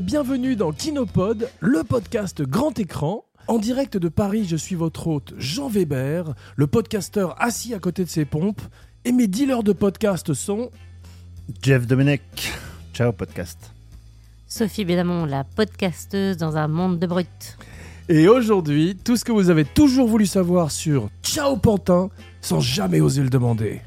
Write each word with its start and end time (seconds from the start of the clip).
bienvenue 0.00 0.56
dans 0.56 0.72
Kinopod, 0.72 1.48
le 1.60 1.82
podcast 1.82 2.42
grand 2.42 2.78
écran. 2.78 3.24
En 3.46 3.58
direct 3.58 3.96
de 3.96 4.08
Paris, 4.08 4.44
je 4.48 4.56
suis 4.56 4.74
votre 4.74 5.06
hôte 5.06 5.34
Jean 5.38 5.68
Weber, 5.68 6.34
le 6.56 6.66
podcasteur 6.66 7.40
assis 7.40 7.72
à 7.72 7.78
côté 7.78 8.04
de 8.04 8.08
ses 8.08 8.24
pompes, 8.24 8.60
et 9.04 9.12
mes 9.12 9.26
dealers 9.26 9.62
de 9.62 9.72
podcast 9.72 10.34
sont 10.34 10.70
Jeff 11.62 11.86
Domenech. 11.86 12.22
Ciao 12.92 13.12
podcast. 13.12 13.72
Sophie 14.48 14.84
Bédamon, 14.84 15.24
la 15.24 15.44
podcasteuse 15.44 16.36
dans 16.36 16.56
un 16.56 16.68
monde 16.68 16.98
de 16.98 17.06
brut. 17.06 17.56
Et 18.08 18.28
aujourd'hui, 18.28 18.96
tout 18.96 19.16
ce 19.16 19.24
que 19.24 19.32
vous 19.32 19.50
avez 19.50 19.64
toujours 19.64 20.08
voulu 20.08 20.26
savoir 20.26 20.70
sur 20.70 21.08
Ciao 21.22 21.56
Pantin 21.56 22.10
sans 22.40 22.60
jamais 22.60 23.00
oser 23.00 23.22
le 23.22 23.30
demander. 23.30 23.80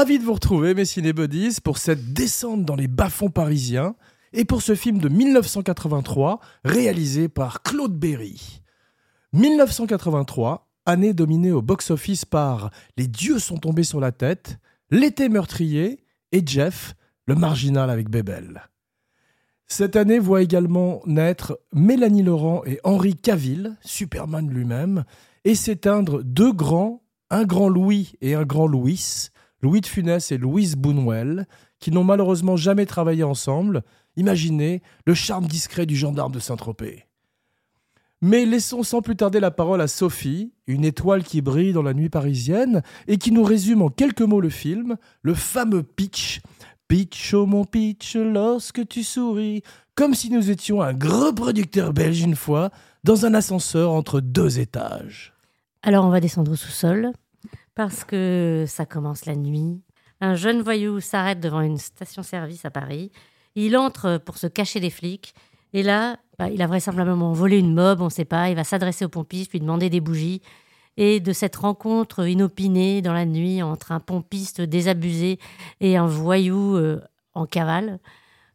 Ravi 0.00 0.18
de 0.18 0.24
vous 0.24 0.32
retrouver, 0.32 0.72
mes 0.72 0.86
cinébodies, 0.86 1.58
pour 1.62 1.76
cette 1.76 2.14
descente 2.14 2.64
dans 2.64 2.74
les 2.74 2.88
bas-fonds 2.88 3.28
parisiens 3.28 3.96
et 4.32 4.46
pour 4.46 4.62
ce 4.62 4.74
film 4.74 4.96
de 4.96 5.10
1983 5.10 6.40
réalisé 6.64 7.28
par 7.28 7.62
Claude 7.62 7.92
Berry. 7.92 8.62
1983, 9.34 10.70
année 10.86 11.12
dominée 11.12 11.52
au 11.52 11.60
box-office 11.60 12.24
par 12.24 12.70
Les 12.96 13.08
dieux 13.08 13.38
sont 13.38 13.58
tombés 13.58 13.82
sur 13.82 14.00
la 14.00 14.10
tête, 14.10 14.58
L'été 14.90 15.28
meurtrier 15.28 16.02
et 16.32 16.42
Jeff, 16.46 16.94
le 17.26 17.34
marginal 17.34 17.90
avec 17.90 18.08
Bébel. 18.08 18.62
Cette 19.66 19.96
année 19.96 20.18
voit 20.18 20.40
également 20.40 21.02
naître 21.04 21.60
Mélanie 21.74 22.22
Laurent 22.22 22.62
et 22.64 22.80
Henri 22.84 23.16
Cavill, 23.16 23.76
Superman 23.82 24.48
lui-même, 24.48 25.04
et 25.44 25.54
s'éteindre 25.54 26.22
deux 26.24 26.54
grands, 26.54 27.02
un 27.28 27.44
grand 27.44 27.68
Louis 27.68 28.14
et 28.22 28.34
un 28.34 28.44
grand 28.44 28.66
Louis, 28.66 29.28
Louis 29.62 29.80
de 29.80 29.86
Funès 29.86 30.32
et 30.32 30.38
Louise 30.38 30.76
Boonwell, 30.76 31.46
qui 31.78 31.90
n'ont 31.90 32.04
malheureusement 32.04 32.56
jamais 32.56 32.86
travaillé 32.86 33.24
ensemble. 33.24 33.82
Imaginez 34.16 34.82
le 35.06 35.14
charme 35.14 35.46
discret 35.46 35.86
du 35.86 35.96
gendarme 35.96 36.32
de 36.32 36.38
Saint-Tropez. 36.38 37.06
Mais 38.22 38.44
laissons 38.44 38.82
sans 38.82 39.00
plus 39.00 39.16
tarder 39.16 39.40
la 39.40 39.50
parole 39.50 39.80
à 39.80 39.88
Sophie, 39.88 40.52
une 40.66 40.84
étoile 40.84 41.24
qui 41.24 41.40
brille 41.40 41.72
dans 41.72 41.82
la 41.82 41.94
nuit 41.94 42.10
parisienne 42.10 42.82
et 43.06 43.16
qui 43.16 43.32
nous 43.32 43.44
résume 43.44 43.80
en 43.80 43.88
quelques 43.88 44.20
mots 44.20 44.42
le 44.42 44.50
film, 44.50 44.96
le 45.22 45.34
fameux 45.34 45.82
pitch. 45.82 46.40
Pitch, 46.86 47.32
oh 47.34 47.46
mon 47.46 47.64
pitch, 47.64 48.16
lorsque 48.16 48.86
tu 48.88 49.04
souris, 49.04 49.62
comme 49.94 50.14
si 50.14 50.28
nous 50.28 50.50
étions 50.50 50.82
un 50.82 50.92
gros 50.92 51.32
producteur 51.32 51.92
belge 51.92 52.20
une 52.20 52.36
fois, 52.36 52.70
dans 53.04 53.24
un 53.24 53.32
ascenseur 53.32 53.92
entre 53.92 54.20
deux 54.20 54.58
étages. 54.58 55.32
Alors 55.82 56.04
on 56.04 56.10
va 56.10 56.20
descendre 56.20 56.52
au 56.52 56.56
sous-sol, 56.56 57.12
parce 57.74 58.04
que 58.04 58.64
ça 58.66 58.86
commence 58.86 59.26
la 59.26 59.36
nuit. 59.36 59.80
Un 60.20 60.34
jeune 60.34 60.62
voyou 60.62 61.00
s'arrête 61.00 61.40
devant 61.40 61.60
une 61.60 61.78
station-service 61.78 62.64
à 62.64 62.70
Paris. 62.70 63.10
Il 63.54 63.76
entre 63.76 64.18
pour 64.18 64.38
se 64.38 64.46
cacher 64.46 64.80
des 64.80 64.90
flics. 64.90 65.34
Et 65.72 65.82
là, 65.82 66.18
bah, 66.38 66.48
il 66.50 66.60
a 66.62 66.66
vraisemblablement 66.66 67.32
volé 67.32 67.58
une 67.58 67.74
mob, 67.74 68.00
on 68.00 68.06
ne 68.06 68.10
sait 68.10 68.24
pas. 68.24 68.50
Il 68.50 68.56
va 68.56 68.64
s'adresser 68.64 69.04
au 69.04 69.08
pompiste, 69.08 69.52
lui 69.52 69.60
demander 69.60 69.88
des 69.88 70.00
bougies. 70.00 70.42
Et 70.96 71.20
de 71.20 71.32
cette 71.32 71.56
rencontre 71.56 72.26
inopinée 72.26 73.00
dans 73.00 73.12
la 73.12 73.24
nuit 73.24 73.62
entre 73.62 73.92
un 73.92 74.00
pompiste 74.00 74.60
désabusé 74.60 75.38
et 75.80 75.96
un 75.96 76.06
voyou 76.06 76.76
euh, 76.76 77.00
en 77.34 77.46
cavale, 77.46 78.00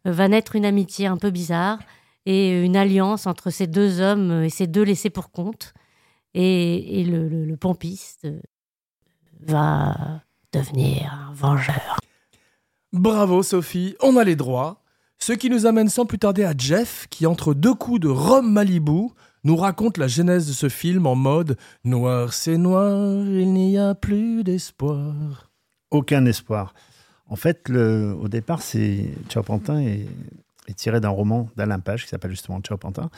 euh, 0.05 0.11
va 0.11 0.27
naître 0.27 0.55
une 0.55 0.65
amitié 0.65 1.07
un 1.07 1.17
peu 1.17 1.31
bizarre 1.31 1.79
et 2.25 2.61
une 2.61 2.75
alliance 2.75 3.27
entre 3.27 3.49
ces 3.49 3.67
deux 3.67 4.01
hommes 4.01 4.43
et 4.43 4.49
ces 4.49 4.67
deux 4.67 4.83
laissés 4.83 5.09
pour 5.09 5.31
compte. 5.31 5.73
Et, 6.33 7.05
le, 7.05 7.55
pompiste 7.55 8.27
va 9.41 10.21
devenir 10.51 11.13
un 11.13 11.33
vengeur. 11.33 11.99
Bravo 12.93 13.43
Sophie, 13.43 13.95
on 14.01 14.17
a 14.17 14.23
les 14.23 14.35
droits. 14.35 14.81
Ce 15.17 15.33
qui 15.33 15.49
nous 15.49 15.65
amène 15.65 15.89
sans 15.89 16.05
plus 16.05 16.19
tarder 16.19 16.43
à 16.43 16.53
Jeff, 16.57 17.07
qui 17.09 17.25
entre 17.25 17.53
deux 17.53 17.73
coups 17.73 17.99
de 17.99 18.07
Rome 18.07 18.51
Malibu, 18.51 19.09
nous 19.43 19.55
raconte 19.55 19.97
la 19.97 20.07
genèse 20.07 20.47
de 20.47 20.53
ce 20.53 20.69
film 20.69 21.05
en 21.05 21.15
mode 21.15 21.57
Noir 21.83 22.33
c'est 22.33 22.57
noir, 22.57 23.25
il 23.25 23.53
n'y 23.53 23.77
a 23.77 23.95
plus 23.95 24.43
d'espoir. 24.43 25.49
Aucun 25.91 26.25
espoir. 26.25 26.73
En 27.27 27.35
fait, 27.35 27.69
le, 27.69 28.15
au 28.19 28.27
départ, 28.27 28.61
c'est 28.61 29.13
Ciao 29.29 29.43
Pantin 29.43 29.79
est, 29.79 30.07
est 30.67 30.73
tiré 30.73 30.99
d'un 30.99 31.09
roman 31.09 31.49
d'Alain 31.55 31.79
Page 31.79 32.03
qui 32.03 32.09
s'appelle 32.09 32.31
justement 32.31 32.59
Ciao 32.61 32.77
Pantin. 32.77 33.09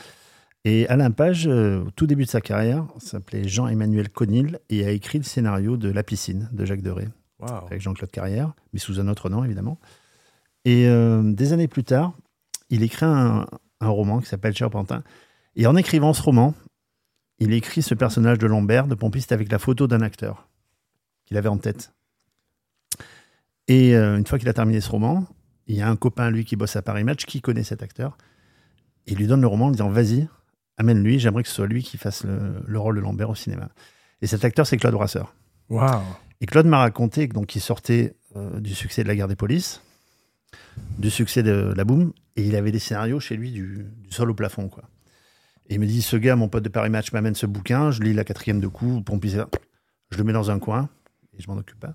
Et 0.64 0.88
Alain 0.88 1.10
Page, 1.10 1.46
euh, 1.46 1.84
au 1.84 1.90
tout 1.90 2.06
début 2.06 2.24
de 2.24 2.30
sa 2.30 2.40
carrière, 2.40 2.86
s'appelait 2.98 3.46
Jean-Emmanuel 3.46 4.08
Conil 4.10 4.58
et 4.68 4.84
a 4.84 4.90
écrit 4.90 5.18
le 5.18 5.24
scénario 5.24 5.76
de 5.76 5.88
La 5.90 6.02
piscine 6.02 6.48
de 6.52 6.64
Jacques 6.64 6.82
Deray, 6.82 7.08
Wow. 7.38 7.66
avec 7.66 7.80
Jean-Claude 7.80 8.10
Carrière, 8.10 8.52
mais 8.72 8.80
sous 8.80 8.98
un 9.00 9.06
autre 9.08 9.30
nom 9.30 9.44
évidemment. 9.44 9.78
Et 10.64 10.88
euh, 10.88 11.22
des 11.32 11.52
années 11.52 11.68
plus 11.68 11.84
tard, 11.84 12.12
il 12.68 12.82
écrit 12.82 13.06
un, 13.06 13.46
un 13.80 13.88
roman 13.88 14.18
qui 14.20 14.26
s'appelle 14.26 14.52
Ciao 14.54 14.68
Pantin. 14.68 15.04
Et 15.54 15.66
en 15.66 15.76
écrivant 15.76 16.12
ce 16.12 16.22
roman, 16.22 16.54
il 17.38 17.52
écrit 17.52 17.82
ce 17.82 17.94
personnage 17.94 18.38
de 18.38 18.46
Lambert, 18.48 18.88
de 18.88 18.96
pompiste, 18.96 19.30
avec 19.32 19.50
la 19.52 19.58
photo 19.60 19.86
d'un 19.86 20.00
acteur 20.00 20.48
qu'il 21.24 21.36
avait 21.36 21.48
en 21.48 21.58
tête. 21.58 21.92
Et 23.68 23.94
euh, 23.94 24.16
une 24.18 24.26
fois 24.26 24.38
qu'il 24.38 24.48
a 24.48 24.52
terminé 24.52 24.80
ce 24.80 24.90
roman, 24.90 25.26
il 25.66 25.76
y 25.76 25.82
a 25.82 25.88
un 25.88 25.96
copain, 25.96 26.30
lui, 26.30 26.44
qui 26.44 26.56
bosse 26.56 26.74
à 26.76 26.82
Paris 26.82 27.04
Match, 27.04 27.24
qui 27.26 27.40
connaît 27.40 27.62
cet 27.62 27.82
acteur. 27.82 28.16
Et 29.06 29.12
il 29.12 29.18
lui 29.18 29.26
donne 29.26 29.40
le 29.40 29.46
roman 29.46 29.66
en 29.66 29.70
disant 29.70 29.90
Vas-y, 29.90 30.28
amène-lui, 30.78 31.18
j'aimerais 31.18 31.42
que 31.42 31.48
ce 31.48 31.54
soit 31.54 31.66
lui 31.66 31.82
qui 31.82 31.98
fasse 31.98 32.24
le, 32.24 32.62
le 32.66 32.78
rôle 32.78 32.96
de 32.96 33.00
Lambert 33.00 33.30
au 33.30 33.34
cinéma. 33.34 33.68
Et 34.22 34.26
cet 34.26 34.44
acteur, 34.44 34.66
c'est 34.66 34.76
Claude 34.76 34.94
Brasseur. 34.94 35.34
Waouh. 35.68 36.02
Et 36.40 36.46
Claude 36.46 36.66
m'a 36.66 36.78
raconté 36.78 37.26
donc, 37.26 37.46
qu'il 37.46 37.60
sortait 37.60 38.16
euh, 38.36 38.60
du 38.60 38.74
succès 38.74 39.02
de 39.02 39.08
la 39.08 39.16
guerre 39.16 39.28
des 39.28 39.36
polices, 39.36 39.82
du 40.98 41.10
succès 41.10 41.42
de 41.42 41.72
la 41.76 41.84
boum, 41.84 42.12
et 42.36 42.42
il 42.42 42.54
avait 42.56 42.72
des 42.72 42.78
scénarios 42.78 43.20
chez 43.20 43.36
lui 43.36 43.50
du, 43.50 43.86
du 43.96 44.12
sol 44.12 44.30
au 44.30 44.34
plafond. 44.34 44.68
Quoi. 44.68 44.84
Et 45.68 45.74
il 45.74 45.80
me 45.80 45.86
dit 45.86 46.02
Ce 46.02 46.16
gars, 46.16 46.36
mon 46.36 46.48
pote 46.48 46.62
de 46.62 46.68
Paris 46.68 46.90
Match, 46.90 47.12
m'amène 47.12 47.34
ce 47.34 47.46
bouquin, 47.46 47.90
je 47.90 48.02
lis 48.02 48.14
la 48.14 48.24
quatrième 48.24 48.60
de 48.60 48.68
coup, 48.68 49.02
je 50.10 50.18
le 50.18 50.24
mets 50.24 50.32
dans 50.32 50.50
un 50.50 50.58
coin, 50.58 50.88
et 51.36 51.42
je 51.42 51.48
m'en 51.48 51.56
occupe 51.56 51.80
pas. 51.80 51.94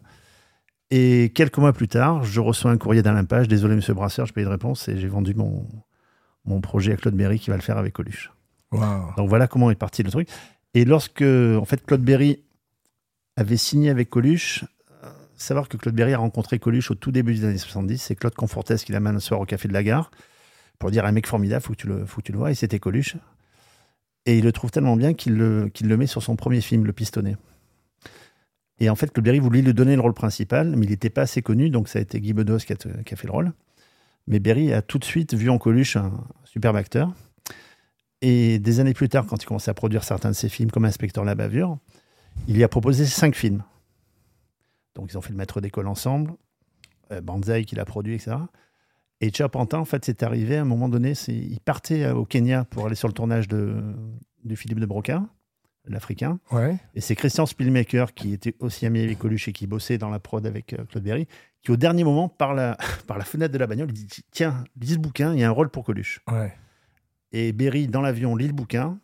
Et 0.92 1.32
quelques 1.34 1.58
mois 1.58 1.74
plus 1.74 1.88
tard, 1.88 2.24
je 2.24 2.40
reçois 2.40 2.70
un 2.70 2.78
courrier 2.78 3.02
d'Alain 3.02 3.26
Page 3.26 3.48
Désolé, 3.48 3.76
monsieur 3.76 3.94
Brasseur, 3.94 4.26
je 4.26 4.34
paye 4.34 4.44
de 4.44 4.50
réponse, 4.50 4.88
et 4.90 4.98
j'ai 4.98 5.08
vendu 5.08 5.34
mon, 5.34 5.68
mon 6.46 6.62
projet 6.62 6.94
à 6.94 6.98
Claude 6.98 7.16
Berry 7.16 7.40
qui 7.40 7.50
va 7.50 7.56
le 7.56 7.62
faire 7.64 7.78
avec 7.78 7.94
Coluche. 7.94 8.32
Donc 9.18 9.30
voilà 9.30 9.48
comment 9.48 9.72
est 9.72 9.76
parti 9.76 10.04
le 10.04 10.12
truc. 10.12 10.30
Et 10.74 10.86
lorsque, 10.86 11.22
en 11.22 11.66
fait, 11.66 11.86
Claude 11.86 12.02
Berry 12.02 12.40
avait 13.36 13.58
signé 13.58 13.90
avec 13.90 14.10
Coluche, 14.10 14.66
euh, 15.04 15.10
savoir 15.36 15.70
que 15.70 15.78
Claude 15.78 15.96
Berry 15.96 16.14
a 16.14 16.18
rencontré 16.18 16.60
Coluche 16.60 16.92
au 16.92 16.96
tout 16.96 17.12
début 17.12 17.34
des 17.36 17.46
années 17.46 17.58
70, 17.58 17.98
c'est 17.98 18.16
Claude 18.16 18.36
Confortès 18.36 18.84
qui 18.84 18.92
l'amène 18.92 19.16
un 19.16 19.20
soir 19.20 19.40
au 19.40 19.46
café 19.46 19.68
de 19.68 19.74
la 19.74 19.84
gare 19.84 20.12
pour 20.80 20.92
dire 20.92 21.06
un 21.06 21.12
mec 21.12 21.28
formidable, 21.28 21.64
faut 21.64 21.74
que 21.74 21.78
tu 21.78 21.88
le, 21.88 22.06
faut 22.06 22.22
que 22.22 22.26
tu 22.26 22.32
le 22.32 22.38
vois. 22.38 22.52
Et 22.52 22.56
c'était 22.56 22.80
Coluche. 22.80 23.16
Et 24.26 24.38
il 24.38 24.44
le 24.44 24.52
trouve 24.52 24.72
tellement 24.72 24.96
bien 24.96 25.14
qu'il 25.14 25.36
le, 25.36 25.72
le 25.82 25.98
met 25.98 26.08
sur 26.08 26.24
son 26.24 26.36
premier 26.36 26.62
film, 26.62 26.86
Le 26.86 26.94
Pistonnet. 26.94 27.36
Et 28.80 28.90
en 28.90 28.96
fait, 28.96 29.12
Claude 29.12 29.26
Berry 29.26 29.40
voulait 29.40 29.62
lui 29.62 29.74
donner 29.74 29.96
le 29.96 30.02
rôle 30.02 30.14
principal, 30.14 30.76
mais 30.76 30.86
il 30.86 30.90
n'était 30.90 31.10
pas 31.10 31.22
assez 31.22 31.42
connu, 31.42 31.70
donc 31.70 31.88
ça 31.88 32.00
a 32.00 32.02
été 32.02 32.20
Guy 32.20 32.34
Bedos 32.34 32.60
qui 32.60 32.74
a, 32.74 32.76
qui 32.76 33.14
a 33.14 33.18
fait 33.18 33.28
le 33.28 33.34
rôle. 33.34 33.54
Mais 34.28 34.40
Berry 34.40 34.74
a 34.74 34.82
tout 34.82 34.98
de 34.98 35.04
suite 35.04 35.34
vu 35.34 35.50
en 35.50 35.58
Coluche 35.58 35.96
un 35.96 36.12
superbe 36.46 36.76
acteur. 36.78 37.14
Et 38.26 38.58
des 38.58 38.80
années 38.80 38.94
plus 38.94 39.10
tard, 39.10 39.28
quand 39.28 39.44
il 39.44 39.46
commençait 39.46 39.70
à 39.70 39.74
produire 39.74 40.06
certains 40.06 40.30
de 40.30 40.36
ses 40.36 40.48
films, 40.48 40.72
comme 40.72 40.86
Inspecteur 40.86 41.26
la 41.26 41.36
bavure, 41.36 41.78
il 42.48 42.56
lui 42.56 42.64
a 42.64 42.70
proposé 42.70 43.06
cinq 43.06 43.36
films. 43.36 43.64
Donc 44.96 45.12
ils 45.12 45.18
ont 45.18 45.22
fait 45.22 45.32
le 45.32 45.36
maître 45.36 45.60
d'école 45.60 45.88
ensemble, 45.88 46.32
euh, 47.12 47.20
Banzai 47.20 47.66
qu'il 47.66 47.82
a 47.82 47.86
produit, 47.86 48.16
etc. 48.16 48.38
Et 49.20 49.30
Ciao 49.30 49.50
Pantin, 49.50 49.80
en 49.80 49.84
fait, 49.84 50.06
c'est 50.06 50.24
arrivé 50.24 50.56
à 50.56 50.62
un 50.62 50.66
moment 50.66 50.88
donné, 50.88 51.12
il 51.28 51.60
partait 51.60 52.04
euh, 52.04 52.16
au 52.16 52.24
Kenya 52.24 52.64
pour 52.64 52.86
aller 52.86 52.96
sur 52.96 53.10
le 53.10 53.14
tournage 53.14 53.50
de, 53.50 53.76
de 54.46 54.56
Philippe 54.56 54.80
de 54.80 54.86
Broca, 54.86 55.24
l'Africain. 55.86 56.40
Ouais. 56.50 56.78
Et 56.96 57.02
c'est 57.02 57.18
Christian 57.18 57.46
Spielmaker, 57.46 58.14
qui 58.14 58.32
était 58.32 58.56
aussi 58.60 58.86
ami 58.86 59.02
avec 59.02 59.20
Coluche 59.20 59.50
et 59.50 59.52
qui 59.52 59.68
bossait 59.68 59.98
dans 59.98 60.10
la 60.10 60.20
prod 60.20 60.46
avec 60.46 60.72
euh, 60.72 60.86
Claude 60.86 61.04
Berry, 61.04 61.28
qui 61.62 61.72
au 61.72 61.76
dernier 61.76 62.06
moment, 62.06 62.30
par 62.30 62.54
la, 62.54 62.78
par 63.06 63.18
la 63.18 63.26
fenêtre 63.26 63.52
de 63.52 63.58
la 63.58 63.68
bagnole, 63.68 63.90
il 63.90 64.06
dit 64.06 64.24
Tiens, 64.32 64.64
lis 64.80 64.94
ce 64.94 64.98
bouquin, 64.98 65.34
il 65.34 65.42
y 65.42 65.44
a 65.44 65.50
un 65.50 65.52
rôle 65.52 65.68
pour 65.68 65.84
Coluche. 65.84 66.22
Ouais. 66.32 66.54
Et 67.34 67.52
Berry, 67.52 67.88
dans 67.88 68.02
l'avion, 68.02 68.36
lit 68.36 68.48
le 68.48 68.54
bouquin. 68.54 69.00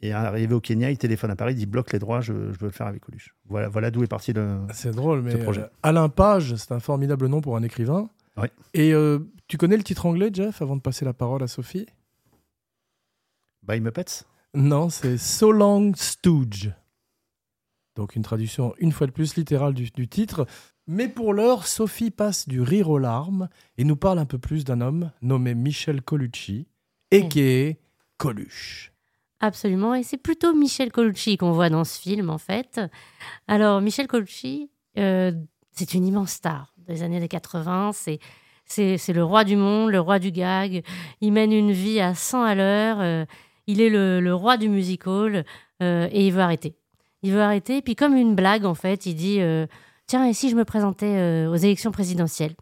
Et 0.00 0.12
arrivé 0.12 0.54
au 0.54 0.60
Kenya, 0.60 0.92
il 0.92 0.98
téléphone 0.98 1.32
à 1.32 1.36
Paris, 1.36 1.54
il 1.54 1.56
dit 1.56 1.66
bloque 1.66 1.92
les 1.92 1.98
droits, 1.98 2.20
je, 2.20 2.32
je 2.52 2.58
veux 2.58 2.66
le 2.66 2.70
faire 2.70 2.86
avec 2.86 3.00
Coluche. 3.02 3.34
Voilà, 3.46 3.68
voilà 3.68 3.90
d'où 3.90 4.04
est 4.04 4.06
parti 4.06 4.32
le. 4.32 4.60
C'est 4.72 4.92
drôle, 4.92 5.22
mais 5.22 5.32
Ce 5.32 5.36
projet. 5.38 5.62
euh, 5.62 5.68
Alain 5.82 6.08
Page, 6.08 6.54
c'est 6.54 6.70
un 6.70 6.78
formidable 6.78 7.26
nom 7.26 7.40
pour 7.40 7.56
un 7.56 7.64
écrivain. 7.64 8.08
Oui. 8.36 8.46
Et 8.74 8.92
euh, 8.94 9.18
tu 9.48 9.56
connais 9.56 9.76
le 9.76 9.82
titre 9.82 10.06
anglais, 10.06 10.30
Jeff, 10.32 10.62
avant 10.62 10.76
de 10.76 10.80
passer 10.82 11.04
la 11.04 11.14
parole 11.14 11.42
à 11.42 11.48
Sophie? 11.48 11.86
By 13.66 13.80
Muppets? 13.80 14.24
Non, 14.54 14.88
c'est 14.88 15.18
So 15.18 15.50
Long 15.50 15.92
Stooge. 15.96 16.70
Donc 17.96 18.14
une 18.14 18.22
traduction 18.22 18.74
une 18.78 18.92
fois 18.92 19.08
de 19.08 19.12
plus 19.12 19.34
littérale 19.34 19.74
du, 19.74 19.90
du 19.90 20.06
titre. 20.06 20.46
Mais 20.86 21.08
pour 21.08 21.34
l'heure, 21.34 21.66
Sophie 21.66 22.10
passe 22.12 22.48
du 22.48 22.62
rire 22.62 22.88
aux 22.88 22.98
larmes 22.98 23.48
et 23.76 23.84
nous 23.84 23.96
parle 23.96 24.20
un 24.20 24.26
peu 24.26 24.38
plus 24.38 24.64
d'un 24.64 24.80
homme 24.80 25.10
nommé 25.22 25.54
Michel 25.54 26.02
Colucci 26.02 26.68
et 27.10 27.28
qui 27.28 27.40
est 27.40 27.80
Coluche. 28.16 28.92
Absolument, 29.40 29.94
et 29.94 30.02
c'est 30.02 30.16
plutôt 30.16 30.52
Michel 30.52 30.90
Colucci 30.90 31.36
qu'on 31.36 31.52
voit 31.52 31.70
dans 31.70 31.84
ce 31.84 32.00
film 32.00 32.28
en 32.28 32.38
fait. 32.38 32.80
Alors 33.46 33.80
Michel 33.80 34.08
Colucci, 34.08 34.70
euh, 34.98 35.30
c'est 35.70 35.94
une 35.94 36.06
immense 36.06 36.32
star 36.32 36.74
des 36.88 37.02
années 37.02 37.26
80, 37.26 37.92
c'est 37.94 38.18
c'est 38.66 39.12
le 39.14 39.24
roi 39.24 39.44
du 39.44 39.56
monde, 39.56 39.90
le 39.90 40.00
roi 40.00 40.18
du 40.18 40.30
gag. 40.30 40.84
Il 41.22 41.32
mène 41.32 41.52
une 41.52 41.72
vie 41.72 42.00
à 42.00 42.14
100 42.14 42.42
à 42.42 42.54
l'heure. 42.54 42.98
euh, 43.00 43.24
il 43.66 43.80
est 43.80 43.88
le, 43.88 44.20
le 44.20 44.34
roi 44.34 44.56
du 44.58 44.68
musical 44.68 45.44
euh, 45.82 46.08
et 46.10 46.26
il 46.26 46.32
veut 46.32 46.42
arrêter. 46.42 46.74
Il 47.22 47.32
veut 47.32 47.40
arrêter. 47.40 47.80
Puis 47.80 47.94
comme 47.96 48.14
une 48.16 48.34
blague, 48.34 48.64
en 48.66 48.74
fait, 48.74 49.06
il 49.06 49.14
dit 49.14 49.40
Tiens, 50.06 50.26
et 50.26 50.32
si 50.34 50.50
je 50.50 50.56
me 50.56 50.64
présentais 50.64 51.46
aux 51.46 51.54
élections 51.56 51.92
présidentielles? 51.92 52.56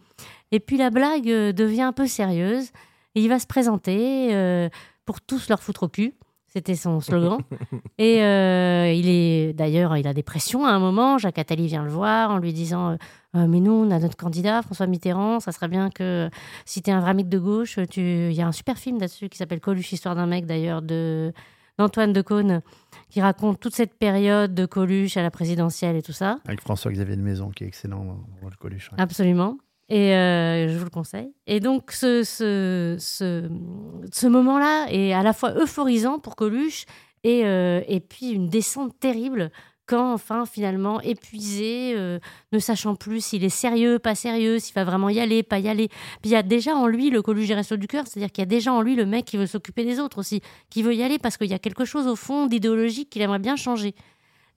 Et 0.52 0.60
puis 0.60 0.76
la 0.76 0.90
blague 0.90 1.26
devient 1.26 1.82
un 1.82 1.92
peu 1.92 2.06
sérieuse. 2.06 2.70
Et 3.16 3.22
il 3.22 3.28
va 3.28 3.38
se 3.38 3.46
présenter 3.46 4.34
euh, 4.34 4.68
pour 5.06 5.22
tous 5.22 5.48
leur 5.48 5.62
foutre 5.62 5.84
au 5.84 5.88
cul. 5.88 6.14
C'était 6.48 6.74
son 6.74 7.00
slogan. 7.00 7.38
et 7.98 8.22
euh, 8.22 8.92
il 8.92 9.08
est 9.08 9.54
d'ailleurs, 9.54 9.96
il 9.96 10.06
a 10.06 10.14
des 10.14 10.22
pressions 10.22 10.64
à 10.66 10.70
un 10.70 10.78
moment. 10.78 11.18
Jacques 11.18 11.38
Attali 11.38 11.66
vient 11.66 11.82
le 11.82 11.90
voir 11.90 12.30
en 12.30 12.38
lui 12.38 12.52
disant 12.52 12.92
euh, 13.34 13.46
Mais 13.46 13.60
nous, 13.60 13.72
on 13.72 13.90
a 13.90 13.98
notre 13.98 14.16
candidat, 14.16 14.60
François 14.62 14.86
Mitterrand. 14.86 15.40
Ça 15.40 15.50
serait 15.52 15.68
bien 15.68 15.88
que 15.90 16.28
si 16.66 16.82
tu 16.82 16.90
es 16.90 16.92
un 16.92 17.00
vrai 17.00 17.14
mec 17.14 17.28
de 17.28 17.38
gauche, 17.38 17.78
tu... 17.90 18.00
il 18.00 18.34
y 18.34 18.42
a 18.42 18.46
un 18.46 18.52
super 18.52 18.76
film 18.76 19.00
là-dessus 19.00 19.30
qui 19.30 19.38
s'appelle 19.38 19.60
Coluche, 19.60 19.92
Histoire 19.92 20.14
d'un 20.14 20.26
mec 20.26 20.44
d'ailleurs, 20.44 20.82
de 20.82 21.32
d'Antoine 21.78 22.12
Decaune, 22.12 22.62
qui 23.10 23.20
raconte 23.20 23.60
toute 23.60 23.74
cette 23.74 23.94
période 23.94 24.54
de 24.54 24.64
Coluche 24.64 25.16
à 25.16 25.22
la 25.22 25.30
présidentielle 25.30 25.96
et 25.96 26.02
tout 26.02 26.12
ça. 26.12 26.38
Avec 26.46 26.62
François-Xavier 26.62 27.16
de 27.16 27.22
Maison, 27.22 27.50
qui 27.50 27.64
est 27.64 27.66
excellent 27.66 28.04
dans 28.04 28.18
le 28.42 28.50
de 28.50 28.56
Coluche. 28.56 28.90
ouais. 28.92 29.00
Absolument. 29.00 29.58
Et 29.88 30.14
euh, 30.14 30.68
je 30.68 30.78
vous 30.78 30.84
le 30.84 30.90
conseille. 30.90 31.32
Et 31.46 31.60
donc, 31.60 31.92
ce, 31.92 32.24
ce, 32.24 32.96
ce, 32.98 34.26
moment-là 34.26 34.86
est 34.90 35.12
à 35.12 35.22
la 35.22 35.32
fois 35.32 35.52
euphorisant 35.52 36.18
pour 36.18 36.34
Coluche 36.34 36.86
et, 37.22 37.44
euh, 37.44 37.80
et 37.86 38.00
puis 38.00 38.30
une 38.30 38.48
descente 38.48 38.98
terrible 38.98 39.50
quand, 39.86 40.12
enfin, 40.12 40.44
finalement, 40.44 41.00
épuisé, 41.00 41.94
euh, 41.94 42.18
ne 42.50 42.58
sachant 42.58 42.96
plus 42.96 43.24
s'il 43.24 43.44
est 43.44 43.48
sérieux, 43.48 44.00
pas 44.00 44.16
sérieux, 44.16 44.58
s'il 44.58 44.74
va 44.74 44.82
vraiment 44.82 45.08
y 45.08 45.20
aller, 45.20 45.44
pas 45.44 45.60
y 45.60 45.68
aller. 45.68 45.86
Puis 45.86 46.24
il 46.24 46.30
y 46.30 46.36
a 46.36 46.42
déjà 46.42 46.74
en 46.74 46.88
lui 46.88 47.10
le 47.10 47.22
Coluche 47.22 47.46
des 47.46 47.54
Restos 47.54 47.76
du 47.76 47.86
Cœur, 47.86 48.04
c'est-à-dire 48.08 48.32
qu'il 48.32 48.42
y 48.42 48.46
a 48.46 48.46
déjà 48.46 48.72
en 48.72 48.82
lui 48.82 48.96
le 48.96 49.06
mec 49.06 49.24
qui 49.24 49.36
veut 49.36 49.46
s'occuper 49.46 49.84
des 49.84 50.00
autres 50.00 50.18
aussi, 50.18 50.40
qui 50.68 50.82
veut 50.82 50.96
y 50.96 51.04
aller 51.04 51.20
parce 51.20 51.36
qu'il 51.36 51.46
y 51.46 51.54
a 51.54 51.60
quelque 51.60 51.84
chose 51.84 52.08
au 52.08 52.16
fond 52.16 52.46
d'idéologique 52.46 53.10
qu'il 53.10 53.22
aimerait 53.22 53.38
bien 53.38 53.54
changer. 53.54 53.94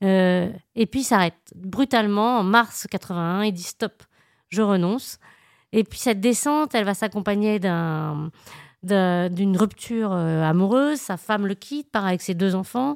Et 0.01 0.85
puis 0.89 1.01
il 1.01 1.03
s'arrête 1.03 1.35
brutalement 1.53 2.39
en 2.39 2.43
mars 2.43 2.87
81, 2.89 3.43
il 3.43 3.51
dit 3.51 3.61
stop, 3.61 4.01
je 4.49 4.61
renonce. 4.61 5.19
Et 5.71 5.83
puis 5.83 5.99
cette 5.99 6.19
descente, 6.19 6.73
elle 6.75 6.85
va 6.85 6.93
s'accompagner 6.93 7.59
d'un 7.59 8.31
d'un- 8.81 9.29
d'une 9.29 9.57
rupture 9.57 10.11
euh, 10.13 10.41
amoureuse. 10.43 10.99
Sa 10.99 11.17
femme 11.17 11.45
le 11.45 11.53
quitte, 11.53 11.91
part 11.91 12.05
avec 12.05 12.21
ses 12.21 12.33
deux 12.33 12.55
enfants. 12.55 12.95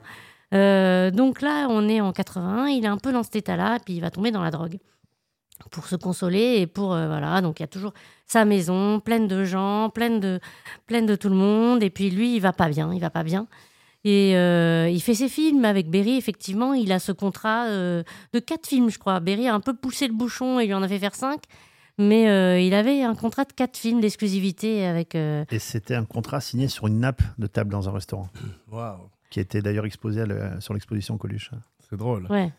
Euh, 0.54 1.12
donc 1.12 1.42
là, 1.42 1.68
on 1.70 1.90
est 1.90 2.00
en 2.00 2.14
81. 2.14 2.68
Il 2.68 2.86
est 2.86 2.88
un 2.88 2.98
peu 2.98 3.12
dans 3.12 3.24
cet 3.24 3.36
état-là, 3.36 3.80
puis 3.84 3.96
il 3.96 4.00
va 4.02 4.10
tomber 4.10 4.32
dans 4.32 4.42
la 4.42 4.50
drogue 4.52 4.78
pour 5.72 5.86
se 5.88 5.96
consoler 5.96 6.58
et 6.62 6.68
pour 6.68 6.94
euh, 6.94 7.08
voilà. 7.08 7.42
Donc 7.42 7.60
il 7.60 7.64
y 7.64 7.66
a 7.66 7.68
toujours 7.68 7.94
sa 8.28 8.46
maison 8.46 9.00
pleine 9.02 9.28
de 9.28 9.44
gens, 9.44 9.90
pleine 9.90 10.20
de 10.22 10.40
pleine 10.88 11.06
de 11.06 11.16
tout 11.16 11.30
le 11.30 11.36
monde. 11.36 11.84
Et 11.84 11.90
puis 11.90 12.10
lui, 12.10 12.36
il 12.36 12.40
va 12.40 12.54
pas 12.54 12.70
bien. 12.70 12.94
Il 12.94 13.00
va 13.02 13.10
pas 13.10 13.24
bien. 13.24 13.48
Et 14.06 14.36
euh, 14.36 14.90
il 14.90 15.02
fait 15.02 15.14
ses 15.14 15.30
films 15.30 15.64
avec 15.66 15.90
Berry, 15.90 16.18
effectivement. 16.18 16.74
Il 16.74 16.92
a 16.92 17.00
ce 17.00 17.12
contrat 17.12 17.68
euh, 17.68 18.04
de 18.34 18.40
quatre 18.40 18.68
films, 18.68 18.90
je 18.90 19.00
crois. 19.00 19.20
Berry 19.22 19.48
a 19.48 19.54
un 19.56 19.60
peu 19.62 19.74
poussé 19.74 20.08
le 20.08 20.14
bouchon 20.14 20.60
et 20.60 20.66
lui 20.66 20.74
en 20.74 20.84
a 20.84 20.88
fait 20.88 21.00
faire 21.00 21.16
cinq. 21.16 21.42
Mais 22.00 22.28
euh, 22.28 22.60
il 22.60 22.74
avait 22.74 23.04
un 23.04 23.14
contrat 23.16 23.46
de 23.46 23.54
quatre 23.54 23.78
films 23.78 24.02
d'exclusivité 24.02 24.86
avec. 24.86 25.14
euh, 25.16 25.46
Et 25.52 25.60
c'était 25.60 25.96
un 25.96 26.06
contrat 26.06 26.42
signé 26.42 26.68
sur 26.68 26.88
une 26.88 27.00
nappe 27.00 27.22
de 27.38 27.46
table 27.48 27.70
dans 27.72 27.88
un 27.88 27.92
restaurant, 27.92 28.30
Waouh, 28.72 28.98
qui 29.30 29.40
était 29.40 29.62
d'ailleurs 29.62 29.86
exposé 29.86 30.22
à 30.22 30.26
le- 30.26 30.60
sur 30.60 30.74
l'exposition 30.74 31.18
Coluche. 31.18 31.52
c'est 31.90 31.96
drôle. 31.98 32.26
ouais. 32.32 32.52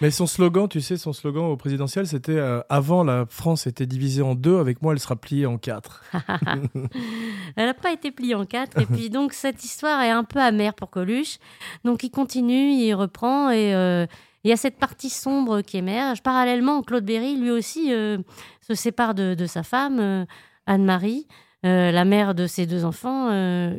Mais 0.00 0.10
son 0.10 0.26
slogan, 0.26 0.68
tu 0.68 0.80
sais, 0.80 0.96
son 0.96 1.12
slogan 1.12 1.44
au 1.44 1.56
présidentiel, 1.56 2.06
c'était 2.06 2.32
euh, 2.32 2.60
avant 2.68 3.04
la 3.04 3.26
France 3.28 3.66
était 3.66 3.86
divisée 3.86 4.22
en 4.22 4.34
deux, 4.34 4.58
avec 4.58 4.82
moi 4.82 4.92
elle 4.92 4.98
sera 4.98 5.16
pliée 5.16 5.46
en 5.46 5.58
quatre. 5.58 6.02
Elle 7.56 7.66
n'a 7.66 7.74
pas 7.74 7.92
été 7.92 8.10
pliée 8.10 8.34
en 8.34 8.44
quatre. 8.44 8.80
Et 8.80 8.86
puis 8.86 9.10
donc 9.10 9.32
cette 9.32 9.62
histoire 9.64 10.00
est 10.02 10.10
un 10.10 10.24
peu 10.24 10.40
amère 10.40 10.74
pour 10.74 10.90
Coluche. 10.90 11.38
Donc 11.84 12.02
il 12.02 12.10
continue, 12.10 12.72
il 12.72 12.94
reprend 12.94 13.50
et 13.50 13.74
euh, 13.74 14.06
il 14.44 14.50
y 14.50 14.52
a 14.52 14.56
cette 14.56 14.78
partie 14.78 15.10
sombre 15.10 15.60
qui 15.60 15.76
émerge. 15.76 16.22
Parallèlement, 16.22 16.82
Claude 16.82 17.04
Berry, 17.04 17.36
lui 17.36 17.50
aussi, 17.50 17.92
euh, 17.92 18.18
se 18.66 18.74
sépare 18.74 19.14
de, 19.14 19.46
sa 19.46 19.62
femme, 19.62 20.26
Anne-Marie, 20.66 21.28
la 21.62 22.04
mère 22.04 22.34
de 22.34 22.48
ses 22.48 22.66
deux 22.66 22.84
enfants, 22.84 23.28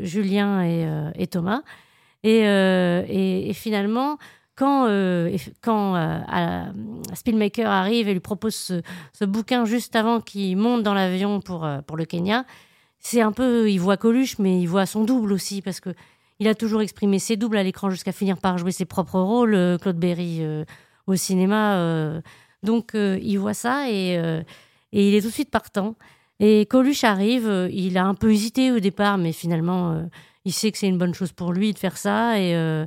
Julien 0.03 0.61
et, 0.63 1.27
Thomas. 1.27 1.63
Et 2.23 3.51
finalement, 3.53 4.17
quand, 4.55 4.85
euh, 4.87 5.35
quand 5.61 5.95
euh, 5.95 6.19
à- 6.27 6.65
Spielmaker 7.13 7.69
arrive 7.69 8.07
et 8.07 8.13
lui 8.13 8.19
propose 8.19 8.55
ce, 9.13 9.25
bouquin 9.25 9.65
juste 9.65 9.95
avant 9.95 10.19
qu'il 10.21 10.57
monte 10.57 10.83
dans 10.83 10.93
l'avion 10.93 11.39
pour, 11.41 11.65
euh, 11.65 11.81
pour 11.81 11.97
le 11.97 12.05
Kenya, 12.05 12.45
c'est 12.99 13.21
un 13.21 13.31
peu, 13.31 13.69
il 13.69 13.79
voit 13.79 13.97
Coluche, 13.97 14.37
mais 14.39 14.59
il 14.61 14.67
voit 14.67 14.85
son 14.85 15.03
double 15.03 15.33
aussi, 15.33 15.61
parce 15.61 15.79
que 15.79 15.89
il 16.39 16.47
a 16.47 16.55
toujours 16.55 16.81
exprimé 16.81 17.19
ses 17.19 17.35
doubles 17.37 17.57
à 17.57 17.63
l'écran 17.63 17.89
jusqu'à 17.89 18.11
finir 18.11 18.37
par 18.37 18.57
jouer 18.57 18.71
ses 18.71 18.85
propres 18.85 19.19
rôles, 19.19 19.53
euh, 19.55 19.77
Claude 19.77 19.97
Berry, 19.97 20.37
euh, 20.41 20.65
au 21.07 21.15
cinéma. 21.15 21.75
euh. 21.77 22.21
donc, 22.63 22.95
euh, 22.95 23.19
il 23.21 23.37
voit 23.37 23.53
ça 23.53 23.89
et, 23.89 24.17
euh, 24.17 24.41
et 24.91 25.07
il 25.09 25.15
est 25.15 25.21
tout 25.21 25.27
de 25.27 25.33
suite 25.33 25.51
partant. 25.51 25.95
Et 26.39 26.65
Coluche 26.65 27.03
arrive, 27.03 27.47
euh, 27.47 27.69
il 27.71 27.97
a 27.97 28.05
un 28.05 28.15
peu 28.15 28.31
hésité 28.31 28.71
au 28.71 28.79
départ, 28.79 29.17
mais 29.17 29.31
finalement, 29.31 29.91
euh, 29.91 30.03
il 30.45 30.51
sait 30.53 30.71
que 30.71 30.77
c'est 30.77 30.87
une 30.87 30.97
bonne 30.97 31.13
chose 31.13 31.31
pour 31.31 31.53
lui 31.53 31.71
de 31.73 31.77
faire 31.79 31.97
ça. 31.97 32.39
Et, 32.39 32.55
euh, 32.55 32.85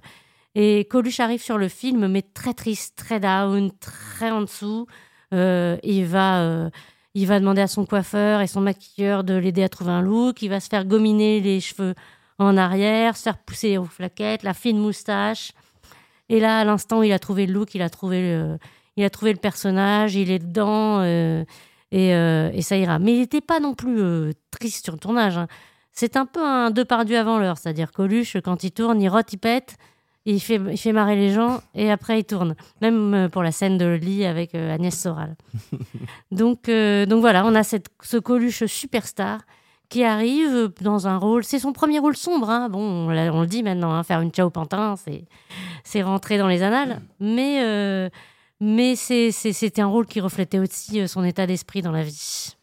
et 0.59 0.87
Coluche 0.91 1.21
arrive 1.21 1.43
sur 1.43 1.59
le 1.59 1.69
film, 1.69 2.09
mais 2.09 2.23
très 2.23 2.55
triste, 2.55 2.97
très 2.97 3.21
down, 3.21 3.71
très 3.79 4.31
en 4.31 4.41
dessous. 4.41 4.87
Euh, 5.35 5.77
il 5.83 6.07
va. 6.07 6.41
euh, 6.41 6.71
il 7.15 7.27
va 7.27 7.41
demander 7.41 7.63
à 7.63 7.67
son 7.67 7.87
coiffeur 7.87 8.43
et 8.43 8.47
son 8.47 8.61
maquilleur 8.61 9.25
de 9.25 9.35
l'aider 9.35 9.63
à 9.63 9.69
trouver 9.71 9.91
un 9.91 10.03
look. 10.03 10.43
Il 10.43 10.49
va 10.49 10.61
se 10.61 10.69
faire 10.69 10.85
gominer 10.85 11.41
les 11.41 11.61
cheveux 11.61 11.95
en 12.39 12.57
arrière, 12.57 13.17
se 13.17 13.23
faire 13.23 13.39
pousser 13.39 13.79
aux 13.79 13.87
flaquettes, 13.87 14.43
la 14.43 14.53
fine 14.53 14.79
moustache. 14.79 15.53
Et 16.29 16.41
là, 16.41 16.59
à 16.61 16.65
l'instant 16.65 17.03
il 17.03 17.13
a 17.13 17.19
trouvé 17.19 17.47
le 17.47 17.55
look, 17.55 17.75
il 17.75 17.81
a 17.81 17.89
trouvé 17.89 18.21
le, 18.21 18.59
il 18.97 19.05
a 19.05 19.09
trouvé 19.11 19.33
le 19.33 19.39
personnage, 19.39 20.15
il 20.15 20.31
est 20.31 20.39
dedans 20.39 21.01
euh, 21.01 21.45
et, 21.91 22.11
et 22.11 22.63
ça 22.63 22.77
ira. 22.77 22.99
Mais 22.99 23.15
il 23.15 23.21
n'était 23.21 23.41
pas 23.41 23.61
non 23.61 23.75
plus 23.75 24.35
triste 24.51 24.85
sur 24.85 24.93
le 24.93 24.99
tournage. 24.99 25.39
hein. 25.39 25.49
C'est 25.93 26.19
un 26.19 26.27
peu 26.27 26.45
un 26.45 26.71
deux 26.71 26.85
par 26.85 27.01
avant 27.01 27.39
l'heure. 27.39 27.57
C'est-à-dire 27.57 27.93
Coluche, 27.93 28.37
quand 28.45 28.63
il 28.63 28.73
tourne, 28.73 29.01
il 29.01 29.09
rote, 29.09 29.33
il 29.33 29.39
pète, 29.39 29.77
il 30.35 30.41
fait, 30.41 30.61
il 30.71 30.77
fait 30.77 30.93
marrer 30.93 31.17
les 31.17 31.33
gens 31.33 31.63
et 31.75 31.91
après 31.91 32.21
il 32.21 32.25
tourne. 32.25 32.57
Même 32.83 33.15
euh, 33.15 33.29
pour 33.29 33.43
la 33.43 33.53
scène 33.53 33.79
de 33.79 33.87
lit 33.95 34.25
avec 34.27 34.55
euh, 34.55 34.75
Agnès 34.75 34.95
Soral. 34.99 35.37
donc, 36.33 36.69
euh, 36.69 37.07
donc 37.07 37.21
voilà, 37.21 37.47
on 37.47 37.55
a 37.55 37.63
cette, 37.63 37.87
ce 38.03 38.17
Coluche 38.17 38.65
superstar 38.67 39.41
qui 39.89 40.03
arrive 40.03 40.73
dans 40.81 41.07
un 41.07 41.17
rôle. 41.17 41.45
C'est 41.45 41.61
son 41.61 41.73
premier 41.73 42.01
rôle 42.01 42.17
sombre. 42.17 42.51
hein. 42.51 42.69
Bon, 42.69 42.81
on, 42.81 43.09
on 43.09 43.41
le 43.41 43.47
dit 43.47 43.63
maintenant, 43.63 43.93
hein, 43.93 44.03
faire 44.03 44.21
une 44.21 44.31
Ciao 44.31 44.51
Pantin, 44.51 44.97
c'est 45.85 46.03
rentré 46.03 46.39
dans 46.39 46.49
les 46.49 46.63
annales. 46.63 47.01
Mais, 47.21 47.63
euh, 47.63 48.11
mais 48.61 48.97
c'était 48.97 49.81
un 49.83 49.87
rôle 49.87 50.07
qui 50.07 50.21
reflétait 50.21 50.59
aussi 50.59 51.07
son 51.07 51.23
état 51.23 51.47
d'esprit 51.47 51.83
dans 51.83 51.93
la 51.93 52.03
vie. 52.03 52.57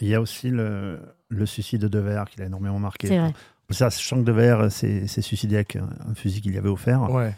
Il 0.00 0.08
y 0.08 0.14
a 0.14 0.20
aussi 0.20 0.50
le, 0.50 1.00
le 1.28 1.46
suicide 1.46 1.80
de 1.82 1.88
Devers 1.88 2.26
qui 2.30 2.38
l'a 2.38 2.46
énormément 2.46 2.78
marqué. 2.78 3.08
C'est 3.08 3.18
vrai. 3.18 3.32
Ça, 3.70 3.90
sachant 3.90 4.16
que 4.16 4.22
Devers 4.22 4.72
s'est 4.72 5.06
s'est 5.06 5.22
suicidé 5.22 5.56
avec 5.56 5.76
un, 5.76 6.14
fusil 6.14 6.40
qu'il 6.40 6.52
lui 6.52 6.58
avait 6.58 6.68
offert, 6.70 7.10
Ouais. 7.10 7.34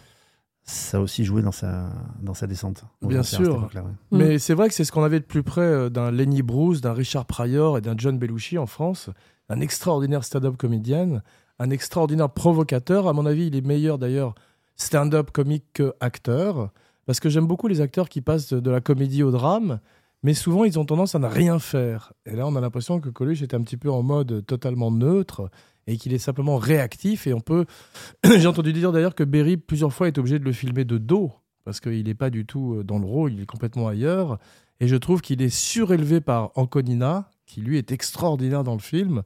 ça 0.62 0.98
a 0.98 1.00
aussi 1.00 1.24
joué 1.24 1.42
dans 1.42 1.50
sa, 1.52 1.90
dans 2.22 2.34
sa 2.34 2.46
descente. 2.46 2.84
Bien 3.02 3.22
sûr. 3.22 3.68
ouais. 3.74 3.82
Mm. 4.12 4.16
Mais 4.16 4.38
c'est 4.38 4.54
vrai 4.54 4.68
que 4.68 4.74
c'est 4.74 4.84
ce 4.84 4.92
qu'on 4.92 5.02
avait 5.02 5.18
de 5.20 5.24
plus 5.24 5.42
près 5.42 5.62
euh, 5.62 5.88
d'un 5.90 6.10
Lenny 6.12 6.42
Bruce, 6.42 6.80
d'un 6.80 6.92
Richard 6.92 7.26
Pryor 7.26 7.78
et 7.78 7.80
d'un 7.80 7.94
John 7.96 8.18
Belushi 8.18 8.58
en 8.58 8.66
France. 8.66 9.10
Un 9.48 9.60
extraordinaire 9.60 10.22
stand-up 10.22 10.56
comédien, 10.56 11.22
un 11.58 11.70
extraordinaire 11.70 12.30
provocateur. 12.30 13.08
À 13.08 13.12
mon 13.12 13.26
avis, 13.26 13.48
il 13.48 13.56
est 13.56 13.66
meilleur 13.66 13.98
d'ailleurs 13.98 14.34
stand-up 14.76 15.32
comique 15.32 15.64
que 15.74 15.94
acteur. 15.98 16.70
Parce 17.06 17.18
que 17.18 17.28
j'aime 17.28 17.46
beaucoup 17.48 17.66
les 17.66 17.80
acteurs 17.80 18.08
qui 18.08 18.20
passent 18.20 18.52
de, 18.52 18.60
de 18.60 18.70
la 18.70 18.80
comédie 18.80 19.24
au 19.24 19.32
drame. 19.32 19.80
Mais 20.22 20.34
souvent, 20.34 20.64
ils 20.64 20.78
ont 20.78 20.84
tendance 20.84 21.14
à 21.14 21.18
ne 21.18 21.26
rien 21.26 21.58
faire. 21.58 22.12
Et 22.26 22.36
là, 22.36 22.46
on 22.46 22.54
a 22.54 22.60
l'impression 22.60 23.00
que 23.00 23.08
Coluche 23.08 23.42
est 23.42 23.54
un 23.54 23.62
petit 23.62 23.78
peu 23.78 23.90
en 23.90 24.02
mode 24.02 24.44
totalement 24.46 24.90
neutre 24.90 25.50
et 25.86 25.96
qu'il 25.96 26.12
est 26.12 26.18
simplement 26.18 26.56
réactif. 26.56 27.26
Et 27.26 27.34
on 27.34 27.40
peut. 27.40 27.66
J'ai 28.24 28.46
entendu 28.46 28.72
dire 28.72 28.92
d'ailleurs 28.92 29.14
que 29.14 29.24
Berry, 29.24 29.56
plusieurs 29.56 29.92
fois, 29.92 30.08
est 30.08 30.18
obligé 30.18 30.38
de 30.38 30.44
le 30.44 30.52
filmer 30.52 30.84
de 30.84 30.98
dos 30.98 31.32
parce 31.64 31.80
qu'il 31.80 32.04
n'est 32.04 32.14
pas 32.14 32.30
du 32.30 32.46
tout 32.46 32.74
euh, 32.74 32.84
dans 32.84 32.98
le 32.98 33.06
rôle, 33.06 33.32
il 33.32 33.42
est 33.42 33.46
complètement 33.46 33.88
ailleurs. 33.88 34.38
Et 34.80 34.88
je 34.88 34.96
trouve 34.96 35.20
qu'il 35.20 35.42
est 35.42 35.54
surélevé 35.54 36.20
par 36.20 36.52
Anconina, 36.56 37.30
qui 37.46 37.60
lui 37.60 37.76
est 37.76 37.92
extraordinaire 37.92 38.64
dans 38.64 38.74
le 38.74 38.80
film 38.80 39.22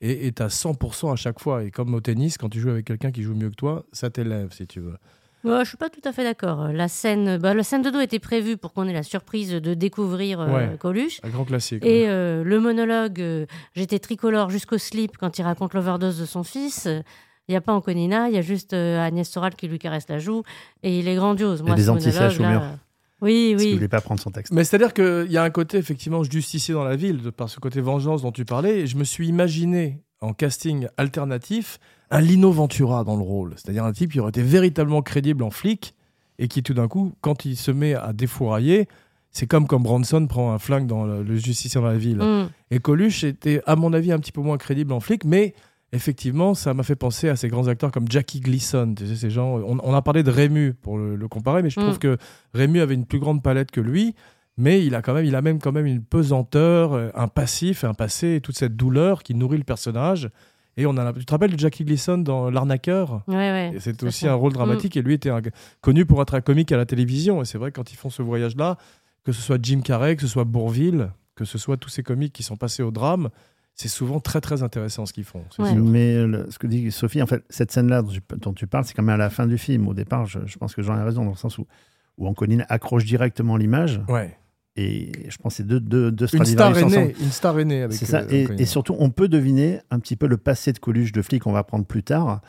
et 0.00 0.26
est 0.26 0.40
à 0.40 0.48
100% 0.48 1.12
à 1.12 1.16
chaque 1.16 1.40
fois. 1.40 1.64
Et 1.64 1.70
comme 1.70 1.94
au 1.94 2.00
tennis, 2.00 2.36
quand 2.38 2.48
tu 2.48 2.60
joues 2.60 2.70
avec 2.70 2.86
quelqu'un 2.86 3.10
qui 3.10 3.22
joue 3.22 3.34
mieux 3.34 3.50
que 3.50 3.56
toi, 3.56 3.86
ça 3.92 4.10
t'élève 4.10 4.52
si 4.52 4.66
tu 4.66 4.80
veux. 4.80 4.96
Ouais, 5.44 5.60
je 5.64 5.68
suis 5.68 5.76
pas 5.76 5.88
tout 5.88 6.00
à 6.04 6.12
fait 6.12 6.24
d'accord. 6.24 6.68
La 6.68 6.88
scène, 6.88 7.38
bah, 7.38 7.54
la 7.54 7.62
scène 7.62 7.82
de 7.82 7.90
dos 7.90 8.00
était 8.00 8.18
prévue 8.18 8.56
pour 8.56 8.72
qu'on 8.72 8.88
ait 8.88 8.92
la 8.92 9.02
surprise 9.02 9.52
de 9.52 9.74
découvrir 9.74 10.40
euh, 10.40 10.48
Ouais. 10.48 10.76
Coluche. 10.78 11.20
Un 11.22 11.28
grand 11.30 11.44
classique. 11.44 11.84
Et 11.84 12.02
ouais. 12.04 12.08
euh, 12.08 12.42
le 12.44 12.60
monologue, 12.60 13.20
euh, 13.20 13.46
j'étais 13.74 13.98
tricolore 13.98 14.50
jusqu'au 14.50 14.78
slip 14.78 15.16
quand 15.16 15.38
il 15.38 15.42
raconte 15.42 15.74
l'overdose 15.74 16.18
de 16.18 16.26
son 16.26 16.42
fils. 16.42 16.88
Il 17.48 17.52
n'y 17.52 17.56
a 17.56 17.60
pas 17.60 17.72
Anconina, 17.72 18.28
il 18.28 18.34
y 18.34 18.38
a 18.38 18.42
juste 18.42 18.74
euh, 18.74 19.00
Agnès 19.00 19.28
Soral 19.28 19.54
qui 19.54 19.68
lui 19.68 19.78
caresse 19.78 20.06
la 20.08 20.18
joue. 20.18 20.42
Et 20.82 20.98
il 20.98 21.08
est 21.08 21.14
grandiose. 21.14 21.62
Moi, 21.62 21.76
des 21.76 21.86
monologue, 21.86 22.40
au 22.40 22.42
mur. 22.42 22.62
Oui, 23.20 23.54
oui. 23.58 23.74
voulait 23.74 23.88
pas 23.88 24.00
prendre 24.00 24.20
son 24.20 24.30
texte. 24.30 24.52
Mais 24.52 24.62
c'est-à-dire 24.64 24.92
qu'il 24.94 25.30
y 25.32 25.38
a 25.38 25.42
un 25.42 25.50
côté 25.50 25.76
effectivement 25.78 26.22
justicier 26.22 26.74
dans 26.74 26.84
la 26.84 26.94
ville, 26.94 27.22
de 27.22 27.30
par 27.30 27.48
ce 27.48 27.58
côté 27.58 27.80
vengeance 27.80 28.22
dont 28.22 28.30
tu 28.32 28.44
parlais, 28.44 28.80
et 28.80 28.86
je 28.86 28.96
me 28.96 29.02
suis 29.04 29.26
imaginé 29.28 30.02
en 30.20 30.32
casting 30.32 30.88
alternatif 30.96 31.78
un 32.10 32.20
Lino 32.20 32.50
Ventura 32.50 33.04
dans 33.04 33.16
le 33.16 33.22
rôle. 33.22 33.52
C'est-à-dire 33.56 33.84
un 33.84 33.92
type 33.92 34.12
qui 34.12 34.20
aurait 34.20 34.30
été 34.30 34.42
véritablement 34.42 35.02
crédible 35.02 35.42
en 35.42 35.50
flic, 35.50 35.94
et 36.38 36.48
qui 36.48 36.62
tout 36.62 36.74
d'un 36.74 36.88
coup, 36.88 37.12
quand 37.20 37.44
il 37.44 37.56
se 37.56 37.70
met 37.70 37.94
à 37.94 38.12
défourailler, 38.12 38.88
c'est 39.30 39.46
comme 39.46 39.66
quand 39.66 39.80
Branson 39.80 40.26
prend 40.26 40.52
un 40.52 40.58
flingue 40.58 40.86
dans 40.86 41.04
le, 41.04 41.22
le 41.22 41.36
justicier 41.36 41.80
dans 41.80 41.86
la 41.86 41.98
ville. 41.98 42.18
Mm. 42.18 42.48
Et 42.70 42.78
Coluche 42.78 43.24
était, 43.24 43.60
à 43.66 43.76
mon 43.76 43.92
avis, 43.92 44.12
un 44.12 44.18
petit 44.18 44.32
peu 44.32 44.40
moins 44.40 44.56
crédible 44.56 44.92
en 44.92 45.00
flic, 45.00 45.24
mais 45.24 45.54
effectivement, 45.92 46.54
ça 46.54 46.74
m'a 46.74 46.82
fait 46.82 46.96
penser 46.96 47.28
à 47.28 47.36
ces 47.36 47.48
grands 47.48 47.66
acteurs 47.66 47.90
comme 47.92 48.10
Jackie 48.10 48.40
Gleason. 48.40 48.94
Tu 48.96 49.06
sais, 49.06 49.16
ces 49.16 49.30
gens, 49.30 49.56
on, 49.58 49.78
on 49.82 49.94
a 49.94 50.02
parlé 50.02 50.22
de 50.22 50.30
Rému 50.30 50.74
pour 50.74 50.96
le, 50.96 51.16
le 51.16 51.28
comparer, 51.28 51.62
mais 51.62 51.70
je 51.70 51.78
Mm. 51.80 51.82
trouve 51.84 51.98
que 51.98 52.16
Rému 52.54 52.80
avait 52.80 52.94
une 52.94 53.04
plus 53.06 53.18
grande 53.18 53.42
palette 53.42 53.70
que 53.70 53.80
lui. 53.80 54.14
Mais 54.58 54.84
il 54.84 54.94
a 54.94 55.02
quand 55.02 55.14
même, 55.14 55.24
il 55.24 55.34
a 55.36 55.40
même 55.42 55.58
quand 55.60 55.72
même 55.72 55.86
une 55.86 56.02
pesanteur, 56.02 56.92
euh, 56.92 57.08
un 57.14 57.28
passif, 57.28 57.84
un 57.84 57.94
passé, 57.94 58.34
et 58.34 58.40
toute 58.40 58.56
cette 58.56 58.76
douleur 58.76 59.22
qui 59.22 59.34
nourrit 59.34 59.58
le 59.58 59.64
personnage. 59.64 60.28
Et 60.76 60.84
on 60.86 60.96
a, 60.96 61.12
tu 61.12 61.24
te 61.24 61.32
rappelles 61.32 61.52
de 61.52 61.58
Jackie 61.58 61.84
Gleason 61.84 62.18
dans 62.18 62.50
L'arnaqueur? 62.50 63.22
Ouais, 63.26 63.34
ouais. 63.34 63.72
à 63.76 64.04
aussi 64.04 64.28
un 64.28 64.34
rôle 64.34 64.52
dramatique 64.52 64.96
et 64.96 65.02
lui 65.02 65.14
était 65.14 65.30
un- 65.30 65.40
connu 65.80 66.04
pour 66.06 66.20
être 66.22 66.34
un 66.34 66.40
comique 66.40 66.70
à 66.72 66.76
la 66.76 66.86
télévision. 66.86 67.40
Et 67.42 67.44
c'est 67.44 67.58
vrai 67.58 67.70
que 67.72 67.76
quand 67.76 67.90
ils 67.92 67.96
font 67.96 68.10
ce 68.10 68.22
voyage-là, 68.22 68.76
que 69.24 69.32
ce 69.32 69.40
soit 69.42 69.58
Jim 69.60 69.80
Carrey, 69.80 70.14
que 70.16 70.22
ce 70.22 70.28
soit 70.28 70.44
Bourville, 70.44 71.10
que 71.34 71.44
ce 71.44 71.58
soit 71.58 71.76
tous 71.76 71.88
ces 71.88 72.02
comiques 72.04 72.32
qui 72.32 72.42
sont 72.44 72.56
passés 72.56 72.82
au 72.84 72.90
drame, 72.92 73.28
c'est 73.74 73.88
souvent 73.88 74.18
très 74.20 74.40
très 74.40 74.62
intéressant 74.64 75.04
ce 75.06 75.12
qu'ils 75.12 75.24
font. 75.24 75.44
c'est 75.50 75.62
Ouais. 75.62 75.72
sûr. 75.72 75.84
Mais 75.84 76.14
euh, 76.14 76.26
le- 76.26 76.50
ce 76.50 76.58
que 76.58 76.66
dit 76.68 76.90
Sophie, 76.92 77.22
en 77.22 77.26
fait, 77.26 77.44
cette 77.48 77.70
scène-là 77.72 78.02
dont, 78.02 78.10
tu- 78.10 78.20
dont 78.38 78.52
tu 78.52 78.66
parles, 78.66 78.84
c'est 78.84 78.94
quand 78.94 79.02
même 79.04 79.14
à 79.14 79.16
la 79.18 79.30
fin 79.30 79.46
du 79.46 79.58
film. 79.58 79.86
Au 79.88 79.94
départ, 79.94 80.26
je, 80.26 80.40
je 80.46 80.58
pense 80.58 80.74
que 80.74 80.82
Jean 80.82 80.94
a 80.94 81.04
raison 81.04 81.24
dans 81.24 81.30
le 81.30 81.36
sens 81.36 81.58
où, 81.58 81.66
où 82.18 82.26
Anconine 82.28 82.64
accroche 82.68 83.04
directement 83.04 83.56
l'image. 83.56 84.00
Ouais. 84.08 84.36
Et 84.80 85.10
je 85.28 85.36
pense 85.38 85.54
que 85.54 85.56
c'est 85.56 85.66
deux, 85.66 85.80
deux, 85.80 86.12
deux 86.12 86.26
Une 86.34 86.44
star 86.44 86.78
est 86.78 86.84
née, 86.84 87.14
une 87.20 87.32
star 87.32 87.58
est 87.58 87.64
née 87.64 87.82
avec. 87.82 87.96
C'est 87.98 88.06
ça. 88.06 88.20
euh, 88.20 88.46
Et, 88.58 88.64
surtout, 88.64 88.94
on 89.00 89.10
peut 89.10 89.26
deviner 89.26 89.80
un 89.90 89.98
petit 89.98 90.14
peu 90.14 90.28
le 90.28 90.36
passé 90.36 90.72
de 90.72 90.78
Coluche 90.78 91.10
de 91.10 91.20
flic, 91.20 91.46
on 91.48 91.52
va 91.52 91.64
prendre 91.64 91.84
plus 91.84 92.04
tard, 92.04 92.40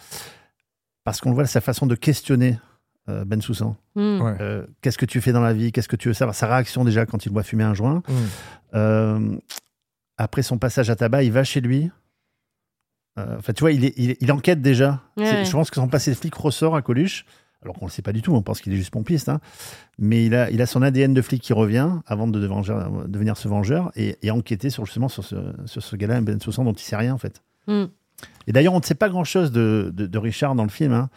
parce 1.04 1.22
qu'on 1.22 1.32
voit 1.34 1.48
sa 1.48 1.60
façon 1.60 1.88
de 1.88 1.96
questionner 1.96 2.60
euh, 3.10 3.26
Ben 3.26 3.42
Soussan. 3.42 3.76
Mm. 3.96 4.22
Ouais. 4.22 4.36
Euh, 4.42 4.66
Qu'est-ce 4.82 5.00
que 5.00 5.08
tu 5.08 5.22
fais 5.22 5.32
dans 5.32 5.42
la 5.42 5.54
vie? 5.54 5.72
Qu'est-ce 5.72 5.88
que 5.88 5.96
tu 5.96 6.08
veux 6.10 6.14
savoir? 6.14 6.36
Sa 6.36 6.46
réaction 6.48 6.86
déjà 6.86 7.08
quand 7.08 7.26
il 7.26 7.32
voit 7.32 7.42
fumer 7.44 7.64
un 7.64 7.74
joint. 7.74 8.04
Mm. 8.08 8.14
Euh, 8.76 9.36
après 10.18 10.44
son 10.44 10.60
passage 10.60 10.92
à 10.92 10.96
tabac, 10.96 11.24
il 11.24 11.32
va 11.32 11.44
chez 11.44 11.62
lui. 11.62 11.90
Euh, 13.18 13.38
Enfin, 13.40 13.54
tu 13.54 13.62
vois, 13.62 13.72
il, 13.72 13.86
est- 13.86 14.18
il, 14.22 14.32
enquête 14.32 14.62
déjà. 14.62 15.02
Ouais, 15.18 15.26
C'est- 15.26 15.32
ouais. 15.38 15.46
Je 15.46 15.52
pense 15.52 15.70
que 15.72 15.76
son 15.78 15.88
passé 15.88 16.12
de 16.12 16.16
flic 16.16 16.36
ressort 16.36 16.76
à 16.76 16.82
Coluche. 16.84 17.26
Alors 17.62 17.76
qu'on 17.76 17.86
ne 17.86 17.90
le 17.90 17.94
sait 17.94 18.02
pas 18.02 18.14
du 18.14 18.22
tout, 18.22 18.34
on 18.34 18.42
pense 18.42 18.62
qu'il 18.62 18.72
est 18.74 18.78
juste 18.78 18.92
pompiste. 18.92 19.28
hein. 19.30 19.42
Mais 19.98 20.26
il 20.26 20.34
a, 20.36 20.50
il 20.50 20.62
a 20.62 20.66
son 20.66 20.82
ADN 20.82 21.14
de 21.14 21.22
flic 21.22 21.42
qui 21.42 21.52
revient 21.54 21.90
avant 22.06 22.28
de 22.28 22.40
devenir, 22.40 23.36
ce 23.38 23.48
vengeur 23.50 23.92
et, 23.98 24.18
et 24.22 24.32
enquêter 24.32 24.70
sur, 24.70 24.86
justement 24.86 25.10
sur 25.10 25.26
ce, 25.26 25.36
sur 25.66 25.84
ce 25.84 25.96
gars-là, 25.98 26.22
Ben 26.22 26.40
Soussan, 26.40 26.64
dont 26.64 26.72
il 26.74 26.80
sait 26.84 26.96
rien 26.96 27.14
en 27.14 27.18
fait. 27.18 27.42
Mm. 27.68 27.86
Et 28.48 28.52
d'ailleurs, 28.54 28.74
on 28.74 28.80
ne 28.80 28.84
sait 28.86 28.96
pas 28.96 29.10
grand-chose 29.10 29.52
de, 29.52 29.92
de- 29.94 30.08
de 30.08 30.18
Richard 30.18 30.56
dans 30.56 30.64
le 30.64 30.70
film, 30.70 30.94
hein, 30.94 31.10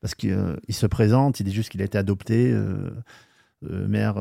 parce 0.00 0.14
qu'il 0.14 0.30
euh, 0.32 0.54
se 0.68 0.86
présente, 0.86 1.40
il 1.40 1.44
dit 1.44 1.52
juste 1.52 1.70
qu'il 1.70 1.82
a 1.82 1.84
été 1.84 1.98
adopté, 1.98 2.52
euh, 2.52 2.90
euh, 3.68 3.88
mère 3.88 4.18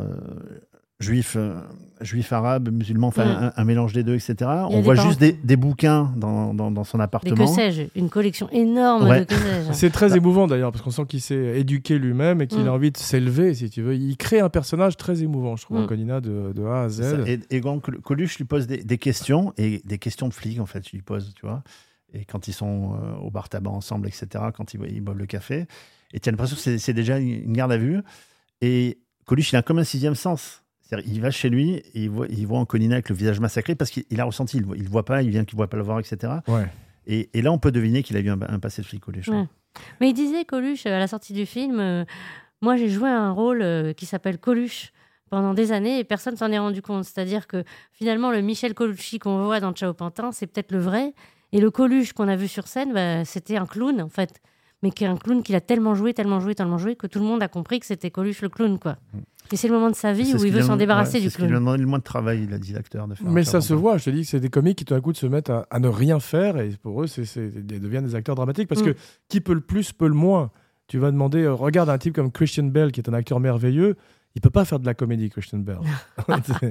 euh, 0.99 1.03
juif, 1.05 1.35
euh, 1.37 1.59
juif 2.01 2.33
arabe, 2.33 2.69
musulman, 2.71 3.07
enfin 3.07 3.25
Mm. 3.25 3.43
un, 3.43 3.53
un 3.55 3.63
mélange 3.65 3.93
des 3.93 4.03
deux, 4.03 4.15
etc. 4.15 4.35
On 4.69 4.77
des 4.77 4.81
voit 4.81 4.95
parents- 4.95 5.07
juste 5.09 5.19
des, 5.19 5.31
des 5.33 5.55
bouquins 5.55 6.13
dans, 6.17 6.53
dans- 6.53 6.71
dans 6.71 6.83
son 6.83 6.97
Mais 6.97 7.03
appartement. 7.05 7.35
que 7.35 7.45
sais-je 7.45 7.83
Une 7.95 8.09
collection 8.09 8.49
énorme 8.51 9.07
Ouais. 9.07 9.21
de 9.21 9.25
que 9.25 9.33
sais-je 9.35 9.73
C'est 9.73 9.89
très 9.89 10.09
Bah. 10.09 10.17
émouvant 10.17 10.47
d'ailleurs, 10.47 10.71
parce 10.71 10.83
qu'on 10.83 10.91
sent 10.91 11.05
qu'il 11.07 11.21
s'est 11.21 11.59
éduqué 11.59 11.97
lui-même 11.99 12.41
et 12.41 12.47
qu'il 12.47 12.63
Mm. 12.63 12.67
a 12.67 12.71
envie 12.71 12.91
de 12.91 12.97
s'élever, 12.97 13.53
si 13.53 13.69
tu 13.69 13.81
veux. 13.81 13.95
Il 13.95 14.17
crée 14.17 14.39
un 14.39 14.49
personnage 14.49 14.97
très 14.97 15.21
émouvant, 15.23 15.55
je 15.55 15.63
trouve, 15.63 15.79
Mm. 15.79 15.83
Anconina, 15.83 16.21
de, 16.21 16.51
de 16.55 16.63
A 16.65 16.83
à 16.83 16.89
Z. 16.89 17.23
Et, 17.27 17.39
et 17.49 17.61
quand 17.61 17.79
Col- 17.79 17.99
Coluche 18.01 18.37
lui 18.37 18.45
pose 18.45 18.67
des, 18.67 18.83
des 18.83 18.97
questions, 18.97 19.53
et 19.57 19.81
des 19.85 19.97
questions 19.99 20.27
de 20.27 20.33
flics, 20.33 20.59
en 20.59 20.65
fait, 20.65 20.91
il 20.93 20.97
lui 20.97 21.03
pose, 21.03 21.33
tu 21.35 21.45
vois. 21.45 21.63
Et 22.13 22.23
quand 22.25 22.47
ils 22.47 22.53
sont 22.53 22.93
euh, 22.93 23.15
au 23.21 23.29
bar 23.31 23.49
tabac 23.49 23.69
ensemble, 23.69 24.07
etc., 24.07 24.45
quand 24.55 24.73
ils, 24.73 24.79
ils 24.91 25.01
boivent 25.01 25.17
le 25.17 25.25
café, 25.25 25.65
et 26.13 26.19
tu 26.21 26.29
as 26.29 26.31
l'impression 26.31 26.55
que 26.55 26.61
c'est- 26.61 26.77
c'est 26.77 26.93
déjà 26.93 27.19
une 27.19 27.51
garde 27.53 27.71
à 27.71 27.77
vue. 27.77 27.99
Et 28.61 28.97
Coluche, 29.25 29.51
il 29.51 29.57
a 29.57 29.61
comme 29.61 29.77
un 29.79 29.83
sixième 29.83 30.15
sens. 30.15 30.63
C'est-à-dire, 30.87 31.11
il 31.11 31.21
va 31.21 31.31
chez 31.31 31.49
lui, 31.49 31.73
et 31.73 31.83
il 31.95 32.09
voit, 32.09 32.27
il 32.29 32.47
voit 32.47 32.59
Anconina 32.59 32.95
avec 32.95 33.09
le 33.09 33.15
visage 33.15 33.39
massacré, 33.41 33.75
parce 33.75 33.91
qu'il 33.91 34.05
il 34.09 34.21
a 34.21 34.23
ressenti, 34.23 34.57
il 34.57 34.83
ne 34.83 34.89
voit 34.89 35.03
pas, 35.03 35.21
il 35.21 35.29
vient 35.29 35.43
qu'il 35.43 35.55
ne 35.55 35.59
voit 35.59 35.69
pas 35.69 35.77
le 35.77 35.83
voir, 35.83 35.99
etc. 35.99 36.33
Ouais. 36.47 36.67
Et, 37.07 37.29
et 37.33 37.41
là, 37.41 37.51
on 37.51 37.57
peut 37.57 37.71
deviner 37.71 38.03
qu'il 38.03 38.15
a 38.15 38.21
eu 38.21 38.29
un, 38.29 38.39
un 38.41 38.59
passé 38.59 38.81
de 38.81 38.87
flic, 38.87 39.01
Coluche. 39.01 39.27
Ouais. 39.27 39.45
Mais 39.99 40.09
il 40.09 40.13
disait, 40.13 40.45
Coluche, 40.45 40.85
à 40.85 40.97
la 40.97 41.07
sortie 41.07 41.33
du 41.33 41.45
film, 41.45 41.79
euh, 41.79 42.05
moi 42.61 42.77
j'ai 42.77 42.89
joué 42.89 43.09
un 43.09 43.31
rôle 43.31 43.61
euh, 43.61 43.93
qui 43.93 44.05
s'appelle 44.05 44.37
Coluche 44.37 44.91
pendant 45.29 45.53
des 45.53 45.71
années 45.71 45.99
et 45.99 46.03
personne 46.03 46.37
s'en 46.37 46.51
est 46.51 46.57
rendu 46.57 46.81
compte. 46.81 47.03
C'est-à-dire 47.03 47.47
que 47.47 47.63
finalement, 47.91 48.31
le 48.31 48.41
Michel 48.41 48.73
Colucci 48.73 49.19
qu'on 49.19 49.43
voit 49.43 49.59
dans 49.59 49.73
Ciao 49.73 49.93
Pantin, 49.93 50.31
c'est 50.31 50.47
peut-être 50.47 50.71
le 50.71 50.79
vrai. 50.79 51.13
Et 51.51 51.61
le 51.61 51.69
Coluche 51.71 52.13
qu'on 52.13 52.27
a 52.27 52.35
vu 52.35 52.47
sur 52.47 52.67
scène, 52.67 52.93
bah, 52.93 53.25
c'était 53.25 53.57
un 53.57 53.65
clown, 53.65 54.01
en 54.01 54.09
fait. 54.09 54.41
Mais 54.83 54.91
qui 54.91 55.03
est 55.03 55.07
un 55.07 55.17
clown 55.17 55.41
qu'il 55.41 55.55
a 55.55 55.61
tellement 55.61 55.95
joué, 55.95 56.13
tellement 56.13 56.39
joué, 56.39 56.53
tellement 56.53 56.77
joué, 56.77 56.95
que 56.95 57.07
tout 57.07 57.17
le 57.19 57.25
monde 57.25 57.41
a 57.41 57.47
compris 57.47 57.79
que 57.79 57.85
c'était 57.87 58.11
Coluche 58.11 58.41
le 58.41 58.49
clown, 58.49 58.77
quoi. 58.77 58.97
Et 59.51 59.55
c'est 59.55 59.67
le 59.67 59.73
moment 59.73 59.89
de 59.89 59.95
sa 59.95 60.13
vie 60.13 60.25
C'est 60.25 60.39
où 60.39 60.45
il 60.45 60.51
veut 60.53 60.61
s'en 60.61 60.75
débarrasser 60.75 61.17
ouais, 61.17 61.23
du 61.23 61.29
C'est 61.31 61.37
clown. 61.37 61.51
demandé 61.51 61.79
le 61.81 61.87
moins 61.87 61.97
de 61.99 62.03
travail, 62.03 62.43
il 62.43 62.53
a 62.53 62.59
dit 62.59 62.73
l'acteur. 62.73 63.07
Mais 63.23 63.43
ça 63.43 63.61
se 63.61 63.73
voit, 63.73 63.97
je 63.97 64.05
te 64.05 64.09
dis 64.11 64.21
que 64.21 64.27
c'est 64.27 64.39
des 64.39 64.49
comiques 64.49 64.77
qui 64.79 64.85
tout 64.85 64.93
d'un 64.93 65.01
coup 65.01 65.13
se 65.13 65.25
mettent 65.25 65.49
à, 65.49 65.65
à 65.71 65.79
ne 65.79 65.87
rien 65.87 66.19
faire 66.19 66.57
et 66.59 66.69
pour 66.83 67.01
eux, 67.01 67.07
c'est, 67.07 67.25
c'est- 67.25 67.51
ils 67.55 67.65
deviennent 67.79 68.05
des 68.05 68.13
acteurs 68.15 68.35
dramatiques 68.35 68.67
parce 68.67 68.81
Mm. 68.81 68.93
que 68.93 68.95
qui 69.29 69.41
peut 69.41 69.53
le 69.53 69.61
plus 69.61 69.93
peut 69.93 70.07
le 70.07 70.13
moins. 70.13 70.51
Tu 70.87 70.99
vas 70.99 71.11
demander, 71.11 71.43
euh, 71.43 71.53
regarde 71.53 71.89
un 71.89 71.97
type 71.97 72.13
comme 72.13 72.31
Christian 72.31 72.65
Bell 72.65 72.91
qui 72.91 72.99
est 72.99 73.09
un 73.09 73.13
acteur 73.13 73.39
merveilleux, 73.39 73.95
il 74.35 74.41
peut 74.41 74.49
pas 74.51 74.63
faire 74.65 74.79
de 74.79 74.85
la 74.85 74.93
comédie, 74.93 75.29
Christian 75.29 75.59
Bell. 75.59 75.79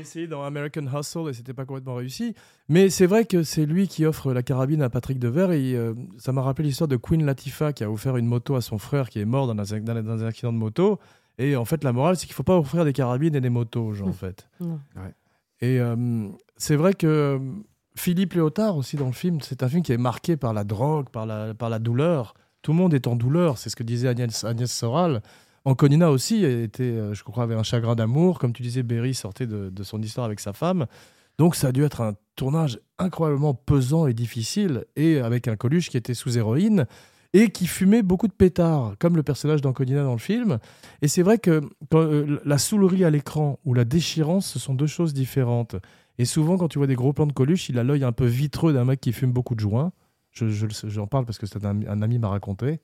Essayé 0.00 0.26
dans 0.26 0.42
American 0.42 0.82
Hustle 0.92 1.28
et 1.30 1.32
c'était 1.32 1.52
pas 1.54 1.64
complètement 1.64 1.94
réussi. 1.94 2.34
Mais 2.68 2.90
c'est 2.90 3.06
vrai 3.06 3.24
que 3.24 3.42
c'est 3.42 3.66
lui 3.66 3.88
qui 3.88 4.04
offre 4.06 4.32
la 4.32 4.42
carabine 4.42 4.82
à 4.82 4.90
Patrick 4.90 5.18
Devers 5.18 5.52
et 5.52 5.74
euh, 5.74 5.94
ça 6.18 6.32
m'a 6.32 6.42
rappelé 6.42 6.68
l'histoire 6.68 6.88
de 6.88 6.96
Queen 6.96 7.24
Latifah 7.24 7.72
qui 7.72 7.84
a 7.84 7.90
offert 7.90 8.16
une 8.16 8.26
moto 8.26 8.54
à 8.56 8.60
son 8.60 8.78
frère 8.78 9.08
qui 9.10 9.20
est 9.20 9.24
mort 9.24 9.46
dans 9.46 9.52
un, 9.74 9.80
dans 9.80 9.96
un- 9.96 10.02
dans 10.02 10.22
un 10.24 10.26
accident 10.26 10.52
de 10.52 10.58
moto. 10.58 10.98
Et 11.38 11.56
en 11.56 11.64
fait, 11.64 11.84
la 11.84 11.92
morale, 11.92 12.16
c'est 12.16 12.26
qu'il 12.26 12.34
faut 12.34 12.42
pas 12.42 12.58
offrir 12.58 12.84
des 12.84 12.92
carabines 12.92 13.34
et 13.34 13.40
des 13.40 13.48
motos 13.50 13.82
aux 13.86 13.94
gens, 13.94 14.08
en 14.08 14.12
fait. 14.12 14.48
Non. 14.60 14.78
Et 15.62 15.80
euh, 15.80 16.28
c'est 16.56 16.76
vrai 16.76 16.92
que 16.94 17.06
euh, 17.06 17.38
Philippe 17.96 18.34
Léotard 18.34 18.76
aussi 18.76 18.96
dans 18.96 19.06
le 19.06 19.12
film, 19.12 19.40
c'est 19.40 19.62
un 19.62 19.68
film 19.68 19.82
qui 19.82 19.92
est 19.92 19.98
marqué 19.98 20.36
par 20.36 20.52
la 20.52 20.64
drogue, 20.64 21.08
par 21.10 21.26
la, 21.26 21.54
par 21.54 21.70
la 21.70 21.78
douleur. 21.78 22.34
Tout 22.62 22.72
le 22.72 22.78
monde 22.78 22.92
est 22.94 23.06
en 23.06 23.16
douleur, 23.16 23.56
c'est 23.58 23.70
ce 23.70 23.76
que 23.76 23.82
disait 23.82 24.08
Agnès, 24.08 24.44
Agnès 24.44 24.70
Soral. 24.70 25.22
Anconina 25.64 26.10
aussi 26.10 26.44
était, 26.44 26.84
euh, 26.84 27.14
je 27.14 27.22
crois, 27.22 27.44
avait 27.44 27.54
un 27.54 27.62
chagrin 27.62 27.94
d'amour. 27.94 28.38
Comme 28.38 28.52
tu 28.52 28.62
disais, 28.62 28.82
Berry 28.82 29.14
sortait 29.14 29.46
de, 29.46 29.82
son 29.82 30.00
histoire 30.00 30.26
avec 30.26 30.40
sa 30.40 30.52
femme. 30.52 30.86
Donc 31.38 31.54
ça 31.54 31.68
a 31.68 31.72
dû 31.72 31.84
être 31.84 32.00
un 32.00 32.14
tournage 32.36 32.80
incroyablement 32.98 33.54
pesant 33.54 34.06
et 34.06 34.14
difficile, 34.14 34.84
et 34.96 35.18
avec 35.18 35.48
un 35.48 35.56
Coluche 35.56 35.88
qui 35.88 35.96
était 35.96 36.14
sous 36.14 36.36
héroïne 36.36 36.86
et 37.32 37.50
qui 37.50 37.66
fumait 37.66 38.02
beaucoup 38.02 38.28
de 38.28 38.32
pétards, 38.32 38.94
comme 38.98 39.16
le 39.16 39.22
personnage 39.22 39.60
d'Anconina 39.60 40.02
dans 40.02 40.12
le 40.12 40.18
film. 40.18 40.58
Et 41.00 41.08
c'est 41.08 41.22
vrai 41.22 41.38
que 41.38 41.60
euh, 41.94 42.40
la 42.44 42.58
soulerie 42.58 43.04
à 43.04 43.10
l'écran 43.10 43.58
ou 43.64 43.72
la 43.72 43.84
déchirance, 43.84 44.48
ce 44.48 44.58
sont 44.58 44.74
deux 44.74 44.88
choses 44.88 45.14
différentes. 45.14 45.76
Et 46.18 46.24
souvent, 46.24 46.58
quand 46.58 46.68
tu 46.68 46.78
vois 46.78 46.88
des 46.88 46.96
gros 46.96 47.12
plans 47.12 47.26
de 47.26 47.32
Coluche, 47.32 47.68
il 47.68 47.78
a 47.78 47.84
l'œil 47.84 48.04
un 48.04 48.12
peu 48.12 48.26
vitreux 48.26 48.72
d'un 48.72 48.84
mec 48.84 49.00
qui 49.00 49.12
fume 49.12 49.32
beaucoup 49.32 49.54
de 49.54 49.60
joints. 49.60 49.92
Je, 50.32 50.48
je 50.48 50.66
j'en 50.84 51.06
parle 51.06 51.24
parce 51.24 51.38
que 51.38 51.46
c'est 51.46 51.64
un, 51.64 51.86
un 51.86 52.02
ami 52.02 52.18
m'a 52.18 52.28
raconté. 52.28 52.80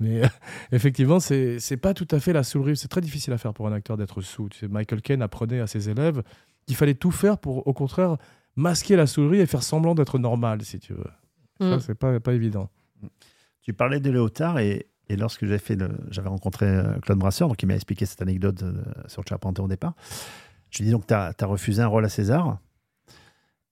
Mais 0.00 0.24
euh, 0.24 0.28
effectivement, 0.72 1.20
c'est 1.20 1.58
c'est 1.58 1.76
pas 1.76 1.94
tout 1.94 2.08
à 2.10 2.20
fait 2.20 2.32
la 2.32 2.42
soulerie. 2.42 2.76
C'est 2.76 2.88
très 2.88 3.00
difficile 3.00 3.32
à 3.32 3.38
faire 3.38 3.54
pour 3.54 3.66
un 3.66 3.72
acteur 3.72 3.96
d'être 3.96 4.20
sous. 4.20 4.48
Tu 4.48 4.58
sais, 4.58 4.68
Michael 4.68 5.00
Caine 5.02 5.22
apprenait 5.22 5.60
à 5.60 5.66
ses 5.66 5.88
élèves 5.88 6.22
qu'il 6.66 6.76
fallait 6.76 6.94
tout 6.94 7.10
faire 7.12 7.38
pour, 7.38 7.66
au 7.66 7.72
contraire, 7.72 8.16
masquer 8.56 8.96
la 8.96 9.06
soulerie 9.06 9.38
et 9.40 9.46
faire 9.46 9.62
semblant 9.62 9.94
d'être 9.94 10.18
normal, 10.18 10.62
si 10.62 10.78
tu 10.78 10.92
veux. 10.94 11.04
Ça, 11.60 11.76
Mm. 11.76 11.80
c'est 11.80 11.94
pas, 11.94 12.20
pas 12.20 12.32
évident. 12.34 12.68
Tu 13.62 13.72
parlais 13.72 14.00
de 14.00 14.10
Léotard 14.10 14.58
et, 14.58 14.86
et 15.08 15.16
lorsque 15.16 15.44
j'avais 15.46 15.58
fait 15.58 15.76
le- 15.76 15.96
j'avais 16.10 16.28
rencontré 16.28 16.66
euh, 16.66 16.98
Claude 17.00 17.18
Brasseur, 17.18 17.48
donc 17.48 17.62
il 17.62 17.66
m'a 17.66 17.74
expliqué 17.74 18.04
cette 18.04 18.20
anecdote 18.20 18.62
euh, 18.62 18.82
sur 19.06 19.22
le 19.22 19.26
Charpentier 19.28 19.64
au 19.64 19.68
départ. 19.68 19.94
Je 20.70 20.78
lui 20.78 20.84
ai 20.84 20.86
dit 20.88 20.92
donc 20.92 21.06
tu 21.06 21.14
as, 21.14 21.32
refusé 21.42 21.80
un 21.82 21.86
rôle 21.86 22.04
à 22.04 22.08
César 22.10 22.58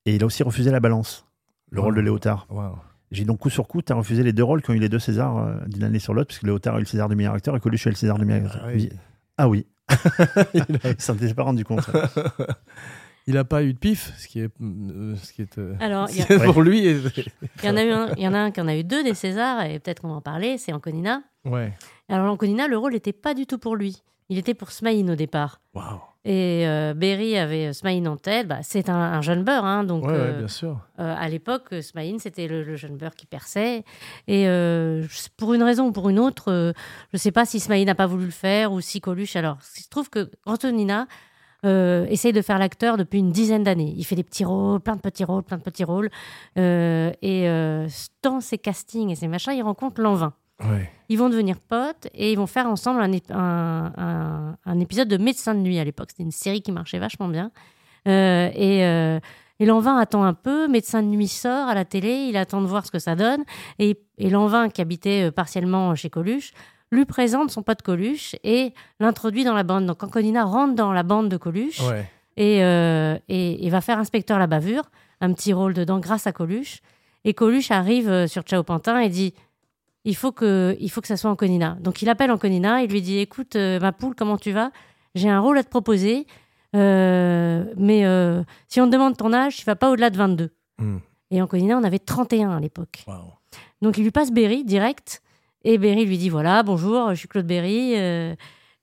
et 0.06 0.14
il 0.14 0.22
a 0.22 0.26
aussi 0.26 0.42
refusé 0.42 0.70
la 0.70 0.80
balance, 0.80 1.26
le 1.70 1.80
rôle 1.80 1.94
de 1.96 2.00
Léotard. 2.00 2.46
Wow. 2.50 2.76
J'ai 3.14 3.22
dit 3.22 3.26
donc 3.26 3.38
coup 3.38 3.50
sur 3.50 3.68
coup, 3.68 3.80
tu 3.80 3.92
as 3.92 3.96
refusé 3.96 4.22
les 4.22 4.32
deux 4.32 4.42
rôles 4.44 4.60
qui 4.60 4.70
ont 4.70 4.74
eu 4.74 4.78
les 4.78 4.88
deux 4.88 4.98
Césars 4.98 5.38
euh, 5.38 5.54
d'une 5.66 5.84
année 5.84 5.98
sur 6.00 6.14
l'autre, 6.14 6.28
puisque 6.28 6.42
Léotard 6.42 6.74
a 6.74 6.78
eu 6.78 6.80
le 6.80 6.86
César 6.86 7.08
du 7.08 7.14
meilleur 7.16 7.34
acteur 7.34 7.56
et 7.56 7.60
Coluche 7.60 7.86
a 7.86 7.90
eu 7.90 7.92
le 7.92 7.96
César 7.96 8.18
du 8.18 8.24
meilleur 8.24 8.46
acteur. 8.46 8.62
Ah 8.66 8.72
oui. 8.74 8.88
Ah 9.36 9.48
oui, 9.48 9.66
il, 10.54 10.94
s'en 10.98 11.14
était 11.14 11.32
pas 11.34 11.42
rendu 11.44 11.64
compte. 11.64 11.88
il 13.26 13.36
a 13.36 13.44
pas 13.44 13.62
eu 13.62 13.72
de 13.72 13.78
pif, 13.78 14.12
ce 14.18 14.28
qui 14.28 14.40
est, 14.40 14.50
euh, 14.60 15.14
ce 15.16 15.32
qui 15.32 15.42
est 15.42 15.58
euh, 15.58 15.74
Alors, 15.80 16.08
a- 16.08 16.52
pour 16.52 16.62
lui. 16.62 16.86
et- 16.86 16.98
il 17.62 17.66
y 17.66 17.68
en 17.70 17.76
a 17.76 17.84
eu 17.84 17.90
un, 17.90 18.08
il 18.16 18.22
y 18.22 18.28
en 18.28 18.34
a 18.34 18.38
un 18.38 18.50
qui 18.50 18.60
en 18.60 18.68
a 18.68 18.76
eu 18.76 18.84
deux 18.84 19.02
des 19.02 19.14
Césars, 19.14 19.64
et 19.64 19.78
peut-être 19.78 20.02
qu'on 20.02 20.08
va 20.08 20.14
en 20.14 20.20
parler, 20.20 20.58
c'est 20.58 20.72
Anconina. 20.72 21.22
ouais. 21.44 21.72
Alors 22.08 22.30
Anconina, 22.32 22.68
le 22.68 22.76
rôle 22.76 22.92
n'était 22.92 23.12
pas 23.14 23.32
du 23.34 23.46
tout 23.46 23.58
pour 23.58 23.76
lui. 23.76 24.02
Il 24.30 24.38
était 24.38 24.54
pour 24.54 24.70
Smaïn 24.70 25.10
au 25.10 25.14
départ. 25.16 25.60
Waouh. 25.74 26.00
Et 26.26 26.66
euh, 26.66 26.94
Berry 26.94 27.36
avait 27.36 27.74
Smaïn 27.74 28.06
en 28.06 28.16
tête. 28.16 28.48
Bah, 28.48 28.60
c'est 28.62 28.88
un, 28.88 28.94
un 28.96 29.20
jeune 29.20 29.44
beurre, 29.44 29.66
hein, 29.66 29.84
donc 29.84 30.04
Ouais, 30.06 30.12
ouais, 30.12 30.18
euh, 30.18 30.38
bien 30.38 30.48
sûr. 30.48 30.78
euh, 30.98 31.14
à 31.18 31.28
l'époque, 31.28 31.74
Smaïn, 31.82 32.18
c'était 32.18 32.48
le, 32.48 32.62
le 32.62 32.76
jeune 32.76 32.96
beurre 32.96 33.14
qui 33.14 33.26
perçait. 33.26 33.84
Et 34.26 34.48
euh, 34.48 35.04
pour 35.36 35.52
une 35.52 35.62
raison 35.62 35.88
ou 35.88 35.92
pour 35.92 36.08
une 36.08 36.18
autre, 36.18 36.50
euh, 36.50 36.72
je 37.12 37.16
ne 37.16 37.18
sais 37.18 37.32
pas 37.32 37.44
si 37.44 37.60
Smaïn 37.60 37.84
n'a 37.84 37.94
pas 37.94 38.06
voulu 38.06 38.24
le 38.24 38.30
faire 38.30 38.72
ou 38.72 38.80
si 38.80 39.02
Coluche. 39.02 39.36
Alors, 39.36 39.58
il 39.76 39.82
se 39.82 39.88
trouve 39.90 40.08
que 40.08 40.30
Antonina 40.46 41.06
euh, 41.66 42.06
essaye 42.06 42.32
de 42.32 42.40
faire 42.40 42.58
l'acteur 42.58 42.96
depuis 42.96 43.18
une 43.18 43.30
dizaine 43.30 43.62
d'années. 43.62 43.92
Il 43.94 44.04
fait 44.04 44.16
des 44.16 44.24
petits 44.24 44.46
rôles, 44.46 44.80
plein 44.80 44.96
de 44.96 45.00
petits 45.02 45.24
rôles, 45.24 45.42
plein 45.42 45.58
de 45.58 45.62
petits 45.62 45.84
rôles. 45.84 46.08
Euh, 46.58 47.12
et 47.20 47.50
euh, 47.50 47.86
dans 48.22 48.40
ses 48.40 48.56
castings 48.56 49.10
et 49.10 49.14
ses 49.16 49.28
machins, 49.28 49.52
il 49.54 49.62
rencontre 49.62 50.00
Lanvin. 50.00 50.32
Ouais. 50.70 50.90
Ils 51.08 51.18
vont 51.18 51.28
devenir 51.28 51.58
potes 51.60 52.08
et 52.14 52.32
ils 52.32 52.36
vont 52.36 52.46
faire 52.46 52.66
ensemble 52.66 53.00
un, 53.02 53.10
ép- 53.10 53.32
un, 53.32 53.92
un- 53.96 54.56
un 54.64 54.80
épisode 54.80 55.08
de 55.08 55.16
Médecin 55.18 55.54
de 55.54 55.60
nuit 55.60 55.78
à 55.78 55.84
l'époque. 55.84 56.08
C'était 56.10 56.22
une 56.22 56.30
série 56.30 56.62
qui 56.62 56.72
marchait 56.72 56.98
vachement 56.98 57.28
bien. 57.28 57.50
Euh, 58.08 58.50
et, 58.54 58.84
euh, 58.84 59.20
et 59.60 59.66
Lanvin 59.66 59.96
attend 59.98 60.24
un 60.24 60.34
peu. 60.34 60.66
Médecin 60.68 61.02
de 61.02 61.08
nuit 61.08 61.28
sort 61.28 61.68
à 61.68 61.74
la 61.74 61.84
télé. 61.84 62.26
Il 62.28 62.36
attend 62.36 62.60
de 62.62 62.66
voir 62.66 62.86
ce 62.86 62.90
que 62.90 62.98
ça 62.98 63.14
donne. 63.16 63.44
Et, 63.78 63.98
et 64.18 64.30
Lanvin, 64.30 64.68
qui 64.70 64.80
habitait 64.80 65.28
euh, 65.28 65.30
partiellement 65.30 65.94
chez 65.94 66.08
Coluche, 66.10 66.52
lui 66.90 67.04
présente 67.04 67.50
son 67.50 67.62
pote 67.62 67.82
Coluche 67.82 68.36
et 68.44 68.72
l'introduit 69.00 69.44
dans 69.44 69.54
la 69.54 69.62
bande. 69.62 69.86
Donc 69.86 70.02
Anconina 70.02 70.44
rentre 70.44 70.74
dans 70.74 70.92
la 70.92 71.02
bande 71.02 71.28
de 71.28 71.36
Coluche 71.36 71.80
Ouais. 71.80 72.08
et, 72.36 72.64
euh, 72.64 73.18
et, 73.28 73.66
et 73.66 73.70
va 73.70 73.80
faire 73.80 73.98
inspecteur 73.98 74.38
la 74.38 74.46
bavure, 74.46 74.84
un 75.20 75.32
petit 75.32 75.52
rôle 75.52 75.74
dedans 75.74 75.98
grâce 75.98 76.26
à 76.26 76.32
Coluche. 76.32 76.80
Et 77.24 77.32
Coluche 77.34 77.70
arrive 77.70 78.26
sur 78.26 78.42
Ciao 78.42 78.62
Pantin 78.62 78.98
et 79.00 79.08
dit 79.08 79.34
il 80.04 80.14
faut 80.14 80.32
que, 80.32 80.76
il 80.80 80.90
faut 80.90 81.00
que 81.00 81.08
ça 81.08 81.16
soit 81.16 81.30
Anconina. 81.30 81.76
Donc 81.80 82.02
il 82.02 82.08
appelle 82.08 82.30
Anconina, 82.30 82.82
il 82.82 82.90
lui 82.90 83.02
dit 83.02 83.18
écoute, 83.18 83.56
euh, 83.56 83.80
ma 83.80 83.92
poule, 83.92 84.14
comment 84.14 84.36
tu 84.36 84.52
vas? 84.52 84.70
J'ai 85.14 85.28
un 85.28 85.40
rôle 85.40 85.58
à 85.58 85.64
te 85.64 85.68
proposer, 85.68 86.26
euh, 86.76 87.64
mais 87.76 88.04
euh, 88.04 88.42
si 88.68 88.80
on 88.80 88.86
te 88.86 88.92
demande 88.92 89.16
ton 89.16 89.32
âge, 89.32 89.56
tu 89.56 89.64
vas 89.64 89.76
pas 89.76 89.90
au-delà 89.90 90.10
de 90.10 90.16
22. 90.16 90.50
Hmm. 90.78 90.98
Et 91.30 91.40
Anconina, 91.40 91.78
on 91.78 91.84
avait 91.84 91.98
31 91.98 92.50
à 92.50 92.60
l'époque. 92.60 93.04
Donc 93.80 93.96
il 93.96 94.04
lui 94.04 94.10
passe 94.10 94.30
Berry 94.30 94.64
direct. 94.64 95.22
Et 95.62 95.78
Berry 95.78 96.04
lui 96.04 96.18
dit 96.18 96.28
voilà, 96.28 96.62
bonjour, 96.62 97.10
je 97.10 97.14
suis 97.14 97.28
Claude 97.28 97.46
Berry. 97.46 97.94
et, 97.94 98.34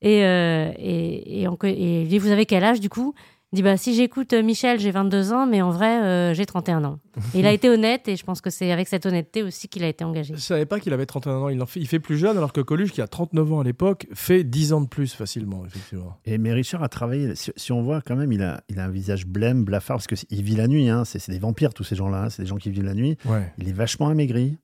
et, 0.01 0.19
et, 0.19 1.43
et 1.43 2.01
il 2.01 2.07
dit 2.07 2.17
vous 2.17 2.31
avez 2.31 2.47
quel 2.47 2.63
âge 2.63 2.79
du 2.79 2.89
coup? 2.89 3.13
Dit 3.53 3.63
bah 3.63 3.75
si 3.75 3.93
j'écoute 3.93 4.31
euh, 4.33 4.41
Michel, 4.43 4.79
j'ai 4.79 4.91
22 4.91 5.33
ans, 5.33 5.45
mais 5.45 5.61
en 5.61 5.71
vrai, 5.71 6.01
euh, 6.03 6.33
j'ai 6.33 6.45
31 6.45 6.85
ans. 6.85 6.99
Et 7.33 7.39
il 7.39 7.45
a 7.45 7.51
été 7.51 7.69
honnête 7.69 8.07
et 8.07 8.15
je 8.15 8.23
pense 8.23 8.39
que 8.39 8.49
c'est 8.49 8.71
avec 8.71 8.87
cette 8.87 9.05
honnêteté 9.05 9.43
aussi 9.43 9.67
qu'il 9.67 9.83
a 9.83 9.87
été 9.89 10.03
engagé. 10.05 10.33
Je 10.35 10.39
savais 10.39 10.65
pas 10.65 10.79
qu'il 10.79 10.93
avait 10.93 11.05
31 11.05 11.33
ans. 11.35 11.49
Il, 11.49 11.61
en 11.61 11.65
fait, 11.65 11.79
il 11.81 11.87
fait 11.87 11.99
plus 11.99 12.17
jeune, 12.17 12.37
alors 12.37 12.53
que 12.53 12.61
Coluche, 12.61 12.91
qui 12.93 13.01
a 13.01 13.07
39 13.07 13.51
ans 13.53 13.59
à 13.59 13.63
l'époque, 13.65 14.07
fait 14.13 14.43
10 14.45 14.71
ans 14.73 14.81
de 14.81 14.87
plus 14.87 15.13
facilement, 15.13 15.65
effectivement. 15.65 16.17
Et 16.25 16.37
mais 16.37 16.53
Richard 16.53 16.81
a 16.81 16.87
travaillé. 16.89 17.35
Si, 17.35 17.51
si 17.57 17.71
on 17.73 17.81
voit 17.81 18.01
quand 18.01 18.15
même, 18.15 18.31
il 18.31 18.41
a, 18.41 18.61
il 18.69 18.79
a 18.79 18.85
un 18.85 18.89
visage 18.89 19.25
blême, 19.27 19.65
blafard, 19.65 19.97
parce 19.97 20.07
qu'il 20.07 20.43
vit 20.43 20.55
la 20.55 20.67
nuit. 20.69 20.87
Hein, 20.89 21.03
c'est 21.03 21.19
c'est 21.19 21.33
des 21.33 21.39
vampires 21.39 21.73
tous 21.73 21.83
ces 21.83 21.95
gens-là. 21.95 22.23
hein, 22.23 22.29
c'est 22.29 22.43
des 22.43 22.47
gens 22.47 22.57
qui 22.57 22.69
vivent 22.69 22.85
la 22.85 22.93
nuit. 22.93 23.17
Ouais. 23.25 23.51
Il 23.57 23.67
est 23.67 23.73
vachement 23.73 24.07
amaigri. 24.07 24.57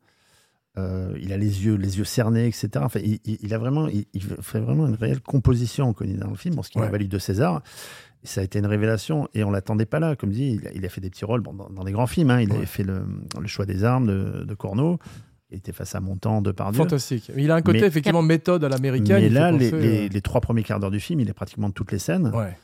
Euh, 0.78 1.18
il 1.20 1.34
a 1.34 1.38
les 1.38 1.66
yeux, 1.66 1.74
les 1.74 1.98
yeux 1.98 2.04
cernés, 2.04 2.46
etc. 2.46 2.70
Enfin, 2.78 3.00
il, 3.04 3.18
il- 3.26 3.40
il 3.42 3.54
a 3.54 3.58
vraiment, 3.58 3.88
il, 3.88 4.06
il 4.14 4.22
fait 4.22 4.60
vraiment 4.60 4.86
une 4.88 4.94
réelle 4.94 5.22
composition 5.22 5.92
connu 5.92 6.14
dans 6.14 6.30
le 6.30 6.36
film, 6.36 6.54
parce 6.56 6.70
qu'il 6.70 6.80
Ouais. 6.82 6.88
a 6.88 6.92
valu 6.92 7.08
deux 7.08 7.18
César. 7.18 7.64
Ça 8.24 8.42
a 8.42 8.44
été 8.44 8.60
une 8.60 8.66
révélation 8.66 9.28
et 9.34 9.44
on 9.44 9.52
l'attendait 9.52 9.86
pas 9.86 10.00
là. 10.00 10.16
Comme 10.16 10.32
dit, 10.32 10.60
il 10.62 10.68
a, 10.68 10.72
il 10.74 10.86
a 10.86 10.90
fait 10.90 11.00
des 11.02 11.10
petits 11.10 11.24
rôles 11.26 11.42
bon, 11.42 11.54
dans, 11.54 11.70
dans 11.70 11.84
des 11.84 11.92
grands 11.92 12.08
films. 12.08 12.32
hein. 12.32 12.42
Il 12.42 12.50
Ouais. 12.50 12.58
avait 12.58 12.66
fait 12.66 12.84
le, 12.84 13.04
le 13.40 13.48
choix 13.48 13.66
des 13.66 13.84
armes 13.84 14.08
de, 14.08 14.44
de 14.44 14.54
Corneau. 14.54 15.00
Il 15.50 15.58
était 15.60 15.72
face 15.72 15.96
à 15.96 16.02
Montand, 16.02 16.42
Depardieu. 16.42 16.78
Fantastique. 16.80 17.32
Il 17.38 17.50
a 17.52 17.56
un 17.56 17.62
côté, 17.62 17.80
Mais- 17.82 17.88
effectivement, 17.88 18.22
méthode 18.22 18.64
à 18.66 18.70
l'américaine. 18.70 19.22
Mais 19.22 19.30
là, 19.30 19.52
les, 19.52 19.72
penser, 19.72 19.82
les- 19.82 20.10
les 20.10 20.22
trois 20.22 20.42
premiers 20.42 20.64
quarts 20.64 20.80
d'heure 20.82 20.92
du 20.92 21.00
film, 21.00 21.22
il 21.22 21.30
est 21.30 21.34
pratiquement 21.34 21.70
de 21.70 21.74
toutes 21.74 21.92
les 21.94 22.00
scènes. 22.00 22.26
euh, 22.34 22.38
Ouais. 22.38 22.58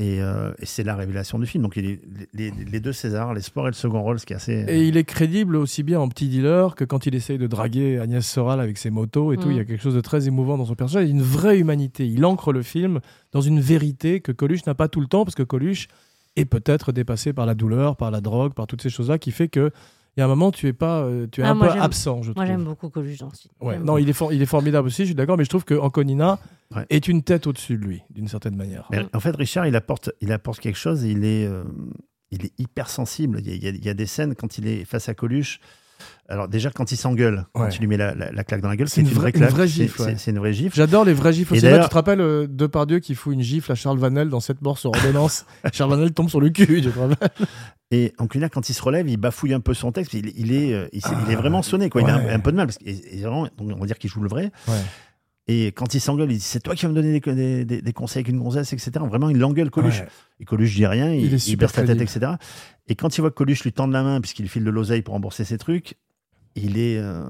Et, 0.00 0.22
euh, 0.22 0.52
et 0.60 0.66
c'est 0.66 0.84
la 0.84 0.94
révélation 0.94 1.40
du 1.40 1.46
film. 1.46 1.64
Donc, 1.64 1.76
il 1.76 1.86
est, 1.86 2.00
les, 2.32 2.52
les 2.52 2.80
deux 2.80 2.92
Césars, 2.92 3.34
l'espoir 3.34 3.66
et 3.66 3.70
le 3.70 3.74
second 3.74 4.00
rôle, 4.00 4.20
ce 4.20 4.26
qui 4.26 4.32
est 4.32 4.36
assez. 4.36 4.64
Et 4.68 4.86
il 4.86 4.96
est 4.96 5.02
crédible 5.02 5.56
aussi 5.56 5.82
bien 5.82 5.98
en 5.98 6.08
petit 6.08 6.28
dealer 6.28 6.76
que 6.76 6.84
quand 6.84 7.06
il 7.06 7.16
essaye 7.16 7.36
de 7.36 7.48
draguer 7.48 7.98
Agnès 7.98 8.24
Soral 8.24 8.60
avec 8.60 8.78
ses 8.78 8.90
motos 8.90 9.32
et 9.32 9.36
tout. 9.36 9.48
Mm. 9.48 9.52
Il 9.52 9.56
y 9.56 9.60
a 9.60 9.64
quelque 9.64 9.82
chose 9.82 9.96
de 9.96 10.00
très 10.00 10.28
émouvant 10.28 10.56
dans 10.56 10.66
son 10.66 10.76
personnage. 10.76 11.08
Il 11.08 11.10
y 11.10 11.12
a 11.12 11.16
une 11.16 11.22
vraie 11.22 11.58
humanité. 11.58 12.06
Il 12.06 12.24
ancre 12.24 12.52
le 12.52 12.62
film 12.62 13.00
dans 13.32 13.40
une 13.40 13.58
vérité 13.58 14.20
que 14.20 14.30
Coluche 14.30 14.64
n'a 14.66 14.74
pas 14.74 14.86
tout 14.86 15.00
le 15.00 15.08
temps 15.08 15.24
parce 15.24 15.34
que 15.34 15.42
Coluche 15.42 15.88
est 16.36 16.44
peut-être 16.44 16.92
dépassé 16.92 17.32
par 17.32 17.46
la 17.46 17.54
douleur, 17.54 17.96
par 17.96 18.12
la 18.12 18.20
drogue, 18.20 18.54
par 18.54 18.68
toutes 18.68 18.82
ces 18.82 18.90
choses-là 18.90 19.18
qui 19.18 19.32
fait 19.32 19.48
que 19.48 19.72
il 20.18 20.20
y 20.20 20.22
a 20.22 20.24
un 20.24 20.28
moment 20.28 20.50
tu 20.50 20.66
es 20.66 20.72
pas, 20.72 21.02
euh, 21.02 21.28
tu 21.30 21.42
es 21.42 21.44
Ah, 21.44 21.50
un 21.50 21.54
moi, 21.54 21.72
peu 21.72 21.80
absent. 21.80 22.22
Je 22.22 22.32
Moi, 22.32 22.34
trouve. 22.34 22.46
j'aime 22.46 22.64
beaucoup 22.64 22.88
Coluche 22.90 23.18
dans. 23.18 23.30
Ouais. 23.60 23.78
Non, 23.78 23.98
il 23.98 24.08
est, 24.08 24.12
for- 24.12 24.32
il 24.32 24.42
est 24.42 24.46
formidable 24.46 24.88
aussi. 24.88 25.02
Je 25.02 25.06
suis 25.06 25.14
d'accord, 25.14 25.38
mais 25.38 25.44
je 25.44 25.48
trouve 25.48 25.64
que 25.64 25.74
Anconina 25.74 26.40
Ouais. 26.74 26.84
est 26.90 27.06
une 27.06 27.22
tête 27.22 27.46
au-dessus 27.46 27.76
de 27.78 27.84
lui, 27.84 28.02
d'une 28.10 28.26
certaine 28.26 28.56
manière. 28.56 28.88
Mais 28.90 29.06
en 29.14 29.20
fait, 29.20 29.34
Richard, 29.36 29.66
il 29.68 29.76
apporte, 29.76 30.10
il 30.20 30.32
apporte 30.32 30.58
quelque 30.58 30.76
chose. 30.76 31.04
Il 31.04 31.24
est, 31.24 31.46
euh, 31.46 31.62
il 32.32 32.44
est 32.46 32.52
hypersensible. 32.58 33.38
Il 33.40 33.48
y, 33.48 33.52
a, 33.52 33.54
il 33.54 33.62
y 33.62 33.68
a- 33.68 33.70
il 33.70 33.84
y 33.84 33.88
a 33.88 33.94
des 33.94 34.06
scènes 34.06 34.34
quand 34.34 34.58
il 34.58 34.66
est 34.66 34.84
face 34.84 35.08
à 35.08 35.14
Coluche. 35.14 35.60
Alors 36.30 36.46
déjà 36.46 36.70
quand 36.70 36.92
il 36.92 36.96
s'engueule, 36.96 37.46
quand 37.54 37.68
il 37.74 37.80
lui 37.80 37.86
met 37.86 37.96
la, 37.96 38.14
la- 38.14 38.30
la 38.30 38.44
claque 38.44 38.60
dans 38.60 38.68
la 38.68 38.76
gueule, 38.76 38.88
C'est 38.88 39.00
une 39.00 39.06
une, 39.06 39.12
vraie- 39.14 39.30
vraie 39.30 39.30
une 39.30 39.36
claque. 39.38 39.50
vraie 39.52 39.66
C'est- 39.66 39.72
gifle, 39.84 40.30
une 40.30 40.38
vraie 40.38 40.52
gifle. 40.52 40.76
J'adore 40.76 41.04
les 41.06 41.14
vrais 41.14 41.32
gifles 41.32 41.54
Et 41.56 41.60
Tu 41.60 41.66
te 41.66 41.94
rappelles 41.94 42.20
euh, 42.20 42.46
Depardieu 42.46 42.98
qui 42.98 43.14
fout 43.14 43.32
une 43.32 43.40
gifle 43.40 43.72
à 43.72 43.74
Charles 43.74 43.98
Vanel 43.98 44.28
dans 44.28 44.40
cette 44.40 44.60
mort 44.60 44.78
sur 44.78 44.90
ordonnance 44.90 45.46
Charles 45.72 45.90
Vanel 45.90 46.12
tombe 46.12 46.28
sur 46.28 46.40
le 46.40 46.50
cul, 46.50 46.82
je. 46.82 46.90
Et 47.90 48.12
Anculina, 48.18 48.50
quand 48.50 48.68
il 48.68 48.74
se 48.74 48.82
relève, 48.82 49.08
il 49.08 49.16
bafouille 49.16 49.54
un 49.54 49.60
peu 49.60 49.72
son 49.72 49.92
texte. 49.92 50.12
Il, 50.12 50.30
il 50.38 50.52
est, 50.52 50.74
euh, 50.74 50.88
il, 50.92 51.00
est 51.30 51.36
vraiment 51.36 51.62
sonné. 51.62 51.88
Quoi. 51.88 52.02
Il 52.02 52.10
a 52.10 52.16
un, 52.16 52.28
un 52.28 52.38
peu 52.40 52.52
de 52.52 52.56
mal. 52.56 52.66
Parce 52.66 52.76
que, 52.76 52.84
et- 52.84 53.18
et 53.18 53.22
vraiment, 53.22 53.44
donc, 53.56 53.70
on 53.74 53.80
va 53.80 53.86
dire 53.86 53.96
qu'il 53.98 54.10
joue 54.10 54.20
le 54.20 54.28
vrai. 54.28 54.52
Et 55.50 55.68
quand 55.68 55.94
il 55.94 56.00
s'engueule, 56.00 56.30
il 56.30 56.36
dit 56.36 56.44
C'est 56.44 56.60
toi 56.60 56.74
qui 56.74 56.84
vas 56.84 56.90
me 56.90 56.94
donner 56.94 57.18
des, 57.18 57.34
des- 57.34 57.64
des- 57.64 57.80
des 57.80 57.92
conseils 57.94 58.20
avec 58.20 58.28
une 58.28 58.38
gonzesse, 58.38 58.74
etc. 58.74 58.90
Vraiment, 59.08 59.30
il 59.30 59.38
l'engueule 59.38 59.70
Coluche. 59.70 60.00
Ouais. 60.00 60.08
Et 60.40 60.44
Coluche 60.44 60.74
dit 60.74 60.84
rien, 60.86 61.10
il, 61.14 61.24
Il 61.24 61.32
est 61.32 61.36
il 61.36 61.40
super 61.40 61.68
baisse 61.68 61.76
la 61.78 61.86
tête, 61.94 62.02
etc. 62.02 62.32
Et 62.88 62.94
quand 62.96 63.16
il 63.16 63.22
voit 63.22 63.30
que 63.30 63.36
Coluche 63.36 63.64
lui 63.64 63.72
tend 63.72 63.86
la 63.86 64.02
main, 64.02 64.20
puisqu'il 64.20 64.46
file 64.50 64.64
de 64.64 64.70
l'oseille 64.70 65.00
pour 65.00 65.14
rembourser 65.14 65.44
ses 65.44 65.56
trucs, 65.56 65.94
il 66.62 66.78
est. 66.78 66.98
euh, 66.98 67.24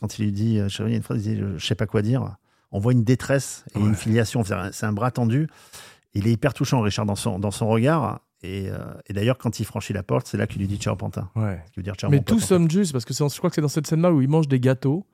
quand 0.00 0.18
il 0.18 0.24
lui 0.24 0.32
dit, 0.32 0.58
euh, 0.58 0.68
il 0.80 0.88
y 0.90 0.94
a 0.94 0.96
une 0.96 1.02
phrase, 1.02 1.24
il 1.26 1.36
dit 1.36 1.42
Je 1.56 1.64
sais 1.66 1.74
pas 1.74 1.86
quoi 1.86 2.02
dire. 2.02 2.36
On 2.70 2.78
voit 2.78 2.92
une 2.92 3.04
détresse 3.04 3.64
et 3.74 3.78
Ouais. 3.78 3.84
une 3.84 3.94
filiation. 3.94 4.42
C'est 4.44 4.84
un- 4.86 4.92
bras 4.92 5.10
tendu. 5.10 5.46
Il 6.14 6.26
est 6.26 6.32
hyper 6.32 6.54
touchant, 6.54 6.80
Richard, 6.80 7.06
dans 7.06 7.14
son, 7.16 7.38
dans 7.38 7.50
son 7.50 7.68
regard. 7.68 8.20
Et, 8.42 8.68
euh, 8.70 8.78
et 9.06 9.12
d'ailleurs, 9.12 9.38
quand 9.38 9.60
il 9.60 9.64
franchit 9.64 9.92
la 9.92 10.02
porte, 10.02 10.26
c'est 10.26 10.36
là 10.36 10.46
qu'il 10.46 10.60
lui 10.60 10.68
dit 10.68 10.76
Ciao 10.78 10.96
Pantin. 10.96 11.30
Ouais. 11.36 11.60
Ce 11.66 11.70
qui 11.72 11.80
veut 11.80 11.84
dire 11.84 11.94
Ciao 11.94 12.10
Mais 12.10 12.16
mon 12.16 12.22
pote, 12.22 12.28
tout 12.28 12.34
en 12.36 12.38
fait. 12.38 12.46
somme 12.46 12.70
juste, 12.70 12.92
parce 12.92 13.04
que 13.04 13.14
je 13.14 13.38
crois 13.38 13.50
que 13.50 13.54
c'est 13.54 13.60
dans 13.62 13.68
cette 13.68 13.86
scène-là 13.86 14.12
où 14.12 14.20
il 14.20 14.28
mange 14.28 14.48
des 14.48 14.58
gâteaux. 14.58 15.06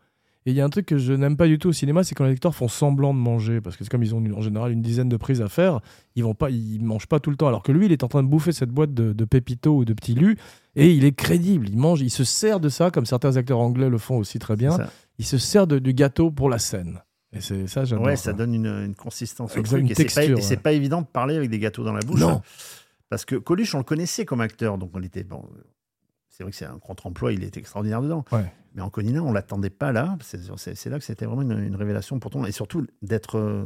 Et 0.47 0.53
il 0.53 0.57
y 0.57 0.61
a 0.61 0.65
un 0.65 0.71
truc 0.71 0.87
que 0.87 0.97
je 0.99 1.13
n'aime 1.13 1.37
pas 1.37 1.47
du 1.47 1.59
tout 1.59 1.69
au 1.69 1.73
cinéma, 1.73 2.05
c'est 2.05 2.15
quand 2.15 2.25
les 2.25 2.33
acteurs 2.33 2.55
font 2.55 2.69
semblant 2.69 3.13
de 3.13 3.19
manger, 3.19 3.61
parce 3.61 3.77
que 3.77 3.85
c'est 3.85 3.91
comme 3.91 4.03
ils 4.03 4.15
ont 4.15 4.25
en 4.35 4.41
général 4.41 4.73
une 4.73 4.81
dizaine 4.81 5.09
de 5.09 5.17
prises 5.17 5.43
à 5.43 5.49
faire, 5.49 5.81
ils 6.15 6.25
vont 6.25 6.35
pas, 6.35 6.49
ils 6.51 6.83
mangent 6.83 7.07
pas 7.09 7.21
tout 7.21 7.31
le 7.31 7.37
temps. 7.37 7.49
Alors 7.49 7.63
que 7.63 7.73
lui, 7.73 7.87
il 7.87 7.93
est 7.93 8.03
en 8.05 8.09
train 8.09 8.23
de 8.23 8.29
bouffer 8.29 8.53
cette 8.53 8.71
boîte 8.71 8.95
de, 8.95 9.13
de 9.13 9.25
pépito 9.25 9.77
ou 9.77 9.85
de 9.85 9.93
petits 9.93 10.15
lus, 10.15 10.39
et 10.77 10.91
il 10.93 11.05
est 11.05 11.13
crédible. 11.13 11.69
Il 11.69 11.77
mange, 11.77 12.01
il 12.01 12.11
se 12.11 12.25
sert 12.25 12.61
de 12.61 12.69
ça, 12.69 12.91
comme 12.91 13.05
certains 13.05 13.37
acteurs 13.37 13.59
anglais 13.59 13.89
le 13.91 13.99
font 13.99 14.17
aussi 14.17 14.39
très 14.39 14.57
bien. 14.57 14.71
Ça. 14.77 14.91
Il 15.19 15.27
se 15.27 15.37
sert 15.39 15.67
de- 15.67 15.79
du 15.81 15.93
gâteau 15.93 16.31
pour 16.31 16.49
la 16.49 16.59
scène. 16.59 17.01
Et 17.33 17.41
c'est 17.43 17.67
ça, 17.67 17.85
j'adore. 17.85 18.07
Ouais, 18.07 18.13
quoi. 18.13 18.17
ça 18.17 18.33
donne 18.33 18.55
une, 18.55 18.67
une 18.67 18.95
consistance 18.95 19.55
au 19.55 19.63
truc. 19.63 19.81
une 19.81 19.91
Et 19.91 19.95
c'est 19.95 20.05
pas, 20.05 20.13
texture, 20.15 20.39
et 20.39 20.41
c'est 20.41 20.57
pas 20.57 20.73
évident 20.73 21.03
de 21.03 21.07
parler 21.07 21.37
avec 21.37 21.51
des 21.51 21.59
gâteaux 21.59 21.85
dans 21.85 21.93
la 21.93 22.01
bouche. 22.01 22.21
Non. 22.21 22.41
Parce 23.11 23.27
que 23.27 23.37
Coluche, 23.37 23.75
on 23.75 23.79
le 23.79 23.85
connaissait 23.85 24.25
comme 24.25 24.41
acteur. 24.41 24.79
Donc 24.79 24.93
on 24.95 25.03
était. 25.03 25.25
Bon, 25.25 25.45
c'est 26.39 26.45
vrai 26.45 26.53
que 26.53 26.57
c'est 26.57 26.67
un 26.67 26.79
contre-emploi, 26.79 27.33
il 27.33 27.43
est 27.43 27.57
extraordinaire 27.57 28.01
dedans. 28.01 28.25
Ouais. 28.31 28.45
Mais 28.77 28.81
en 28.81 28.91
Conina, 28.91 29.21
on 29.25 29.33
l'attendait 29.33 29.71
pas 29.71 29.91
là. 29.91 30.17
C'est 30.23 30.87
là 30.89 30.99
que 31.01 31.05
c'était 31.05 31.27
vraiment 31.27 31.43
une, 31.43 31.59
une 31.59 31.75
révélation 31.75 32.21
pour 32.21 32.31
tout 32.31 32.39
le 32.39 32.43
monde. 32.43 32.49
Et 32.49 32.53
surtout, 32.53 32.87
d'être. 33.03 33.39
euh, 33.39 33.65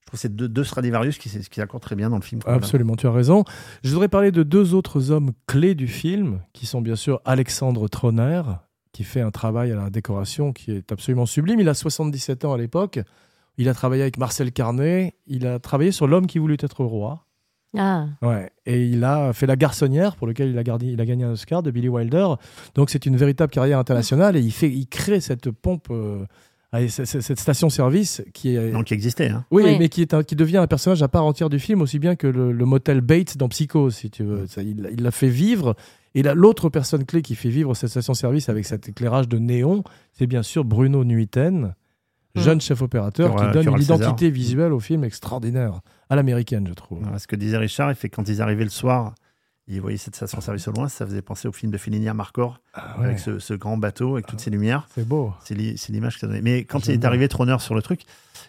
je 0.00 0.06
trouve 0.06 0.18
que 0.18 0.20
c'est 0.20 0.34
deux, 0.34 0.48
deux 0.48 0.64
Stradivarius 0.64 1.16
qui, 1.18 1.30
qui 1.30 1.60
accordent 1.60 1.82
très 1.84 1.94
bien 1.94 2.10
dans 2.10 2.16
le 2.16 2.22
film. 2.22 2.40
Absolument, 2.44 2.96
tu 2.96 3.06
as 3.06 3.12
raison. 3.12 3.44
Je 3.84 3.90
voudrais 3.92 4.08
parler 4.08 4.32
de 4.32 4.42
deux 4.42 4.74
autres 4.74 5.12
hommes 5.12 5.30
clés 5.46 5.76
du 5.76 5.86
film, 5.86 6.40
qui 6.52 6.66
sont 6.66 6.80
bien 6.80 6.96
sûr 6.96 7.20
Alexandre 7.24 7.86
Troner, 7.86 8.42
qui 8.90 9.04
fait 9.04 9.20
un 9.20 9.30
travail 9.30 9.70
à 9.70 9.76
la 9.76 9.88
décoration 9.90 10.52
qui 10.52 10.72
est 10.72 10.90
absolument 10.90 11.26
sublime. 11.26 11.60
Il 11.60 11.68
a 11.68 11.74
77 11.74 12.44
ans 12.46 12.52
à 12.52 12.58
l'époque. 12.58 12.98
Il 13.58 13.68
a 13.68 13.74
travaillé 13.74 14.02
avec 14.02 14.18
Marcel 14.18 14.50
Carnet. 14.50 15.14
Il 15.28 15.46
a 15.46 15.60
travaillé 15.60 15.92
sur 15.92 16.08
L'homme 16.08 16.26
qui 16.26 16.40
voulut 16.40 16.56
être 16.60 16.84
roi. 16.84 17.25
Ah, 17.76 18.06
Ouais. 18.22 18.50
Et 18.64 18.86
il 18.86 19.04
a 19.04 19.32
fait 19.32 19.46
La 19.46 19.56
Garçonnière, 19.56 20.16
pour 20.16 20.26
lequel 20.26 20.50
il 20.50 20.58
a, 20.58 20.62
gardé- 20.62 20.86
il 20.86 21.00
a 21.00 21.04
gagné 21.06 21.24
un 21.24 21.32
Oscar 21.32 21.62
de 21.62 21.70
Billy 21.70 21.88
Wilder. 21.88 22.26
Donc 22.74 22.90
c'est 22.90 23.06
une 23.06 23.16
véritable 23.16 23.50
carrière 23.52 23.78
internationale 23.78 24.36
et 24.36 24.40
il, 24.40 24.52
fait, 24.52 24.68
il 24.70 24.86
crée 24.86 25.20
cette 25.20 25.50
pompe, 25.50 25.88
euh, 25.90 26.24
cette 26.88 27.38
station-service 27.38 28.22
qui 28.34 28.54
est. 28.56 28.70
Non, 28.70 28.82
qui 28.82 28.94
existait. 28.94 29.28
Hein. 29.28 29.44
Oui, 29.50 29.62
Oui. 29.64 29.76
mais 29.78 29.88
qui, 29.88 30.02
est 30.02 30.14
un- 30.14 30.22
qui 30.22 30.36
devient 30.36 30.58
un 30.58 30.66
personnage 30.66 31.02
à 31.02 31.08
part 31.08 31.24
entière 31.24 31.48
du 31.48 31.58
film, 31.58 31.80
aussi 31.82 31.98
bien 31.98 32.16
que 32.16 32.26
le, 32.26 32.52
le 32.52 32.64
motel 32.64 33.00
Bates 33.00 33.36
dans 33.36 33.48
Psycho, 33.48 33.90
si 33.90 34.10
tu 34.10 34.24
veux. 34.24 34.46
Ça, 34.46 34.62
il 34.62 35.02
l'a 35.02 35.10
fait 35.10 35.28
vivre. 35.28 35.74
Et 36.14 36.22
l'autre 36.22 36.70
personne 36.70 37.04
clé 37.04 37.20
qui 37.20 37.34
fait 37.34 37.50
vivre 37.50 37.74
cette 37.74 37.90
station-service 37.90 38.48
avec 38.48 38.64
cet 38.64 38.88
éclairage 38.88 39.28
de 39.28 39.38
néon, 39.38 39.84
c'est 40.14 40.26
bien 40.26 40.42
sûr 40.42 40.64
Bruno 40.64 41.04
Nuiten, 41.04 41.74
jeune 42.40 42.60
chef 42.60 42.82
opérateur, 42.82 43.30
Qui 43.30 43.34
aura- 43.36 43.46
qui 43.46 43.52
donne 43.52 43.74
une 43.76 43.82
identité 43.82 44.30
visuelle 44.30 44.72
au 44.72 44.80
film 44.80 45.04
extraordinaire, 45.04 45.80
à 46.10 46.16
l'américaine, 46.16 46.66
je 46.68 46.74
trouve. 46.74 47.00
Voilà, 47.02 47.18
ce 47.18 47.26
que 47.26 47.36
disait 47.36 47.56
Richard, 47.58 47.90
il 47.90 47.94
fait 47.96 48.08
quand 48.08 48.28
ils 48.28 48.40
arrivaient 48.42 48.64
le 48.64 48.70
soir 48.70 49.14
Il 49.68 49.80
voyait 49.80 49.96
cette 49.96 50.14
station-service 50.14 50.68
au 50.68 50.70
loin, 50.70 50.88
ça 50.88 51.04
faisait 51.04 51.22
penser 51.22 51.48
au 51.48 51.52
film 51.52 51.72
de 51.72 51.76
Fellini 51.76 52.06
Marcor, 52.14 52.60
Ah 52.72 52.94
ouais, 53.00 53.06
avec 53.06 53.18
ce, 53.18 53.40
ce 53.40 53.52
grand 53.52 53.76
bateau, 53.76 54.12
avec 54.12 54.26
toutes 54.28 54.38
ces 54.38 54.48
lumières. 54.50 54.86
C'est 54.94 55.04
beau. 55.04 55.34
C'est 55.44 55.56
l'i- 55.56 55.76
c'est 55.76 55.92
l'image 55.92 56.14
que 56.14 56.20
ça 56.20 56.28
donnait. 56.28 56.40
Mais 56.40 56.62
quand 56.62 56.86
il 56.86 56.92
est 56.92 57.04
arrivé 57.04 57.26
Troneur 57.26 57.60
sur 57.60 57.74
le 57.74 57.82
truc, 57.82 58.02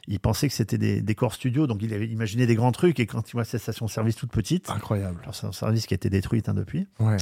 il 0.08 0.19
pensait 0.19 0.47
que 0.47 0.54
c'était 0.54 0.78
des 0.78 1.02
décors 1.02 1.34
studio, 1.34 1.65
donc 1.65 1.80
il 1.82 1.91
avait 1.95 2.06
imaginé 2.08 2.45
des 2.45 2.54
grands 2.54 2.71
trucs. 2.71 3.00
Et 3.00 3.08
quand 3.08 3.28
il 3.30 3.32
voit 3.34 3.45
cette 3.45 3.62
station-service 3.63 4.15
toute 4.15 4.30
petite, 4.30 4.69
Incroyable. 4.69 5.17
alors 5.23 5.34
station-service 5.34 5.88
qui 5.88 5.95
a 5.95 5.97
été 5.97 6.12
détruite 6.12 6.50
hein, 6.50 6.54
depuis, 6.54 6.86
Ouais. 7.00 7.17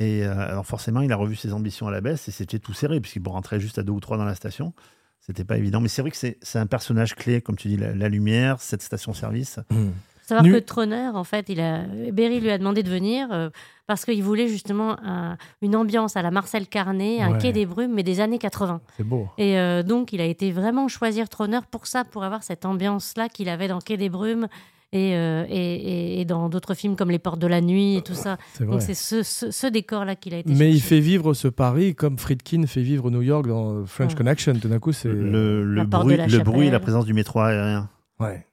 et 0.00 0.24
euh, 0.24 0.36
alors 0.36 0.66
forcément, 0.66 1.02
il 1.02 1.12
a 1.12 1.16
revu 1.16 1.36
ses 1.36 1.52
ambitions 1.52 1.86
à 1.86 1.92
la 1.92 2.00
baisse 2.00 2.26
et 2.26 2.32
c'était 2.32 2.58
tout 2.58 2.72
serré, 2.74 3.00
puisqu'il 3.00 3.22
rentrait 3.28 3.60
juste 3.60 3.78
à 3.78 3.84
deux 3.84 3.92
ou 3.92 4.00
trois 4.00 4.16
dans 4.16 4.24
la 4.24 4.34
station. 4.34 4.74
C'était 5.20 5.44
pas 5.44 5.56
évident. 5.58 5.80
Mais 5.80 5.88
c'est 5.88 6.02
vrai 6.02 6.10
que 6.10 6.16
c'est 6.16 6.38
c'est 6.42 6.58
un 6.58 6.66
personnage 6.66 7.14
clé, 7.14 7.40
comme 7.40 7.56
tu 7.56 7.68
dis, 7.68 7.76
la, 7.76 7.94
la 7.94 8.08
lumière, 8.08 8.60
cette 8.60 8.82
station-service. 8.82 9.60
Faut 9.70 10.28
savoir 10.34 10.44
Nu- 10.44 10.52
que 10.54 10.58
Troner, 10.58 11.08
en 11.14 11.22
fait, 11.24 11.48
il 11.48 11.60
a... 11.60 11.82
Berry 12.12 12.40
lui 12.40 12.50
a 12.50 12.58
demandé 12.58 12.82
de 12.82 12.90
venir 12.90 13.28
euh, 13.30 13.48
parce 13.86 14.04
qu'il 14.04 14.22
voulait 14.24 14.48
justement 14.48 14.96
un- 15.04 15.36
une 15.62 15.76
ambiance 15.76 16.16
à 16.16 16.22
la 16.22 16.32
Marcel 16.32 16.66
Carnet, 16.66 17.20
un 17.22 17.32
Ouais. 17.32 17.38
quai 17.38 17.52
des 17.52 17.64
brumes, 17.66 17.92
mais 17.94 18.02
des 18.02 18.18
années 18.20 18.38
80. 18.38 18.80
C'est 18.96 19.04
beau. 19.04 19.28
Et 19.38 19.56
euh, 19.58 19.84
donc, 19.84 20.12
il 20.12 20.20
a 20.20 20.24
été 20.24 20.50
vraiment 20.50 20.88
choisir 20.88 21.28
Troner 21.28 21.60
pour 21.70 21.86
ça, 21.86 22.02
pour 22.04 22.24
avoir 22.24 22.42
cette 22.42 22.64
ambiance-là 22.64 23.28
qu'il 23.28 23.48
avait 23.48 23.68
dans 23.68 23.78
Quai 23.80 23.96
des 23.96 24.08
Brumes 24.08 24.48
et, 24.92 25.14
euh, 25.16 25.44
et, 25.48 25.74
et- 25.74 26.20
et 26.20 26.24
dans 26.24 26.48
d'autres 26.48 26.74
films 26.74 26.96
comme 26.96 27.10
Les 27.10 27.18
Portes 27.18 27.38
de 27.40 27.46
la 27.46 27.60
Nuit 27.60 27.96
et 27.96 28.02
tout 28.02 28.14
ça. 28.14 28.38
C'est 28.54 28.64
vrai. 28.64 28.72
Donc, 28.74 28.82
c'est 28.82 28.94
ce, 28.94 29.22
ce- 29.22 29.50
ce 29.50 29.66
décor-là 29.66 30.14
qu'il 30.16 30.32
a 30.34 30.38
été 30.38 30.54
Mais 30.54 30.70
il 30.72 30.80
fait 30.80 31.00
vivre 31.00 31.34
ce 31.34 31.48
Paris 31.48 31.94
comme 31.94 32.18
Friedkin 32.18 32.66
fait 32.66 32.82
vivre 32.82 33.10
New 33.10 33.22
York 33.22 33.46
dans 33.46 33.84
French 33.86 34.10
Ouais. 34.12 34.16
Connection. 34.18 34.54
Tout 34.58 34.68
d'un 34.68 34.78
coup, 34.78 34.92
c'est. 34.92 35.08
Le, 35.08 35.84
bruit, 35.84 36.16
la 36.16 36.26
le 36.26 36.38
bruit 36.38 36.68
et 36.68 36.70
la 36.70 36.80
présence 36.80 37.04
du 37.04 37.14
métro 37.14 37.40
aérien 37.40 37.90
Ouais. 38.20 38.46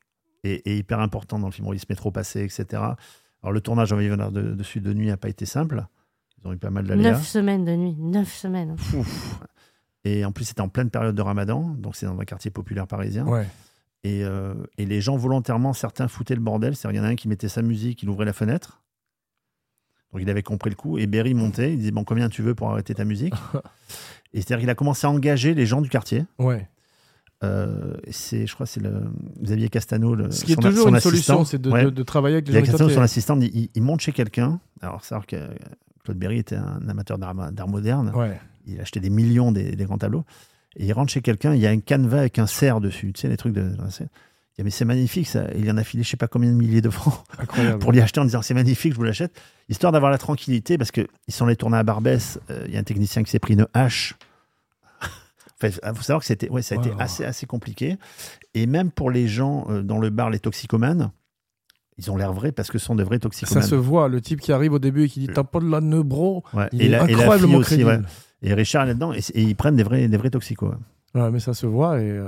est, 0.43 0.65
est 0.67 0.77
hyper 0.77 0.99
important 0.99 1.39
dans 1.39 1.47
le 1.47 1.53
film. 1.53 1.67
Oui, 1.67 1.79
ce 1.79 1.85
métro 1.89 2.11
passé, 2.11 2.41
etc. 2.43 2.65
Alors 3.43 3.51
le 3.53 3.61
tournage 3.61 3.91
en 3.93 3.97
Venir 3.97 4.31
de, 4.31 4.41
dessus 4.53 4.79
de 4.81 4.93
nuit 4.93 5.07
n'a 5.07 5.17
pas 5.17 5.29
été 5.29 5.45
simple. 5.45 5.85
Ils 6.43 6.47
ont 6.49 6.53
eu 6.53 6.57
pas 6.57 6.69
mal 6.71 6.85
d'aléas. 6.85 7.11
Neuf 7.11 7.27
semaines 7.27 7.63
de 7.63 7.71
nuit, 7.75 7.95
neuf 7.99 8.33
semaines. 8.33 8.75
Ouf. 8.97 9.39
Et 10.05 10.25
en 10.25 10.31
plus, 10.33 10.43
c'était 10.45 10.61
en 10.61 10.67
pleine 10.67 10.89
période 10.89 11.15
de 11.15 11.21
ramadan, 11.21 11.61
donc 11.77 11.95
c'est 11.95 12.05
dans 12.05 12.19
un 12.19 12.25
quartier 12.25 12.51
populaire 12.51 12.87
parisien. 12.87 13.25
Ouais. 13.25 13.45
Et, 14.03 14.23
euh, 14.23 14.53
et 14.77 14.85
les 14.85 14.99
gens, 15.01 15.15
volontairement, 15.15 15.71
certains 15.73 16.07
foutaient 16.07 16.35
le 16.35 16.41
bordel. 16.41 16.75
C'est-à-dire, 16.75 16.99
il 17.01 17.03
y 17.03 17.05
en 17.05 17.09
a 17.09 17.11
un 17.11 17.15
qui 17.15 17.27
mettait 17.27 17.47
sa 17.49 17.61
musique, 17.61 18.03
il 18.03 18.09
ouvrait 18.09 18.25
la 18.25 18.33
fenêtre. 18.33 18.81
Donc, 20.11 20.21
il 20.21 20.29
avait 20.29 20.43
compris 20.43 20.69
le 20.69 20.75
coup. 20.75 20.97
Et 20.97 21.07
Berry 21.07 21.33
montait, 21.33 21.73
il 21.73 21.77
disait 21.79 21.91
Bon, 21.91 22.03
combien 22.03 22.29
tu 22.29 22.41
veux 22.41 22.53
pour 22.53 22.69
arrêter 22.69 22.93
ta 22.93 23.05
musique? 23.05 23.33
Et 24.33 24.41
c'est-à-dire 24.41 24.59
qu'il 24.59 24.69
a 24.69 24.75
commencé 24.75 25.07
à 25.07 25.09
engager 25.09 25.53
les 25.53 25.65
gens 25.65 25.81
du 25.81 25.89
quartier. 25.89 26.25
Ouais. 26.39 26.67
Euh, 27.43 27.95
c'est, 28.09 28.47
je 28.47 28.53
crois, 28.53 28.65
que 28.65 28.71
c'est 28.71 28.79
le 28.81 29.03
Xavier 29.41 29.69
Castano, 29.69 30.15
le, 30.15 30.31
Ce 30.31 30.45
qui 30.45 30.53
est 30.53 30.55
toujours 30.55 30.87
une 30.87 30.99
solution, 30.99 31.43
c'est 31.45 31.61
de, 31.61 31.69
Ouais. 31.69 31.83
de- 31.85 31.89
de 31.89 32.03
travailler 32.03 32.35
avec 32.37 32.47
les 32.47 32.53
gens 32.53 32.59
Xavier 32.61 32.71
du 32.73 32.77
Castano, 32.77 32.89
son 32.95 33.01
assistant, 33.01 33.39
il, 33.39 33.69
il 33.73 33.81
monte 33.83 33.99
chez 34.01 34.11
quelqu'un. 34.11 34.59
Alors, 34.81 35.03
savoir 35.03 35.27
que 35.27 35.35
Claude 36.03 36.17
Berry 36.17 36.39
était 36.39 36.55
un 36.55 36.87
amateur 36.87 37.17
d'art, 37.17 37.35
d'art 37.51 37.67
moderne. 37.67 38.11
Ouais. 38.15 38.39
Il 38.65 38.79
achetait 38.79 39.01
des 39.01 39.09
millions 39.09 39.51
des, 39.51 39.75
des 39.75 39.85
grands 39.85 39.97
tableaux. 39.97 40.23
Et 40.77 40.85
il 40.85 40.93
rentre 40.93 41.11
chez 41.11 41.21
quelqu'un, 41.21 41.53
il 41.53 41.61
y 41.61 41.67
a 41.67 41.69
un 41.69 41.79
canevas 41.79 42.19
avec 42.19 42.39
un 42.39 42.47
cerf 42.47 42.81
dessus. 42.81 43.13
Tu 43.13 43.21
sais, 43.21 43.27
les 43.27 43.37
trucs 43.37 43.53
de. 43.53 43.75
Il 44.57 44.63
mais 44.63 44.69
c'est 44.69 44.85
magnifique, 44.85 45.27
ça. 45.27 45.45
Et 45.53 45.59
il 45.59 45.71
en 45.71 45.77
a 45.77 45.83
filé 45.83 46.03
je 46.03 46.09
sais 46.09 46.17
pas 46.17 46.27
combien 46.27 46.51
de 46.51 46.55
milliers 46.55 46.81
de 46.81 46.91
francs 46.91 47.23
Incroyable. 47.39 47.79
pour 47.79 47.91
lui 47.91 48.01
acheter 48.01 48.19
en 48.19 48.25
disant 48.25 48.41
c'est 48.43 48.53
magnifique, 48.53 48.91
je 48.93 48.97
vous 48.97 49.03
l'achète. 49.03 49.35
Histoire 49.67 49.91
d'avoir 49.91 50.11
la 50.11 50.19
tranquillité, 50.19 50.77
parce 50.77 50.91
qu'ils 50.91 51.07
sont 51.29 51.45
allés 51.45 51.55
tourner 51.55 51.77
à 51.77 51.83
Barbès. 51.83 52.39
euh, 52.51 52.63
Il 52.67 52.73
y 52.73 52.77
a 52.77 52.79
un 52.79 52.83
technicien 52.83 53.23
qui 53.23 53.31
s'est 53.31 53.39
pris 53.39 53.53
une 53.55 53.67
hache. 53.73 54.15
Il 55.63 55.71
faut 55.71 56.01
savoir 56.03 56.19
que 56.19 56.25
c'était, 56.25 56.49
ouais, 56.49 56.61
ça 56.61 56.75
a 56.75 56.77
été 56.77 56.91
assez, 56.99 57.23
assez 57.23 57.45
compliqué. 57.45 57.97
Et 58.53 58.65
même 58.67 58.91
pour 58.91 59.09
les 59.11 59.27
gens 59.27 59.65
euh, 59.69 59.81
dans 59.81 59.97
le 59.97 60.09
bar, 60.09 60.29
les 60.29 60.39
toxicomanes, 60.39 61.11
ils 61.97 62.11
ont 62.11 62.17
l'air 62.17 62.33
vrais 62.33 62.51
parce 62.51 62.69
que 62.69 62.77
ce 62.77 62.85
sont 62.85 62.95
de 62.95 63.03
vrais 63.03 63.15
Ça 63.17 63.21
toxicomanes. 63.21 63.63
se 63.63 63.75
voit, 63.75 64.07
le 64.09 64.19
type 64.19 64.41
qui 64.41 64.51
arrive 64.51 64.73
au 64.73 64.79
début 64.79 65.05
et 65.05 65.09
qui 65.09 65.19
dit 65.21 65.27
T'as 65.27 65.43
pas 65.43 65.59
de 65.59 65.69
la 65.69 65.79
nœud, 65.79 66.03
bro 66.03 66.43
Ouais. 66.53 66.67
Il 66.73 66.81
Et, 66.81 66.85
est 66.85 66.89
la, 66.89 66.97
et 66.97 66.99
la 67.01 67.05
fille 67.07 67.15
incroyablement 67.15 67.57
aussi, 67.59 67.83
ouais. 67.83 67.99
Et 68.43 68.53
Richard 68.53 68.83
est 68.83 68.87
là-dedans, 68.87 69.13
et, 69.13 69.19
et 69.33 69.41
ils 69.41 69.55
prennent 69.55 69.75
des 69.75 69.83
vrais, 69.83 70.07
des 70.07 70.17
vrais 70.17 70.29
toxicos. 70.29 70.69
ouais. 71.15 71.21
Ouais, 71.21 71.31
mais 71.31 71.39
ça 71.39 71.53
se 71.53 71.65
voit. 71.65 72.01
Et 72.01 72.09
euh, 72.09 72.27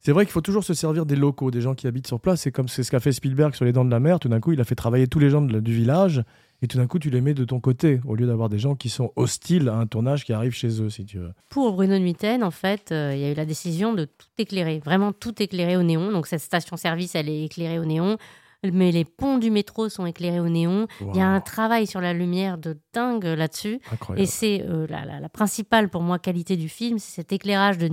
c'est 0.00 0.12
vrai 0.12 0.24
qu'il 0.26 0.32
faut 0.32 0.40
toujours 0.40 0.64
se 0.64 0.74
servir 0.74 1.06
des 1.06 1.16
locaux, 1.16 1.50
des 1.50 1.60
gens 1.60 1.74
qui 1.74 1.86
habitent 1.86 2.06
sur 2.06 2.20
place. 2.20 2.42
C'est 2.42 2.52
comme 2.52 2.68
c'est 2.68 2.82
ce 2.82 2.90
qu'a 2.90 3.00
fait 3.00 3.12
Spielberg 3.12 3.54
sur 3.54 3.64
Les 3.64 3.72
Dents 3.72 3.84
de 3.84 3.90
la 3.90 4.00
Mer. 4.00 4.18
Tout 4.18 4.28
d'un 4.28 4.40
coup, 4.40 4.52
il 4.52 4.60
a 4.60 4.64
fait 4.64 4.74
travailler 4.74 5.06
tous 5.06 5.18
les 5.20 5.30
gens 5.30 5.40
de- 5.42 5.60
du 5.60 5.72
village. 5.72 6.22
Et 6.62 6.66
tout 6.66 6.78
d'un 6.78 6.86
coup, 6.86 6.98
tu 6.98 7.10
les 7.10 7.20
mets 7.20 7.34
de 7.34 7.44
ton 7.44 7.60
côté, 7.60 8.00
au 8.06 8.14
lieu 8.14 8.26
d'avoir 8.26 8.48
des 8.48 8.58
gens 8.58 8.74
qui 8.74 8.88
sont 8.88 9.12
hostiles 9.16 9.68
à 9.68 9.74
un 9.76 9.86
tournage 9.86 10.24
qui 10.24 10.32
arrive 10.32 10.52
chez 10.52 10.80
eux, 10.80 10.88
si 10.88 11.04
tu 11.04 11.18
veux. 11.18 11.32
Pour 11.50 11.72
Bruno 11.74 11.98
Nuiten, 11.98 12.42
en 12.42 12.50
fait, 12.50 12.90
euh, 12.90 13.12
il 13.14 13.20
y 13.20 13.24
a 13.24 13.30
eu 13.32 13.34
la 13.34 13.44
décision 13.44 13.92
de 13.92 14.04
tout 14.06 14.26
éclairer, 14.38 14.80
vraiment 14.84 15.12
tout 15.12 15.42
éclairer 15.42 15.76
au 15.76 15.82
néon. 15.82 16.10
Donc 16.10 16.26
cette 16.26 16.40
station-service, 16.40 17.14
elle 17.16 17.28
est 17.28 17.44
éclairée 17.44 17.78
au 17.78 17.84
néon, 17.84 18.16
mais 18.72 18.92
les 18.92 19.04
ponts 19.04 19.38
du 19.38 19.50
métro 19.50 19.88
sont 19.88 20.06
éclairés 20.06 20.40
au 20.40 20.48
néon. 20.48 20.86
Il 21.12 21.16
y 21.16 21.20
a 21.20 21.28
un 21.28 21.40
travail 21.40 21.86
sur 21.86 22.00
la 22.00 22.12
lumière 22.12 22.58
de 22.58 22.76
dingue 22.92 23.24
là-dessus. 23.24 23.80
Et 24.16 24.26
c'est 24.26 24.62
euh, 24.68 24.86
la, 24.88 25.04
la- 25.04 25.20
la 25.20 25.28
principale 25.28 25.88
pour 25.88 26.02
moi 26.02 26.18
qualité 26.18 26.56
du 26.56 26.68
film, 26.68 26.98
c'est 26.98 27.14
cet 27.16 27.32
éclairage 27.32 27.78
de 27.78 27.88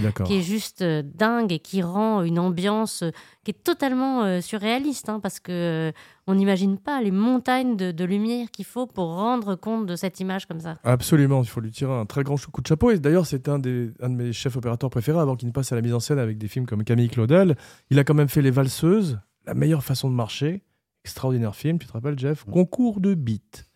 d'accord. 0.00 0.26
qui 0.26 0.34
est 0.36 0.42
juste 0.42 0.82
euh, 0.82 1.02
dingue 1.04 1.52
et 1.52 1.58
qui 1.58 1.82
rend 1.82 2.22
une 2.22 2.38
ambiance 2.38 3.02
euh, 3.02 3.10
qui 3.44 3.50
est 3.50 3.62
totalement 3.64 4.40
surréaliste, 4.40 5.08
hein, 5.08 5.18
parce 5.20 5.40
que 5.40 5.92
on 6.28 6.34
n'imagine 6.36 6.78
pas 6.78 7.02
les 7.02 7.10
montagnes 7.10 7.76
de, 7.76 7.90
de 7.90 8.04
lumière 8.04 8.50
qu'il 8.52 8.64
faut 8.64 8.86
pour 8.86 9.16
rendre 9.16 9.56
compte 9.56 9.86
de 9.86 9.96
cette 9.96 10.20
image 10.20 10.46
comme 10.46 10.60
ça. 10.60 10.76
Absolument, 10.84 11.42
il 11.42 11.48
faut 11.48 11.60
lui 11.60 11.72
tirer 11.72 11.92
un 11.92 12.06
très 12.06 12.22
grand 12.22 12.36
coup 12.52 12.60
de 12.62 12.66
chapeau. 12.68 12.92
Et 12.92 12.98
d'ailleurs, 13.00 13.26
c'est 13.26 13.48
un, 13.48 13.58
des, 13.58 13.90
un 14.00 14.10
de 14.10 14.14
mes 14.14 14.32
chefs 14.32 14.56
opérateurs 14.56 14.90
préférés 14.90 15.18
avant 15.18 15.34
qu'il 15.34 15.48
ne 15.48 15.52
passe 15.52 15.72
à 15.72 15.74
la 15.74 15.82
mise 15.82 15.94
en 15.94 15.98
scène 16.00 16.20
avec 16.20 16.38
des 16.38 16.46
films 16.46 16.66
comme 16.66 16.84
Camille 16.84 17.08
Claudel. 17.08 17.56
Il 17.90 17.98
a 17.98 18.04
quand 18.04 18.14
même 18.14 18.28
fait 18.28 18.42
Les 18.42 18.52
Valseuses, 18.52 19.18
La 19.46 19.54
meilleure 19.54 19.84
façon 19.84 20.10
de 20.10 20.14
marcher. 20.14 20.62
Extraordinaire 21.04 21.56
film, 21.56 21.78
tu 21.78 21.86
te 21.86 21.92
rappelles, 21.92 22.18
Jeff 22.18 22.44
Concours 22.44 23.00
de 23.00 23.14
beat. 23.14 23.68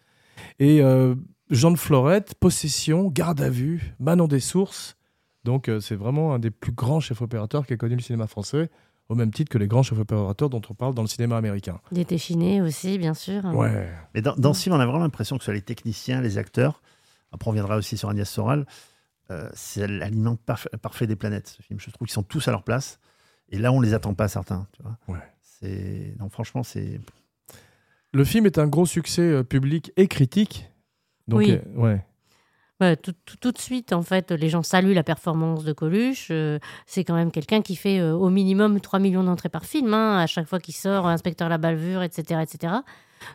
Et 0.59 0.81
euh, 0.81 1.15
Jean 1.51 1.73
de 1.73 1.77
Florette, 1.77 2.35
Possession, 2.35 3.09
Garde 3.09 3.41
à 3.41 3.51
vue, 3.51 3.95
Manon 3.99 4.29
des 4.29 4.41
Sources. 4.41 4.97
Donc, 5.45 5.69
euh, 5.69 5.81
c'est 5.81 5.97
vraiment 5.97 6.35
un 6.35 6.39
des 6.39 6.51
plus 6.51 6.73
grands 6.73 7.01
chefs 7.01 7.23
opérateurs 7.23 7.67
qui 7.67 7.73
a 7.73 7.77
connu 7.77 7.97
le 7.97 8.03
cinéma 8.03 8.27
français, 8.27 8.71
au 9.09 9.15
même 9.15 9.33
titre 9.33 9.51
que 9.51 9.59
les 9.59 9.67
grands 9.67 9.83
chefs 9.83 9.99
opérateurs 9.99 10.51
dont 10.51 10.63
on 10.69 10.75
parle 10.75 10.95
dans 10.95 11.03
le 11.03 11.09
cinéma 11.09 11.37
américain. 11.37 11.81
Des 11.91 12.05
Téchinés 12.05 12.63
aussi, 12.63 12.99
bien 12.99 13.15
sûr. 13.15 13.45
Ouais. 13.47 13.89
Mais 14.15 14.23
dans, 14.23 14.37
dans 14.37 14.55
ce 14.55 14.63
film, 14.63 14.75
on 14.77 14.81
a 14.81 14.87
vraiment 14.87 15.03
l'impression 15.03 15.37
que 15.37 15.43
ce 15.43 15.47
soit 15.47 15.55
les 15.55 15.63
techniciens, 15.63 16.21
les 16.21 16.39
acteurs, 16.39 16.83
après 17.33 17.51
on 17.51 17.53
viendra 17.53 17.77
aussi 17.77 17.97
sur 17.97 18.09
Agnès 18.09 18.29
Soral, 18.29 18.67
euh, 19.31 19.49
c'est 19.55 19.87
l'aliment 19.87 20.37
parfait, 20.37 20.71
parfait 20.81 21.07
des 21.07 21.17
planètes, 21.17 21.49
ce 21.49 21.63
film. 21.63 21.81
Je 21.81 21.91
trouve 21.91 22.07
qu'ils 22.07 22.15
sont 22.15 22.23
tous 22.23 22.47
à 22.49 22.51
leur 22.51 22.63
place. 22.63 22.99
Et 23.49 23.59
là, 23.59 23.73
on 23.73 23.81
les 23.81 23.95
attend 23.95 24.15
pas, 24.15 24.29
certains. 24.29 24.67
Tu 24.73 24.83
vois. 24.83 24.97
Ouais. 25.09 25.23
C'est... 25.61 26.15
Non, 26.19 26.29
franchement, 26.29 26.63
c'est... 26.63 27.01
Le 28.13 28.25
film 28.25 28.47
est 28.47 28.59
un 28.59 28.67
gros 28.67 28.87
succès 28.87 29.23
euh, 29.23 29.43
public 29.43 29.93
et 29.97 30.07
critique. 30.09 30.71
Donc, 31.29 31.41
Oui. 31.41 31.53
euh, 31.53 31.61
ouais. 31.81 32.05
Ouais, 32.81 32.95
tout, 32.97 33.15
tout- 33.25 33.37
tout 33.39 33.53
de 33.53 33.59
suite, 33.59 33.93
en 33.95 34.03
fait, 34.03 34.31
les 34.33 34.51
gens 34.51 34.63
saluent 34.63 34.93
la 34.93 35.03
performance 35.03 35.65
de 35.65 35.73
Coluche. 35.73 36.29
Euh, 36.31 36.59
c'est 36.87 37.05
quand 37.05 37.15
même 37.15 37.31
quelqu'un 37.31 37.63
qui 37.63 37.75
fait 37.75 37.99
euh, 38.01 38.13
au 38.13 38.29
minimum 38.29 38.81
3 38.81 38.99
millions 38.99 39.25
d'entrées 39.25 39.49
par 39.49 39.65
film, 39.65 39.95
hein, 39.95 40.19
à 40.19 40.27
chaque 40.27 40.47
fois 40.47 40.59
qu'il 40.61 40.75
sort, 40.75 41.07
Inspecteur 41.07 41.49
la 41.49 41.57
Balvure, 41.59 42.03
etc. 42.03 42.41
etc. 42.43 42.75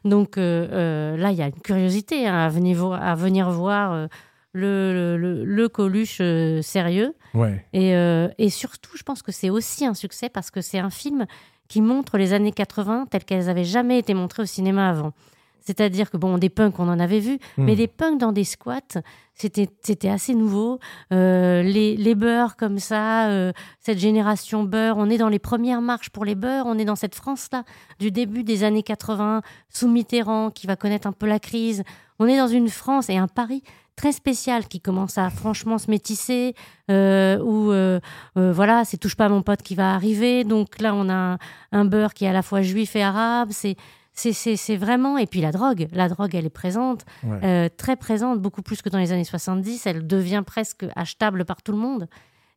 Donc 0.05 0.38
euh, 0.38 0.67
euh, 0.71 1.17
là, 1.17 1.31
il 1.31 1.38
y 1.38 1.41
a 1.41 1.47
une 1.47 1.60
curiosité 1.60 2.27
hein, 2.27 2.38
à, 2.38 2.49
venir 2.49 2.77
vo- 2.77 2.93
à 2.93 3.15
venir 3.15 3.49
voir 3.49 3.93
euh, 3.93 4.07
le, 4.53 4.93
le, 4.93 5.17
le- 5.17 5.43
le 5.45 5.69
Coluche 5.69 6.19
euh, 6.21 6.62
sérieux. 6.62 7.15
Ouais. 7.34 7.65
Et, 7.73 7.95
euh, 7.95 8.27
et 8.38 8.49
surtout, 8.51 8.95
je 8.95 9.01
pense 9.01 9.23
que 9.23 9.31
c'est 9.31 9.49
aussi 9.49 9.88
un 9.88 9.95
succès 9.95 10.29
parce 10.29 10.51
que 10.51 10.62
c'est 10.62 10.79
un 10.79 10.91
film 10.91 11.25
qui 11.71 11.81
montre 11.81 12.17
les 12.17 12.34
années 12.34 12.51
80 12.51 13.05
telles 13.10 13.23
qu'elles 13.23 13.45
n'avaient 13.45 13.63
jamais 13.63 13.97
été 13.97 14.13
montrées 14.13 14.43
au 14.43 14.45
cinéma 14.45 14.89
avant. 14.89 15.13
C'est-à-dire 15.62 16.10
que, 16.12 16.17
bon, 16.17 16.38
des 16.38 16.49
punks, 16.49 16.77
on 16.79 16.89
en 16.89 16.99
avait 16.99 17.19
vu, 17.21 17.38
Hmm. 17.55 17.63
mais 17.63 17.75
des 17.77 17.88
punks 17.88 18.19
dans 18.19 18.34
des 18.34 18.43
squats, 18.43 18.99
c'était 19.36 19.69
c'était 19.81 20.10
assez 20.10 20.34
nouveau. 20.36 20.79
Euh, 21.13 21.62
les, 21.63 21.95
les 21.95 22.15
beurs 22.15 22.57
comme 22.57 22.79
ça, 22.79 23.29
euh, 23.29 23.53
cette 23.79 23.99
génération 23.99 24.65
beurre, 24.65 24.97
on 24.97 25.10
est 25.10 25.17
dans 25.17 25.29
les 25.29 25.39
premières 25.39 25.81
marches 25.81 26.10
pour 26.10 26.25
les 26.25 26.36
beurs, 26.36 26.65
on 26.65 26.77
est 26.77 26.84
dans 26.84 26.97
cette 26.97 27.15
France-là 27.15 27.63
du 27.99 28.12
début 28.12 28.43
des 28.43 28.65
années 28.65 28.84
80, 28.84 29.41
sous 29.69 29.88
Mitterrand, 29.88 30.51
qui 30.51 30.67
va 30.67 30.75
connaître 30.75 31.07
un 31.07 31.13
peu 31.13 31.25
la 31.27 31.39
crise. 31.39 31.84
On 32.19 32.27
est 32.27 32.38
dans 32.38 32.47
une 32.47 32.67
France 32.67 33.10
et 33.10 33.15
un 33.17 33.27
Paris 33.29 33.63
très 33.95 34.12
spécial 34.12 34.67
qui 34.67 34.80
commence 34.82 35.17
à 35.17 35.30
franchement 35.30 35.77
se 35.77 35.89
métisser, 35.91 36.56
euh, 36.89 37.38
où 37.39 37.71
euh, 37.71 37.99
euh, 38.38 38.51
voilà, 38.54 38.84
c'est 38.86 38.97
touche 38.97 39.15
pas 39.15 39.30
mon 39.30 39.41
pote 39.41 39.62
qui 39.62 39.75
va 39.75 39.93
arriver. 39.93 40.43
Donc 40.43 40.80
là, 40.82 40.93
on 40.95 41.08
a 41.10 41.13
un, 41.13 41.38
un 41.71 41.86
beurre 41.86 42.13
qui 42.13 42.25
est 42.25 42.30
à 42.30 42.34
la 42.34 42.41
fois 42.41 42.62
juif 42.62 42.95
et 42.95 43.04
arabe. 43.04 43.49
C'est 43.51 43.75
c'est- 44.13 44.75
vraiment 44.75 45.17
et 45.17 45.25
puis 45.25 45.39
la 45.41 45.51
drogue, 45.54 45.88
la 45.93 46.10
drogue, 46.10 46.36
elle 46.36 46.45
est 46.45 46.49
présente, 46.49 47.06
Ouais. 47.23 47.69
très 47.69 47.95
présente, 47.95 48.39
beaucoup 48.41 48.62
plus 48.62 48.82
que 48.82 48.89
dans 48.89 48.97
les 48.99 49.12
années 49.13 49.23
70. 49.23 49.86
Elle 49.88 50.06
devient 50.06 50.43
presque 50.45 50.86
achetable 50.95 51.45
par 51.45 51.62
tout 51.62 51.71
le 51.71 51.77
monde. 51.77 52.08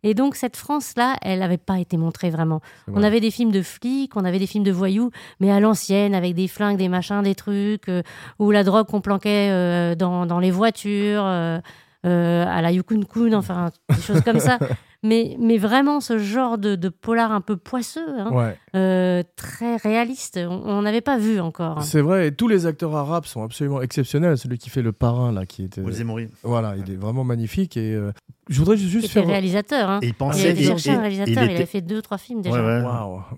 Et 0.05 0.13
donc 0.13 0.37
cette 0.37 0.57
France-là, 0.57 1.17
elle 1.23 1.41
n'avait 1.41 1.57
pas 1.57 1.81
été 1.81 1.97
montrée 1.97 2.31
vraiment. 2.31 2.61
On 2.93 3.03
avait 3.03 3.21
des 3.21 3.31
films 3.31 3.51
de 3.51 3.63
flics, 3.63 4.15
on 4.17 4.25
avait 4.25 4.39
des 4.39 4.47
films 4.47 4.63
de 4.63 4.71
voyous, 4.71 5.11
mais 5.41 5.51
à 5.51 5.59
l'ancienne, 5.61 6.15
avec 6.15 6.35
des 6.35 6.47
flingues, 6.47 6.77
des 6.77 6.89
machins, 6.89 7.23
des 7.23 7.35
trucs, 7.35 7.89
euh, 7.89 8.03
ou 8.39 8.51
la 8.51 8.65
drogue 8.65 8.87
qu'on 8.87 9.01
planquait 9.01 9.49
euh, 9.51 9.95
dans, 9.95 10.27
dans 10.27 10.39
les 10.39 10.51
voitures, 10.51 11.25
euh, 11.25 11.59
euh, 12.05 12.45
à 12.47 12.61
la 12.61 12.71
Yukon 12.71 13.01
Kun, 13.03 13.33
enfin, 13.33 13.71
des 13.89 14.03
choses 14.03 14.21
comme 14.21 14.41
ça. 14.41 14.59
mais, 15.05 15.37
mais 15.39 15.59
vraiment 15.59 16.01
ce 16.01 16.19
genre 16.19 16.59
de, 16.59 16.75
de 16.75 16.89
polar 16.89 17.31
un 17.31 17.41
peu 17.41 17.57
poisseux, 17.57 18.01
hein, 18.19 18.31
Ouais. 18.33 18.57
euh, 18.75 19.23
très 19.37 19.77
réaliste. 19.77 20.41
On 20.49 20.83
n'avait 20.83 21.01
pas 21.03 21.19
vu 21.19 21.39
encore. 21.39 21.83
C'est 21.85 22.01
vrai, 22.01 22.29
et 22.29 22.33
tous 22.35 22.49
les 22.49 22.67
acteurs 22.67 22.97
arabes 22.97 23.27
sont 23.27 23.45
absolument 23.45 23.81
exceptionnels. 23.83 24.37
Celui 24.39 24.59
qui 24.59 24.71
fait 24.71 24.83
le 24.83 24.93
parrain, 24.93 25.31
là, 25.31 25.47
qui 25.47 25.63
était. 25.65 25.83
Mori. 26.05 26.29
Voilà, 26.43 26.75
il 26.77 26.91
est 26.91 26.97
vraiment 26.97 27.23
magnifique. 27.23 27.77
Et 27.77 27.95
euh, 27.95 28.11
je 28.49 28.59
voudrais 28.59 28.77
Il 28.77 28.89
juste 28.89 29.05
était 29.05 29.21
faire. 29.21 29.27
réalisateur. 29.29 29.89
Hein. 29.89 30.01
Et 30.03 30.07
il 30.07 30.09
Il 30.09 30.15
pensait. 30.15 30.57
chercher 30.57 30.91
un 30.91 30.95
et- 30.95 30.99
réalisateur. 31.01 31.29
il 31.29 31.37
Il, 31.37 31.45
était- 31.45 31.55
avait 31.55 31.67
fait 31.67 31.81
deux, 31.83 32.03
trois 32.03 32.19
films 32.19 32.41
déjà. 32.43 32.57
Ouais. 32.65 32.83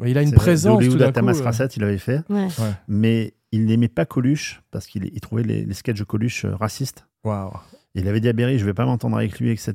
Mais 0.00 0.10
il 0.12 0.16
a 0.18 0.22
une 0.22 0.32
présence. 0.32 0.82
tout 0.88 0.96
à 1.02 1.06
coup, 1.06 1.12
Tamas 1.12 1.42
Rasset, 1.42 1.66
il 1.76 1.82
avait 1.84 1.98
fait. 1.98 2.22
Ouais. 2.30 2.48
Mais 2.88 3.34
il 3.52 3.64
n'aimait 3.66 3.88
pas 3.88 4.04
Coluche 4.06 4.62
parce 4.70 4.86
qu'il 4.86 5.04
il 5.04 5.20
trouvait 5.20 5.42
les, 5.42 5.64
les 5.64 5.74
sketchs 5.74 5.98
de 5.98 6.04
Coluche 6.04 6.44
euh, 6.44 6.54
racistes. 6.56 7.06
Waouh. 7.24 7.50
Il 7.94 8.06
avait 8.08 8.20
dit 8.20 8.28
à 8.28 8.32
Berry, 8.32 8.58
je 8.58 8.64
vais 8.64 8.74
pas 8.74 8.84
m'entendre 8.84 9.16
avec 9.16 9.38
lui, 9.40 9.50
etc. 9.50 9.74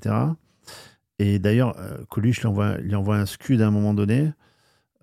Et 1.24 1.40
d'ailleurs, 1.40 1.76
euh, 1.80 1.98
Coluche 2.10 2.40
lui 2.42 2.48
envoie, 2.48 2.78
lui 2.78 2.96
envoie 2.96 3.18
un 3.18 3.26
scud 3.26 3.62
à 3.62 3.68
un 3.68 3.72
moment 3.72 3.94
donné. 3.94 4.32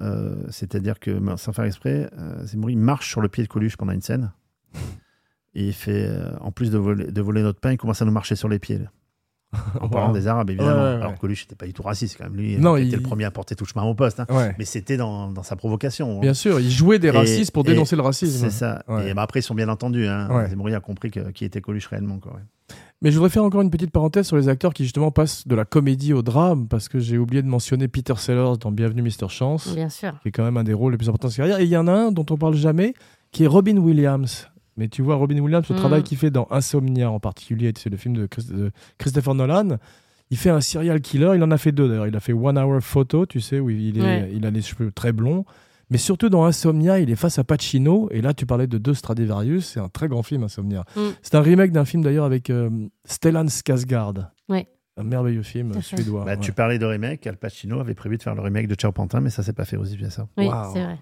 Euh, 0.01 0.35
C'est-à-dire 0.51 0.99
que, 0.99 1.11
ben, 1.13 1.37
sans 1.37 1.53
faire 1.53 1.65
exprès, 1.65 2.09
euh, 2.19 2.45
Zemmour 2.47 2.71
marche 2.77 3.09
sur 3.09 3.21
le 3.21 3.29
pied 3.29 3.43
de 3.45 3.49
Coluche 3.49 3.77
pendant 3.77 3.93
une 3.93 4.03
scène. 4.03 4.33
Et 5.55 5.67
il 5.69 5.73
fait, 5.73 6.07
euh, 6.09 6.31
en 6.41 6.51
plus 6.53 6.71
de 6.71 6.79
voler, 6.79 7.11
de 7.11 7.21
voler 7.21 7.43
notre 7.43 7.61
pain, 7.61 7.73
il 7.73 7.79
commence 7.79 8.01
à 8.03 8.05
nous 8.05 8.13
marcher 8.13 8.37
sur 8.37 8.49
les 8.49 8.59
pieds. 8.59 8.79
là. 8.79 8.87
En 9.81 9.89
parlant 9.89 10.13
des 10.13 10.27
Arabes, 10.27 10.51
évidemment. 10.51 10.73
Ouais, 10.73 10.77
ouais, 10.77 10.95
ouais. 10.97 11.01
Alors 11.03 11.19
Coluche 11.19 11.45
n'était 11.45 11.55
pas 11.57 11.65
du 11.67 11.73
tout 11.73 11.83
raciste, 11.83 12.19
quand 12.19 12.25
même. 12.25 12.37
Lui, 12.37 12.59
Non, 12.59 12.77
il 12.77 12.83
il- 12.83 12.89
était 12.89 12.97
le 12.99 13.03
premier 13.03 13.25
à 13.25 13.31
porter 13.31 13.55
tout 13.55 13.65
chemin 13.65 13.83
au 13.85 13.95
poste. 13.95 14.21
hein. 14.21 14.27
Mais 14.59 14.65
c'était 14.67 14.97
dans, 14.99 15.31
dans 15.31 15.43
sa 15.43 15.57
provocation. 15.57 16.19
hein. 16.19 16.21
Bien 16.21 16.35
sûr, 16.35 16.61
il 16.61 16.71
jouait 16.71 16.99
des 16.99 17.09
Et- 17.09 17.13
racistes 17.13 17.51
pour 17.53 17.65
dénoncer 17.65 17.97
le 17.97 18.03
racisme. 18.03 18.39
C'est 18.41 18.51
ça. 18.51 18.83
Et 19.07 19.15
ben, 19.15 19.23
après, 19.23 19.41
ils 19.41 19.43
sont 19.43 19.55
bien 19.55 19.69
entendus. 19.71 20.07
Hein. 20.07 20.47
Zemmour 20.49 20.69
a 20.75 20.81
compris 20.81 21.11
que- 21.11 21.31
qui 21.31 21.45
était 21.47 21.61
Coluche 21.63 21.87
réellement. 21.87 22.19
Quoi. 22.19 22.39
Mais 23.01 23.11
je 23.13 23.17
voudrais 23.17 23.31
faire 23.31 23.45
encore 23.45 23.61
une 23.63 23.71
petite 23.71 23.93
parenthèse 23.93 24.27
sur 24.27 24.37
les 24.37 24.49
acteurs 24.49 24.75
qui 24.75 24.83
justement 24.83 25.13
passent 25.13 25.47
de 25.47 25.55
la 25.55 25.65
comédie 25.65 26.13
au 26.13 26.23
drame, 26.23 26.67
parce 26.67 26.89
que 26.89 26.99
j'ai 26.99 27.17
oublié 27.17 27.43
de 27.43 27.47
mentionner 27.47 27.87
Peter 27.87 28.15
Sellers 28.17 28.55
dans 28.61 28.73
Bienvenue 28.73 29.03
Mr. 29.03 29.29
Chance, 29.29 29.73
Bien 29.73 29.89
sûr. 29.89 30.19
qui 30.23 30.29
est 30.29 30.33
quand 30.33 30.43
même 30.43 30.57
un 30.57 30.65
des 30.65 30.73
rôles 30.73 30.93
les 30.93 30.99
plus 30.99 31.09
importants 31.09 31.29
de 31.29 31.33
sa 31.33 31.37
carrière. 31.39 31.61
Et 31.61 31.65
il 31.65 31.69
y 31.71 31.77
en 31.77 31.87
a 31.87 31.93
un 31.93 32.11
dont 32.11 32.27
on 32.31 32.37
parle 32.37 32.55
jamais, 32.55 32.95
qui 33.31 33.45
est 33.45 33.47
Robin 33.47 33.77
Williams. 33.77 34.49
Mais 34.77 34.89
tu 34.89 35.03
vois, 35.03 35.15
Robin 35.15 35.39
Williams, 35.39 35.65
le 35.69 35.75
Mhm. 35.77 35.81
travail 35.81 36.03
qu'il 36.03 36.19
fait 36.19 36.31
dans 36.33 36.49
Insomnia 36.51 37.09
en 37.11 37.21
particulier, 37.21 37.73
c'est 37.79 37.91
le 37.91 37.97
film 37.97 38.17
de, 38.17 38.27
Chris- 38.27 38.47
de 38.51 38.73
Christopher 38.99 39.35
Nolan. 39.35 39.79
Il 40.31 40.37
fait 40.37 40.51
un 40.51 40.61
serial 40.61 41.01
killer, 41.01 41.33
il 41.37 41.43
en 41.45 41.51
a 41.53 41.57
fait 41.59 41.73
deux 41.73 41.89
d'ailleurs. 41.89 42.09
Il 42.09 42.17
a 42.17 42.21
fait 42.21 42.33
One 42.33 42.59
Hour 42.59 42.81
Photo, 42.83 43.27
tu 43.27 43.41
sais, 43.41 43.61
où 43.61 43.71
il, 43.71 43.97
est, 43.99 44.03
Ouais. 44.03 44.31
il 44.35 44.45
a 44.45 44.51
les 44.51 44.61
cheveux 44.63 44.91
très 44.91 45.13
blonds. 45.13 45.45
Mais 45.91 45.99
surtout 45.99 46.29
dans 46.29 46.45
Insomnia, 46.45 46.99
il 46.99 47.11
est 47.11 47.17
face 47.17 47.39
à 47.39 47.45
Pacino. 47.45 48.09
Et 48.11 48.21
là, 48.21 48.35
tu 48.35 48.47
parlais 48.47 48.67
de 48.67 48.79
deux 48.79 48.95
Stradivarius, 48.95 49.67
c'est 49.67 49.81
un 49.81 49.89
très 49.89 50.09
grand 50.09 50.23
film, 50.23 50.43
Insomnia. 50.43 50.85
Mm. 50.97 51.01
C'est 51.23 51.35
un 51.35 51.41
remake 51.41 51.73
d'un 51.73 51.85
film 51.85 52.03
d'ailleurs 52.03 52.25
avec 52.25 52.51
euh, 52.51 52.71
Stellan 53.05 53.47
Skarsgård. 53.47 54.29
Ouais. 54.49 54.69
Un 54.97 55.05
merveilleux 55.05 55.43
film 55.43 55.81
suédois. 55.81 56.25
Bah, 56.25 56.33
ouais. 56.33 56.41
Tu 56.41 56.53
parlais 56.53 56.79
de 56.79 56.85
remake. 56.85 57.27
Al 57.27 57.37
Pacino 57.37 57.81
avait 57.81 57.95
prévu 57.95 58.19
de 58.19 58.23
faire 58.23 58.35
le 58.35 58.43
remake 58.43 58.67
de 58.67 58.75
Ciao 58.75 58.93
Pantin, 58.93 59.21
mais 59.21 59.31
ça 59.31 59.43
s'est 59.43 59.53
pas 59.53 59.65
fait 59.65 59.77
aussi 59.77 59.97
bien 59.97 60.11
ça. 60.11 60.29
Oui, 60.37 60.47
Waouh. 60.47 60.73
c'est 60.73 60.83
vrai. 60.83 60.99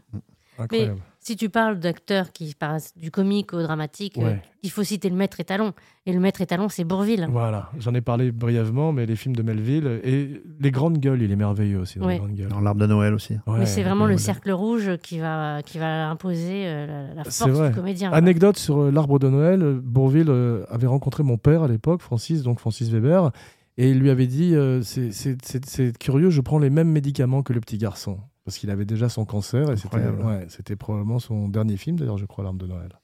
Incroyable. 0.59 1.01
Si 1.27 1.35
tu 1.35 1.49
parles 1.49 1.81
d'acteurs 1.81 2.31
qui 2.31 2.55
passent 2.55 2.97
du 2.97 3.11
comique 3.11 3.53
au 3.53 3.61
dramatique, 3.61 4.17
euh, 4.19 4.37
il 4.62 4.71
faut 4.71 4.85
citer 4.85 5.11
le 5.11 5.17
maître 5.17 5.41
étalon. 5.41 5.73
Et 6.07 6.12
le 6.12 6.21
maître 6.21 6.41
étalon, 6.41 6.69
c'est 6.69 6.85
Bourville. 6.85 7.27
Voilà, 7.29 7.69
j'en 7.81 7.93
ai 7.95 8.01
parlé 8.01 8.31
brièvement, 8.31 8.93
mais 8.93 9.07
les 9.07 9.17
films 9.17 9.35
de 9.35 9.43
Melville 9.43 10.01
et 10.05 10.41
les 10.61 10.71
grandes 10.71 10.99
gueules, 10.99 11.21
il 11.23 11.33
est 11.33 11.37
merveilleux 11.37 11.81
aussi 11.81 11.99
dans 11.99 12.07
Ouais. 12.07 12.12
les 12.12 12.19
grandes 12.21 12.35
gueules. 12.37 12.49
Dans 12.49 12.61
l'arbre 12.61 12.81
de 12.81 12.87
Noël 12.87 13.12
aussi. 13.12 13.33
Ouais, 13.49 13.59
Mais 13.59 13.67
c'est 13.67 13.83
vraiment 13.83 14.07
le 14.07 14.19
cercle 14.19 14.53
rouge 14.53 14.99
qui 15.03 15.19
va, 15.19 15.62
qui 15.65 15.79
va 15.79 16.09
imposer 16.11 16.62
euh, 16.69 17.12
la, 17.12 17.25
force 17.25 17.51
vrai. 17.51 17.71
du 17.71 17.75
comédien. 17.75 18.12
Anecdote 18.12 18.57
sur 18.57 18.83
euh, 18.83 18.91
l'arbre 18.93 19.19
de 19.19 19.29
Noël, 19.29 19.81
Bourville 19.83 20.31
euh, 20.31 20.65
avait 20.71 20.87
rencontré 20.87 21.25
mon 21.25 21.39
père 21.39 21.65
à 21.65 21.67
l'époque, 21.67 22.03
Francis, 22.03 22.45
donc 22.45 22.61
Francis 22.61 22.89
Weber, 22.89 23.33
et 23.79 23.91
il 23.91 23.99
lui 23.99 24.11
avait 24.11 24.29
dit 24.29 24.55
euh, 24.55 24.81
c'est 24.83 25.99
curieux, 25.99 26.31
je 26.31 26.41
prends 26.41 26.61
les 26.61 26.71
mêmes 26.71 26.93
médicaments 26.93 27.43
que 27.43 27.53
le 27.53 27.59
petit 27.61 27.79
garçon. 27.79 28.21
Parce 28.46 28.56
qu'il 28.59 28.70
avait 28.70 28.85
déjà 28.87 29.09
son 29.11 29.24
cancer 29.26 29.70
et 29.70 29.76
c'était 29.76 29.96
ouais, 29.98 30.76
probablement 30.78 31.18
son 31.18 31.48
dernier 31.48 31.76
film, 31.76 31.98
d'ailleurs, 31.98 32.16
je 32.16 32.24
crois, 32.24 32.44
L'arbre 32.44 32.59
de 32.61 32.66
Noël. 32.66 32.98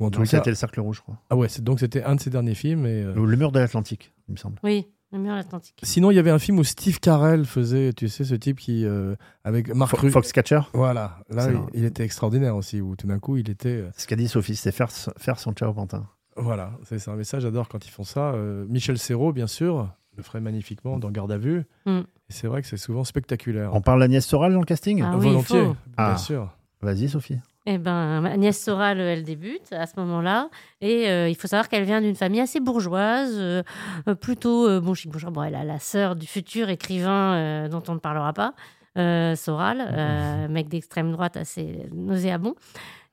Ou 0.00 0.06
en 0.06 0.10
tout 0.10 0.20
cas. 0.20 0.26
c'était 0.26 0.50
le 0.50 0.56
cercle 0.56 0.80
rouge, 0.80 0.96
je 0.98 1.02
crois. 1.02 1.18
Ah 1.28 1.36
ouais, 1.36 1.48
donc 1.60 1.80
c'était 1.80 2.04
un 2.04 2.14
de 2.14 2.20
ses 2.20 2.30
derniers 2.30 2.54
films. 2.54 2.86
Et, 2.86 3.02
euh, 3.02 3.14
Ou 3.16 3.26
Le 3.26 3.36
mur 3.36 3.50
de 3.52 3.58
l'Atlantique, 3.58 4.14
il 4.28 4.32
me 4.32 4.36
semble. 4.36 4.56
Oui, 4.62 4.86
le 5.10 5.18
mur 5.18 5.32
atlantique. 5.34 5.80
Sinon, 5.82 6.12
il 6.12 6.14
y 6.14 6.18
avait 6.20 6.30
un 6.30 6.38
film 6.38 6.60
où 6.60 6.64
Steve 6.64 7.00
Carell 7.00 7.44
faisait, 7.44 7.92
tu 7.92 8.08
sais, 8.08 8.22
ce 8.22 8.36
type 8.36 8.60
qui. 8.60 8.84
euh, 8.84 9.16
avec 9.42 9.74
Marc 9.74 9.96
Fo- 9.96 10.00
Ru- 10.02 10.10
Foxcatcher 10.12 10.60
Voilà, 10.74 11.18
là, 11.28 11.48
il 11.74 11.84
était 11.84 12.04
extraordinaire 12.04 12.54
aussi, 12.54 12.80
où 12.80 12.94
tout 12.94 13.08
d'un 13.08 13.18
coup, 13.18 13.36
il 13.36 13.50
était. 13.50 13.68
euh, 13.70 13.90
Ce 13.96 14.06
qu'a 14.06 14.14
dit 14.14 14.28
Sophie, 14.28 14.54
c'est 14.54 14.70
faire, 14.70 14.92
faire 14.92 15.40
son 15.40 15.52
Ciao 15.52 15.72
Pantin. 15.72 16.06
Voilà, 16.36 16.78
c'est 16.84 17.00
ça. 17.00 17.16
Mais 17.16 17.24
ça, 17.24 17.40
j'adore 17.40 17.68
quand 17.68 17.84
ils 17.84 17.90
font 17.90 18.04
ça. 18.04 18.30
Euh, 18.34 18.64
Michel 18.68 18.96
Serrault, 18.98 19.32
bien 19.32 19.48
sûr, 19.48 19.90
le 20.18 20.22
ferait 20.24 20.40
magnifiquement 20.40 20.98
dans 20.98 21.10
Garde 21.10 21.32
à 21.32 21.38
vue. 21.38 21.64
Mm. 21.86 22.00
C'est 22.28 22.46
vrai 22.48 22.60
que 22.60 22.68
c'est 22.68 22.76
souvent 22.76 23.04
spectaculaire. 23.04 23.70
On 23.72 23.80
parle 23.80 24.00
d'Agnès 24.00 24.26
Soral 24.26 24.52
dans 24.52 24.58
le 24.60 24.66
casting 24.66 25.02
Ah 25.02 25.16
oui, 25.16 25.24
Volontiers, 25.28 25.62
bien 25.62 25.76
Ah. 25.96 26.16
sûr. 26.18 26.50
Vas-y, 26.82 27.08
Sophie. 27.08 27.38
Eh 27.66 27.76
ben, 27.78 28.24
Agnès 28.24 28.56
Soral, 28.62 29.00
elle 29.00 29.24
débute 29.24 29.72
à 29.72 29.86
ce 29.86 29.98
moment-là. 29.98 30.48
Et 30.80 31.08
euh, 31.08 31.28
il 31.28 31.34
faut 31.36 31.48
savoir 31.48 31.68
qu'elle 31.68 31.84
vient 31.84 32.00
d'une 32.00 32.14
famille 32.14 32.40
assez 32.40 32.60
bourgeoise, 32.60 33.32
euh, 33.36 33.62
euh, 34.08 34.14
plutôt 34.14 34.68
euh, 34.68 34.80
bon 34.80 34.94
chic 34.94 35.10
bourgeois. 35.10 35.30
Bon, 35.30 35.42
elle 35.42 35.54
a 35.54 35.64
la 35.64 35.78
sœur 35.78 36.14
du 36.16 36.26
futur 36.26 36.68
écrivain 36.70 37.34
euh, 37.34 37.68
dont 37.68 37.82
on 37.88 37.94
ne 37.94 37.98
parlera 37.98 38.32
pas, 38.32 38.54
euh, 38.96 39.34
Soral, 39.36 39.80
euh, 39.92 40.48
mec 40.48 40.68
d'extrême 40.68 41.10
droite 41.12 41.36
assez 41.36 41.88
nauséabond. 41.92 42.54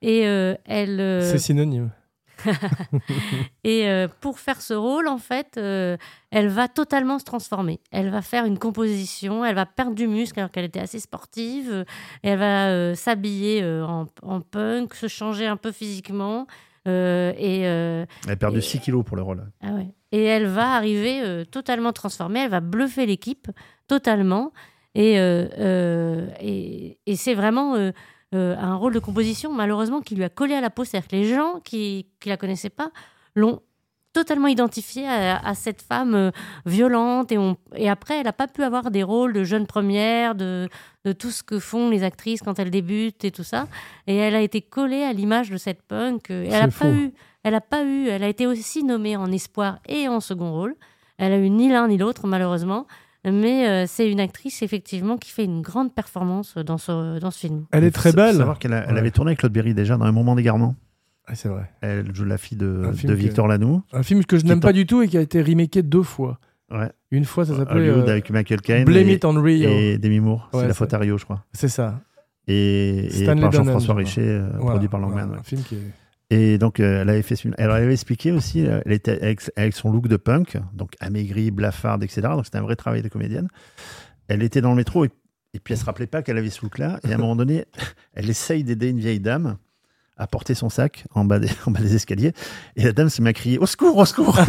Et 0.01 0.27
euh, 0.27 0.55
elle. 0.65 0.99
euh, 0.99 1.21
C'est 1.31 1.37
synonyme. 1.39 1.89
et 3.63 3.87
euh, 3.89 4.07
pour 4.21 4.39
faire 4.39 4.61
ce 4.61 4.73
rôle, 4.73 5.07
en 5.07 5.17
fait, 5.17 5.55
euh, 5.57 5.97
elle 6.31 6.47
va 6.47 6.67
totalement 6.67 7.19
se 7.19 7.25
transformer. 7.25 7.79
Elle 7.91 8.09
va 8.09 8.21
faire 8.21 8.45
une 8.45 8.57
composition, 8.59 9.43
elle 9.45 9.55
va 9.55 9.65
perdre 9.65 9.95
du 9.95 10.07
muscle 10.07 10.39
alors 10.39 10.51
qu'elle 10.51 10.65
était 10.65 10.79
assez 10.79 10.99
sportive. 10.99 11.69
euh, 11.71 11.83
elle 12.23 12.39
va 12.39 12.95
s'habiller 12.95 13.63
en, 13.65 14.07
en 14.21 14.41
punk, 14.41 14.93
se 14.93 15.07
changer 15.07 15.45
un 15.47 15.57
peu 15.57 15.71
physiquement. 15.71 16.47
et, 16.85 17.61
Elle 17.61 18.07
a 18.27 18.35
perdu 18.35 18.59
Et- 18.59 18.61
6 18.61 18.79
kilos 18.79 19.03
pour 19.05 19.17
le 19.17 19.23
rôle. 19.23 19.49
ah 19.61 19.71
ouais. 19.73 19.87
et 20.11 20.23
elle 20.23 20.45
va 20.47 20.73
arriver 20.75 21.43
totalement 21.51 21.93
transformée. 21.93 22.41
Elle 22.41 22.51
va 22.51 22.59
bluffer 22.61 23.05
l'équipe 23.05 23.47
totalement. 23.87 24.51
Et, 24.97 25.15
et, 25.15 26.99
et 27.05 27.15
c'est 27.15 27.33
vraiment 27.33 27.75
euh, 28.33 28.55
un 28.57 28.75
rôle 28.75 28.93
de 28.93 28.99
composition, 28.99 29.51
malheureusement, 29.53 30.01
qui 30.01 30.15
lui 30.15 30.23
a 30.23 30.29
collé 30.29 30.53
à 30.55 30.61
la 30.61 30.69
peau. 30.69 30.83
C'est-à-dire 30.83 31.07
que 31.09 31.15
les 31.15 31.25
gens 31.33 31.59
qui 31.63 32.07
ne 32.25 32.29
la 32.31 32.37
connaissaient 32.37 32.69
pas 32.69 32.91
l'ont 33.35 33.61
totalement 34.13 34.47
identifiée 34.47 35.05
à, 35.07 35.37
à 35.37 35.53
cette 35.55 35.81
femme 35.81 36.15
euh, 36.15 36.31
violente. 36.65 37.31
Et, 37.31 37.37
on- 37.37 37.57
et 37.75 37.89
après, 37.89 38.17
elle 38.17 38.23
n'a 38.25 38.33
pas 38.33 38.47
pu 38.47 38.63
avoir 38.63 38.89
des 38.89 39.03
rôles 39.03 39.33
de 39.33 39.43
jeune 39.43 39.67
première, 39.67 40.35
de, 40.35 40.69
de 41.03 41.11
tout 41.11 41.31
ce 41.31 41.43
que 41.43 41.59
font 41.59 41.89
les 41.89 42.03
actrices 42.03 42.41
quand 42.41 42.57
elles 42.57 42.71
débutent 42.71 43.25
et 43.25 43.31
tout 43.31 43.43
ça. 43.43 43.65
Et 44.07 44.15
elle 44.15 44.35
a 44.35 44.41
été 44.41 44.61
collée 44.61 45.03
à 45.03 45.11
l'image 45.13 45.49
de 45.49 45.57
cette 45.57 45.81
punk. 45.81 46.31
euh, 46.31 46.45
Elle 46.45 46.51
n'a 46.61 46.67
pas 46.69 46.85
eu. 46.89 47.13
Elle 47.43 47.55
a 47.55 47.61
pas 47.61 47.83
eu. 47.83 48.07
Elle 48.07 48.23
a 48.23 48.27
été 48.29 48.47
aussi 48.47 48.83
nommée 48.83 49.15
en 49.17 49.31
espoir 49.31 49.79
et 49.87 50.07
en 50.07 50.19
second 50.21 50.51
rôle. 50.53 50.75
Elle 51.17 51.31
a 51.33 51.37
eu 51.37 51.49
ni 51.49 51.69
l'un 51.69 51.87
ni 51.89 51.97
l'autre, 51.97 52.25
malheureusement. 52.25 52.87
Mais 53.25 53.67
euh, 53.67 53.85
c'est 53.87 54.09
une 54.11 54.19
actrice, 54.19 54.61
effectivement, 54.61 55.17
qui 55.17 55.31
fait 55.31 55.43
une 55.45 55.61
grande 55.61 55.93
performance 55.93 56.55
dans 56.57 56.77
ce, 56.77 57.19
dans 57.19 57.31
ce 57.31 57.39
film. 57.39 57.65
Elle 57.71 57.83
est 57.83 57.87
Il 57.87 57.91
faut 57.93 57.99
très 57.99 58.13
belle. 58.13 58.35
savoir 58.35 58.59
qu'elle 58.59 58.73
a- 58.73 58.85
elle 58.87 58.93
Ouais. 58.93 58.99
avait 58.99 59.11
tourné 59.11 59.29
avec 59.29 59.39
Claude 59.39 59.51
Berry 59.53 59.73
déjà 59.73 59.97
dans 59.97 60.05
un 60.05 60.11
moment 60.11 60.35
d'égarement. 60.35 60.75
Ah, 61.27 61.33
c'est 61.35 61.49
vrai. 61.49 61.71
Elle 61.81 62.13
joue 62.15 62.23
la 62.25 62.37
fille 62.37 62.57
de, 62.57 62.83
Un 62.85 62.93
film 62.93 63.11
de 63.11 63.15
que- 63.17 63.21
Victor 63.21 63.47
Lanoux. 63.47 63.81
Un 63.93 64.03
film 64.03 64.23
que 64.25 64.37
je 64.37 64.41
Qui 64.43 64.47
n'aime 64.47 64.59
pas 64.59 64.73
du 64.73 64.85
tout 64.85 65.01
et 65.01 65.07
qui 65.07 65.17
a 65.17 65.21
été 65.21 65.41
remaké 65.41 65.81
deux 65.81 66.03
fois. 66.03 66.39
Ouais. 66.71 66.91
Une 67.11 67.25
fois, 67.25 67.45
ça 67.45 67.55
s'appelait 67.57 67.89
Hollywood 67.89 68.07
euh, 68.07 68.11
avec 68.11 68.29
Michael 68.29 68.61
Caine 68.61 68.85
Blame 68.85 69.07
et, 69.09 69.13
It 69.13 69.25
on 69.25 69.41
Rio. 69.41 69.69
et 69.69 69.97
Demi 69.97 70.19
Moore. 70.19 70.49
Ouais, 70.53 70.61
c'est 70.61 70.67
la 70.67 70.73
faute 70.73 70.93
à 70.93 70.97
Rio, 70.99 71.17
je 71.17 71.23
crois. 71.25 71.43
C'est 71.53 71.67
ça. 71.67 71.99
Et, 72.47 73.05
et 73.05 73.09
Stanley 73.09 73.41
par 73.41 73.49
Donen, 73.51 73.65
Jean-François 73.65 73.93
je 73.95 73.99
Richer, 73.99 74.21
euh, 74.21 74.49
Voilà, 74.57 74.71
produit 74.71 74.87
par 74.87 74.99
Langman. 74.99 75.13
voilà, 75.25 75.31
ouais. 75.33 75.39
Un 75.39 75.43
film 75.43 75.61
qui 75.63 75.75
est... 75.75 75.91
Et 76.29 76.57
donc, 76.57 76.79
euh, 76.79 77.01
elle 77.01 77.09
avait 77.09 77.21
fait 77.21 77.35
ce. 77.35 77.47
Elle 77.57 77.69
avait 77.69 77.93
expliqué 77.93 78.31
aussi, 78.31 78.65
euh, 78.65 78.81
elle 78.85 78.93
était 78.93 79.21
avec, 79.21 79.41
avec 79.55 79.75
son 79.75 79.91
look 79.91 80.07
de 80.07 80.17
punk, 80.17 80.57
donc 80.73 80.93
amaigrie, 80.99 81.51
blafarde, 81.51 82.03
etc. 82.03 82.21
Donc, 82.29 82.45
c'était 82.45 82.57
un 82.57 82.63
vrai 82.63 82.75
travail 82.75 83.01
de 83.01 83.09
comédienne. 83.09 83.47
Elle 84.27 84.41
était 84.41 84.61
dans 84.61 84.71
le 84.71 84.75
métro 84.75 85.05
et, 85.05 85.11
et 85.53 85.59
puis 85.59 85.73
elle 85.73 85.79
se 85.79 85.85
rappelait 85.85 86.07
pas 86.07 86.23
qu'elle 86.23 86.37
avait 86.37 86.49
ce 86.49 86.61
look-là. 86.63 86.99
Et 87.03 87.11
à 87.11 87.15
un 87.15 87.17
moment 87.17 87.35
donné, 87.35 87.65
elle 88.13 88.29
essaye 88.29 88.63
d'aider 88.63 88.89
une 88.89 88.99
vieille 88.99 89.19
dame 89.19 89.57
à 90.17 90.27
porter 90.27 90.53
son 90.53 90.69
sac 90.69 91.05
en 91.13 91.25
bas 91.25 91.39
des, 91.39 91.49
en 91.65 91.71
bas 91.71 91.81
des 91.81 91.95
escaliers. 91.95 92.33
Et 92.75 92.83
la 92.83 92.91
dame 92.91 93.09
mis 93.19 93.27
à 93.27 93.33
crier 93.33 93.57
Au 93.57 93.65
secours, 93.65 93.97
au 93.97 94.05
secours 94.05 94.39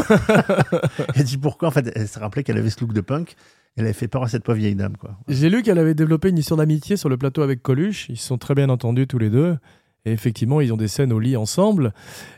Elle 1.14 1.24
dit 1.24 1.38
pourquoi? 1.38 1.68
En 1.68 1.70
fait, 1.70 1.92
elle 1.94 2.08
se 2.08 2.18
rappelait 2.18 2.42
qu'elle 2.42 2.58
avait 2.58 2.70
ce 2.70 2.80
look 2.80 2.92
de 2.92 3.00
punk. 3.00 3.34
Elle 3.76 3.84
avait 3.84 3.92
fait 3.92 4.08
peur 4.08 4.22
à 4.22 4.28
cette 4.28 4.42
pauvre 4.42 4.58
vieille 4.58 4.74
dame, 4.74 4.96
quoi. 4.96 5.18
J'ai 5.28 5.50
lu 5.50 5.62
qu'elle 5.62 5.78
avait 5.78 5.94
développé 5.94 6.30
une 6.30 6.38
histoire 6.38 6.56
d'amitié 6.56 6.96
sur 6.96 7.10
le 7.10 7.18
plateau 7.18 7.42
avec 7.42 7.62
Coluche. 7.62 8.08
Ils 8.08 8.16
se 8.16 8.26
sont 8.26 8.38
très 8.38 8.54
bien 8.54 8.70
entendus 8.70 9.06
tous 9.06 9.18
les 9.18 9.28
deux. 9.28 9.58
Effectivement, 10.06 10.60
ils 10.60 10.72
ont 10.72 10.76
des 10.76 10.86
scènes 10.86 11.12
au 11.12 11.18
lit 11.18 11.36
ensemble. 11.36 11.92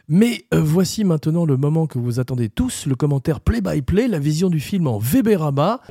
Mais 0.08 0.46
euh, 0.54 0.60
voici 0.62 1.04
maintenant 1.04 1.44
le 1.44 1.58
moment 1.58 1.86
que 1.86 1.98
vous 1.98 2.18
attendez 2.18 2.48
tous, 2.48 2.86
le 2.86 2.94
commentaire 2.94 3.40
play 3.40 3.60
by 3.60 3.82
play, 3.82 4.08
la 4.08 4.18
vision 4.18 4.48
du 4.48 4.58
film 4.58 4.86
en 4.86 4.98
Weberama. 4.98 5.82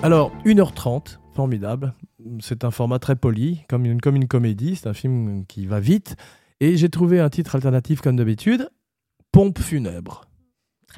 Alors, 0.00 0.30
1h30, 0.44 1.18
formidable. 1.34 1.92
c'est 2.38 2.64
un 2.64 2.70
format 2.70 3.00
très 3.00 3.16
poli, 3.16 3.62
comme 3.68 3.84
une, 3.84 4.00
comme 4.00 4.14
une 4.14 4.28
comédie. 4.28 4.76
C'est 4.76 4.88
un 4.88 4.94
film 4.94 5.44
qui 5.46 5.66
va 5.66 5.80
vite. 5.80 6.14
Et 6.60 6.76
j'ai 6.76 6.88
trouvé 6.88 7.18
un 7.18 7.28
titre 7.28 7.56
alternatif, 7.56 8.00
comme 8.00 8.14
d'habitude 8.14 8.70
Pompe 9.32 9.58
funèbre. 9.58 10.27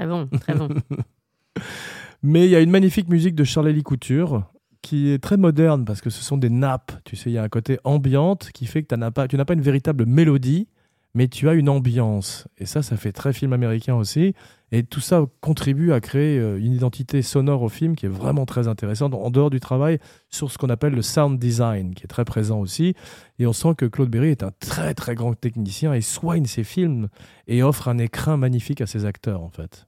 Très 0.00 0.06
bon, 0.06 0.28
très 0.40 0.54
bon. 0.54 0.68
Mais 2.22 2.46
il 2.46 2.50
y 2.50 2.56
a 2.56 2.60
une 2.60 2.70
magnifique 2.70 3.10
musique 3.10 3.34
de 3.34 3.44
Charlie 3.44 3.82
Couture 3.82 4.50
qui 4.80 5.10
est 5.10 5.18
très 5.18 5.36
moderne 5.36 5.84
parce 5.84 6.00
que 6.00 6.08
ce 6.08 6.22
sont 6.22 6.38
des 6.38 6.48
nappes. 6.48 6.92
Tu 7.04 7.16
sais, 7.16 7.28
il 7.28 7.34
y 7.34 7.38
a 7.38 7.42
un 7.42 7.50
côté 7.50 7.78
ambiante 7.84 8.50
qui 8.52 8.64
fait 8.64 8.82
que 8.82 8.94
n'as 8.94 9.10
pas, 9.10 9.28
tu 9.28 9.36
n'as 9.36 9.44
pas 9.44 9.52
une 9.52 9.60
véritable 9.60 10.06
mélodie, 10.06 10.68
mais 11.14 11.28
tu 11.28 11.50
as 11.50 11.52
une 11.52 11.68
ambiance. 11.68 12.48
Et 12.56 12.64
ça, 12.64 12.82
ça 12.82 12.96
fait 12.96 13.12
très 13.12 13.34
film 13.34 13.52
américain 13.52 13.94
aussi. 13.94 14.34
Et 14.72 14.84
tout 14.84 15.00
ça 15.00 15.26
contribue 15.40 15.92
à 15.92 16.00
créer 16.00 16.38
euh, 16.38 16.58
une 16.58 16.72
identité 16.72 17.22
sonore 17.22 17.62
au 17.62 17.68
film 17.68 17.96
qui 17.96 18.06
est 18.06 18.10
vraiment 18.10 18.46
très 18.46 18.68
intéressante, 18.68 19.14
en 19.14 19.30
dehors 19.30 19.50
du 19.50 19.58
travail 19.58 19.98
sur 20.28 20.50
ce 20.50 20.58
qu'on 20.58 20.70
appelle 20.70 20.94
le 20.94 21.02
sound 21.02 21.38
design, 21.38 21.94
qui 21.94 22.04
est 22.04 22.08
très 22.08 22.24
présent 22.24 22.60
aussi. 22.60 22.94
Et 23.38 23.46
on 23.46 23.52
sent 23.52 23.74
que 23.76 23.86
Claude 23.86 24.08
Berry 24.08 24.28
est 24.28 24.44
un 24.44 24.52
très 24.60 24.94
très 24.94 25.14
grand 25.14 25.34
technicien 25.34 25.92
et 25.92 26.00
soigne 26.00 26.46
ses 26.46 26.64
films 26.64 27.08
et 27.48 27.62
offre 27.62 27.88
un 27.88 27.98
écrin 27.98 28.36
magnifique 28.36 28.80
à 28.80 28.86
ses 28.86 29.04
acteurs, 29.04 29.42
en 29.42 29.50
fait. 29.50 29.86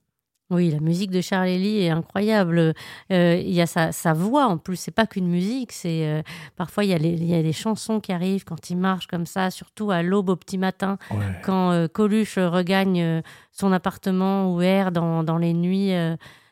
Oui, 0.53 0.71
la 0.71 0.81
musique 0.81 1.11
de 1.11 1.23
Charlie 1.23 1.59
Lee 1.59 1.79
est 1.85 1.91
incroyable. 1.91 2.75
Euh, 3.11 3.43
il 3.43 3.53
y 3.53 3.63
a 3.63 3.67
sa, 3.67 4.13
voix 4.13 4.47
en 4.47 4.59
plus. 4.59 4.77
C'est 4.77 4.91
pas 4.91 5.07
qu'une 5.07 5.29
musique. 5.29 5.73
C'est 5.73 6.07
euh, 6.07 6.23
parfois 6.57 6.85
il 6.85 6.91
y, 6.91 6.93
a 6.93 6.99
il 6.99 7.25
y, 7.25 7.35
a 7.35 7.43
des 7.43 7.55
chansons 7.55 8.01
qui 8.01 8.13
arrivent 8.13 8.45
quand 8.45 8.69
il 8.69 8.77
marche 8.77 9.07
comme 9.07 9.25
ça, 9.25 9.51
surtout 9.51 9.91
à 9.91 10.03
l'aube 10.03 10.29
au 10.29 10.37
petit 10.37 10.59
matin, 10.59 10.99
quand 11.43 11.73
euh, 11.73 11.89
Coluche 11.89 12.37
regagne 12.37 13.23
son 13.51 13.73
appartement 13.73 14.55
ou 14.55 14.61
erre 14.61 14.93
dans, 14.93 15.25
dans 15.25 15.39
les 15.39 15.55
nuits. 15.55 15.93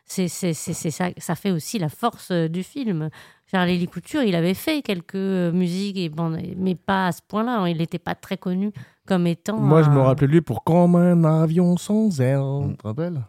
c'est 0.05 0.27
ça, 0.27 1.09
ça 1.17 1.35
fait 1.35 1.51
aussi 1.51 1.77
la 1.77 1.89
force 1.89 2.31
du 2.31 2.63
film. 2.63 3.09
Charlie 3.51 3.77
Lee 3.77 3.87
Couture, 3.87 4.23
il 4.23 4.33
avait 4.33 4.53
fait 4.53 4.81
quelques 4.81 5.15
musiques, 5.15 5.97
et 5.97 6.07
bon, 6.07 6.37
mais 6.57 6.73
pas 6.73 7.07
à 7.07 7.11
ce 7.11 7.21
point-là. 7.27 7.67
Il 7.67 7.77
n'était 7.77 7.99
pas 7.99 8.15
très 8.15 8.37
connu 8.37 8.71
comme 9.05 9.27
étant. 9.27 9.57
Moi, 9.59 9.83
je 9.83 9.89
me 9.89 9.99
rappelais 9.99 10.27
de 10.27 10.31
lui 10.31 10.41
pour 10.41 10.63
Comme 10.63 10.95
un 10.95 11.23
avion 11.25 11.75
sans 11.75 12.21
aile. 12.21 12.41
Tu 12.69 12.77
te 12.77 12.87
rappelles? 12.87 13.21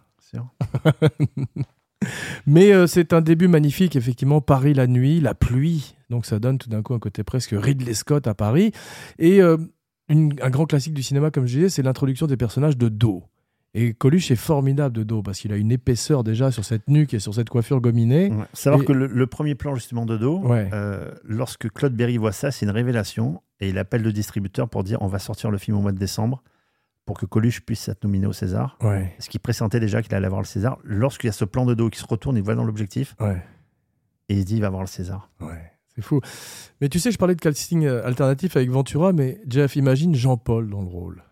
Mais 2.47 2.73
euh, 2.73 2.87
c'est 2.87 3.13
un 3.13 3.21
début 3.21 3.49
magnifique, 3.49 3.97
effectivement. 3.97 4.41
Paris 4.41 4.75
la 4.75 4.87
nuit, 4.87 5.21
la 5.21 5.35
pluie. 5.35 5.95
Donc 6.11 6.27
ça 6.27 6.39
donne 6.39 6.59
tout 6.59 6.69
d'un 6.69 6.83
coup 6.83 6.95
un 6.95 6.99
côté 6.99 7.23
presque 7.23 7.55
Ridley 7.57 7.95
Scott 7.95 8.27
à 8.27 8.35
Paris. 8.35 8.73
Et 9.19 9.41
euh, 9.41 9.57
un 10.09 10.51
grand 10.51 10.67
classique 10.67 10.95
du 10.95 11.03
cinéma, 11.03 11.31
comme 11.31 11.47
je 11.47 11.57
disais, 11.57 11.69
c'est 11.69 11.83
l'introduction 11.83 12.27
des 12.27 12.37
personnages 12.37 12.77
de 12.77 12.89
dos. 12.89 13.25
Et 13.75 13.95
Coluche 13.95 14.31
est 14.31 14.37
formidable 14.37 14.95
de 14.95 15.03
dos 15.03 15.23
parce 15.23 15.39
qu'il 15.39 15.51
a 15.51 15.57
une 15.57 15.73
épaisseur 15.73 16.25
déjà 16.25 16.51
sur 16.51 16.63
cette 16.63 16.89
nuque 16.89 17.15
et 17.15 17.19
sur 17.19 17.35
cette 17.35 17.49
coiffure 17.49 17.81
gominée. 17.81 18.31
Savoir 18.53 18.85
que 18.85 18.93
le, 18.93 19.27
premier 19.27 19.55
plan 19.55 19.75
justement 19.75 20.05
de 20.05 20.19
dos, 20.19 20.43
euh, 20.51 21.11
lorsque 21.25 21.71
Claude 21.71 21.95
Berry 21.95 22.19
voit 22.19 22.33
ça, 22.33 22.51
c'est 22.51 22.67
une 22.67 22.71
révélation 22.71 23.41
et 23.61 23.71
il 23.71 23.79
appelle 23.79 24.03
le 24.03 24.13
distributeur 24.13 24.69
pour 24.69 24.85
dire 24.85 25.01
on 25.01 25.07
va 25.07 25.19
sortir 25.19 25.51
le 25.51 25.57
film 25.57 25.79
au 25.79 25.81
mois 25.81 25.93
de 25.93 25.99
décembre 25.99 26.43
pour 27.05 27.19
que 27.19 27.27
Coluche 27.27 27.61
puisse 27.61 27.89
être 27.89 28.05
nominé 28.05 28.27
au 28.27 28.33
César. 28.33 28.79
Ce 29.19 29.29
qui 29.29 29.39
pressentait 29.39 29.81
déjà 29.81 30.03
qu'il 30.03 30.15
allait 30.15 30.27
avoir 30.27 30.41
le 30.41 30.47
César. 30.47 30.79
Lorsqu'il 30.85 31.29
y 31.29 31.31
a 31.31 31.33
ce 31.33 31.45
plan 31.45 31.65
de 31.67 31.75
dos 31.75 31.91
qui 31.91 31.99
se 31.99 32.07
retourne, 32.07 32.37
il 32.37 32.43
voit 32.43 32.55
dans 32.55 32.65
l'objectif. 32.65 33.17
Et 34.29 34.35
il 34.35 34.41
se 34.41 34.47
dit 34.47 34.55
il 34.57 34.61
va 34.61 34.69
avoir 34.69 34.83
le 34.83 34.89
César. 34.89 35.31
C'est 35.95 36.03
fou. 36.03 36.21
Mais 36.81 36.89
tu 36.89 36.99
sais, 36.99 37.11
je 37.11 37.19
parlais 37.19 37.35
de 37.35 37.41
casting 37.41 37.85
euh, 37.85 38.07
alternatif 38.07 38.57
avec 38.57 38.71
Ventura, 38.71 39.13
mais 39.13 39.43
Jeff, 39.47 39.77
imagine 39.77 40.15
Jean-Paul 40.15 40.71
dans 40.71 40.81
le 40.81 40.89
rôle 40.89 41.23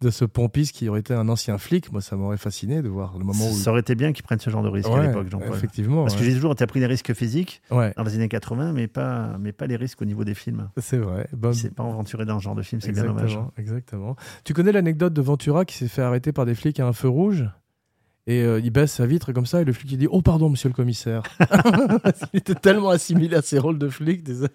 de 0.00 0.10
ce 0.10 0.24
pompiste 0.24 0.76
qui 0.76 0.88
aurait 0.88 1.00
été 1.00 1.12
un 1.12 1.28
ancien 1.28 1.58
flic. 1.58 1.90
Moi, 1.90 2.00
ça 2.00 2.16
m'aurait 2.16 2.36
fasciné 2.36 2.82
de 2.82 2.88
voir 2.88 3.18
le 3.18 3.24
moment 3.24 3.50
où. 3.50 3.52
Ça 3.52 3.70
aurait 3.70 3.80
été 3.80 3.94
bien 3.94 4.12
qu'il 4.12 4.22
prenne 4.22 4.38
ce 4.38 4.48
genre 4.48 4.62
de 4.62 4.68
risque 4.68 4.88
à 4.88 5.02
l'époque, 5.02 5.28
Jean-Paul. 5.28 5.56
Effectivement. 5.56 6.02
Parce 6.02 6.14
que 6.14 6.24
j'ai 6.24 6.34
toujours, 6.34 6.54
tu 6.54 6.62
as 6.62 6.66
pris 6.66 6.80
des 6.80 6.86
risques 6.86 7.12
physiques 7.14 7.62
dans 7.70 8.04
les 8.04 8.14
années 8.14 8.28
80, 8.28 8.72
mais 8.72 8.86
pas, 8.86 9.36
mais 9.38 9.52
pas 9.52 9.66
les 9.66 9.76
risques 9.76 10.00
au 10.02 10.04
niveau 10.04 10.24
des 10.24 10.34
films. 10.34 10.68
C'est 10.76 10.98
vrai. 10.98 11.28
Il 11.32 11.54
s'est 11.54 11.70
pas 11.70 11.84
aventuré 11.84 12.24
dans 12.24 12.38
ce 12.38 12.44
genre 12.44 12.54
de 12.54 12.62
film, 12.62 12.80
c'est 12.80 12.92
bien 12.92 13.04
dommage. 13.04 13.38
Exactement. 13.56 14.16
Tu 14.44 14.54
connais 14.54 14.72
l'anecdote 14.72 15.12
de 15.12 15.22
Ventura 15.22 15.64
qui 15.64 15.76
s'est 15.76 15.88
fait 15.88 16.02
arrêter 16.02 16.32
par 16.32 16.46
des 16.46 16.54
flics 16.54 16.80
à 16.80 16.86
un 16.86 16.92
feu 16.92 17.08
rouge? 17.08 17.44
Et 18.26 18.42
euh, 18.42 18.60
il 18.60 18.70
baisse 18.70 18.92
sa 18.92 19.06
vitre 19.06 19.32
comme 19.32 19.46
ça, 19.46 19.62
et 19.62 19.64
le 19.64 19.72
flic 19.72 19.90
il 19.92 19.96
dit 19.96 20.08
Oh, 20.10 20.20
pardon, 20.20 20.50
monsieur 20.50 20.68
le 20.68 20.74
commissaire. 20.74 21.22
il 22.34 22.40
était 22.40 22.54
tellement 22.54 22.90
assimilé 22.90 23.36
à 23.36 23.42
ses 23.42 23.58
rôles 23.58 23.78
de 23.78 23.88
flic. 23.88 24.22
Des... 24.22 24.46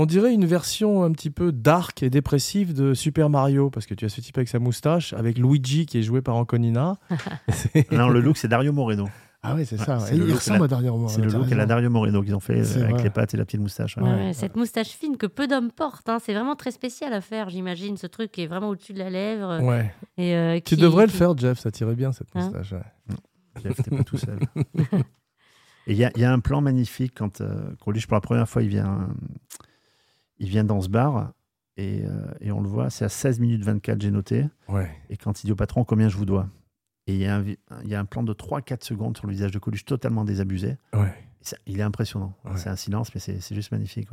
On 0.00 0.06
dirait 0.06 0.32
une 0.32 0.46
version 0.46 1.04
un 1.04 1.12
petit 1.12 1.28
peu 1.28 1.52
dark 1.52 2.02
et 2.02 2.08
dépressive 2.08 2.72
de 2.72 2.94
Super 2.94 3.28
Mario, 3.28 3.68
parce 3.68 3.84
que 3.84 3.92
tu 3.92 4.06
as 4.06 4.08
ce 4.08 4.22
type 4.22 4.38
avec 4.38 4.48
sa 4.48 4.58
moustache, 4.58 5.12
avec 5.12 5.36
Luigi 5.36 5.84
qui 5.84 5.98
est 5.98 6.02
joué 6.02 6.22
par 6.22 6.36
Anconina. 6.36 6.96
non, 7.92 8.08
le 8.08 8.22
look, 8.22 8.38
c'est 8.38 8.48
Dario 8.48 8.72
Moreno. 8.72 9.10
Ah 9.42 9.54
oui, 9.54 9.66
c'est 9.66 9.76
ça. 9.76 9.98
il 10.10 10.32
ressemble 10.32 10.64
à 10.64 10.68
Dario 10.68 10.92
Moreno. 10.92 11.08
C'est 11.10 11.20
le 11.20 11.30
look 11.30 11.52
et 11.52 11.54
la 11.54 11.66
Dario 11.66 11.90
Moreno 11.90 12.22
qu'ils 12.22 12.34
ont 12.34 12.40
fait 12.40 12.78
euh, 12.78 12.84
avec 12.84 13.02
les 13.02 13.10
pattes 13.10 13.34
et 13.34 13.36
la 13.36 13.44
petite 13.44 13.60
moustache. 13.60 13.98
cette 14.32 14.56
moustache 14.56 14.88
fine 14.88 15.18
que 15.18 15.26
peu 15.26 15.46
d'hommes 15.46 15.70
portent, 15.70 16.08
hein. 16.08 16.16
c'est 16.18 16.32
vraiment 16.32 16.56
très 16.56 16.70
spécial 16.70 17.12
à 17.12 17.20
faire, 17.20 17.50
j'imagine. 17.50 17.98
Ce 17.98 18.06
truc 18.06 18.32
qui 18.32 18.44
est 18.44 18.46
vraiment 18.46 18.70
au-dessus 18.70 18.94
de 18.94 19.00
la 19.00 19.10
lèvre. 19.10 19.62
Ouais. 19.62 19.94
Et, 20.16 20.34
euh, 20.34 20.60
tu 20.64 20.76
devrais 20.76 21.04
le 21.04 21.12
faire, 21.12 21.36
Jeff, 21.36 21.58
ça 21.58 21.70
tirait 21.70 21.94
bien 21.94 22.12
cette 22.12 22.28
hein 22.34 22.40
moustache. 22.40 22.72
Jeff, 23.62 23.76
t'es 23.82 23.94
pas 23.94 24.02
tout 24.02 24.16
seul. 24.16 24.38
Et 25.86 25.92
il 25.92 25.96
y, 25.96 26.20
y, 26.20 26.24
a 26.24 26.32
un 26.32 26.40
plan 26.40 26.62
magnifique 26.62 27.12
quand 27.16 27.40
euh, 27.40 27.72
Coluche, 27.84 28.06
pour 28.06 28.14
la 28.14 28.20
première 28.20 28.48
fois, 28.48 28.62
il 28.62 28.68
vient 28.68 29.08
il 30.40 30.48
vient 30.48 30.64
dans 30.64 30.80
ce 30.80 30.88
bar 30.88 31.32
et, 31.76 32.02
euh, 32.04 32.26
et 32.40 32.50
on 32.50 32.60
le 32.60 32.68
voit, 32.68 32.90
c'est 32.90 33.04
à 33.04 33.08
16 33.08 33.38
minutes 33.40 33.62
24, 33.62 34.02
j'ai 34.02 34.10
noté. 34.10 34.46
Ouais. 34.68 34.90
Et 35.08 35.16
quand 35.16 35.42
il 35.42 35.46
dit 35.46 35.52
au 35.52 35.56
patron 35.56 35.84
combien 35.84 36.08
je 36.08 36.16
vous 36.16 36.26
dois? 36.26 36.48
Et 37.06 37.14
il 37.14 37.20
y, 37.20 37.26
a 37.26 37.36
un, 37.36 37.44
il 37.44 37.88
y 37.88 37.94
a 37.94 38.00
un 38.00 38.04
plan 38.04 38.22
de 38.22 38.32
3-4 38.32 38.84
secondes 38.84 39.16
sur 39.16 39.26
le 39.26 39.32
visage 39.32 39.50
de 39.52 39.58
Coluche 39.58 39.84
totalement 39.84 40.24
désabusé. 40.24 40.76
Ouais. 40.92 41.12
il 41.66 41.80
est 41.80 41.82
impressionnant. 41.82 42.34
C'est 42.56 42.68
un 42.68 42.76
silence, 42.76 43.14
mais 43.14 43.20
c'est 43.20 43.54
juste 43.54 43.72
magnifique. 43.72 44.08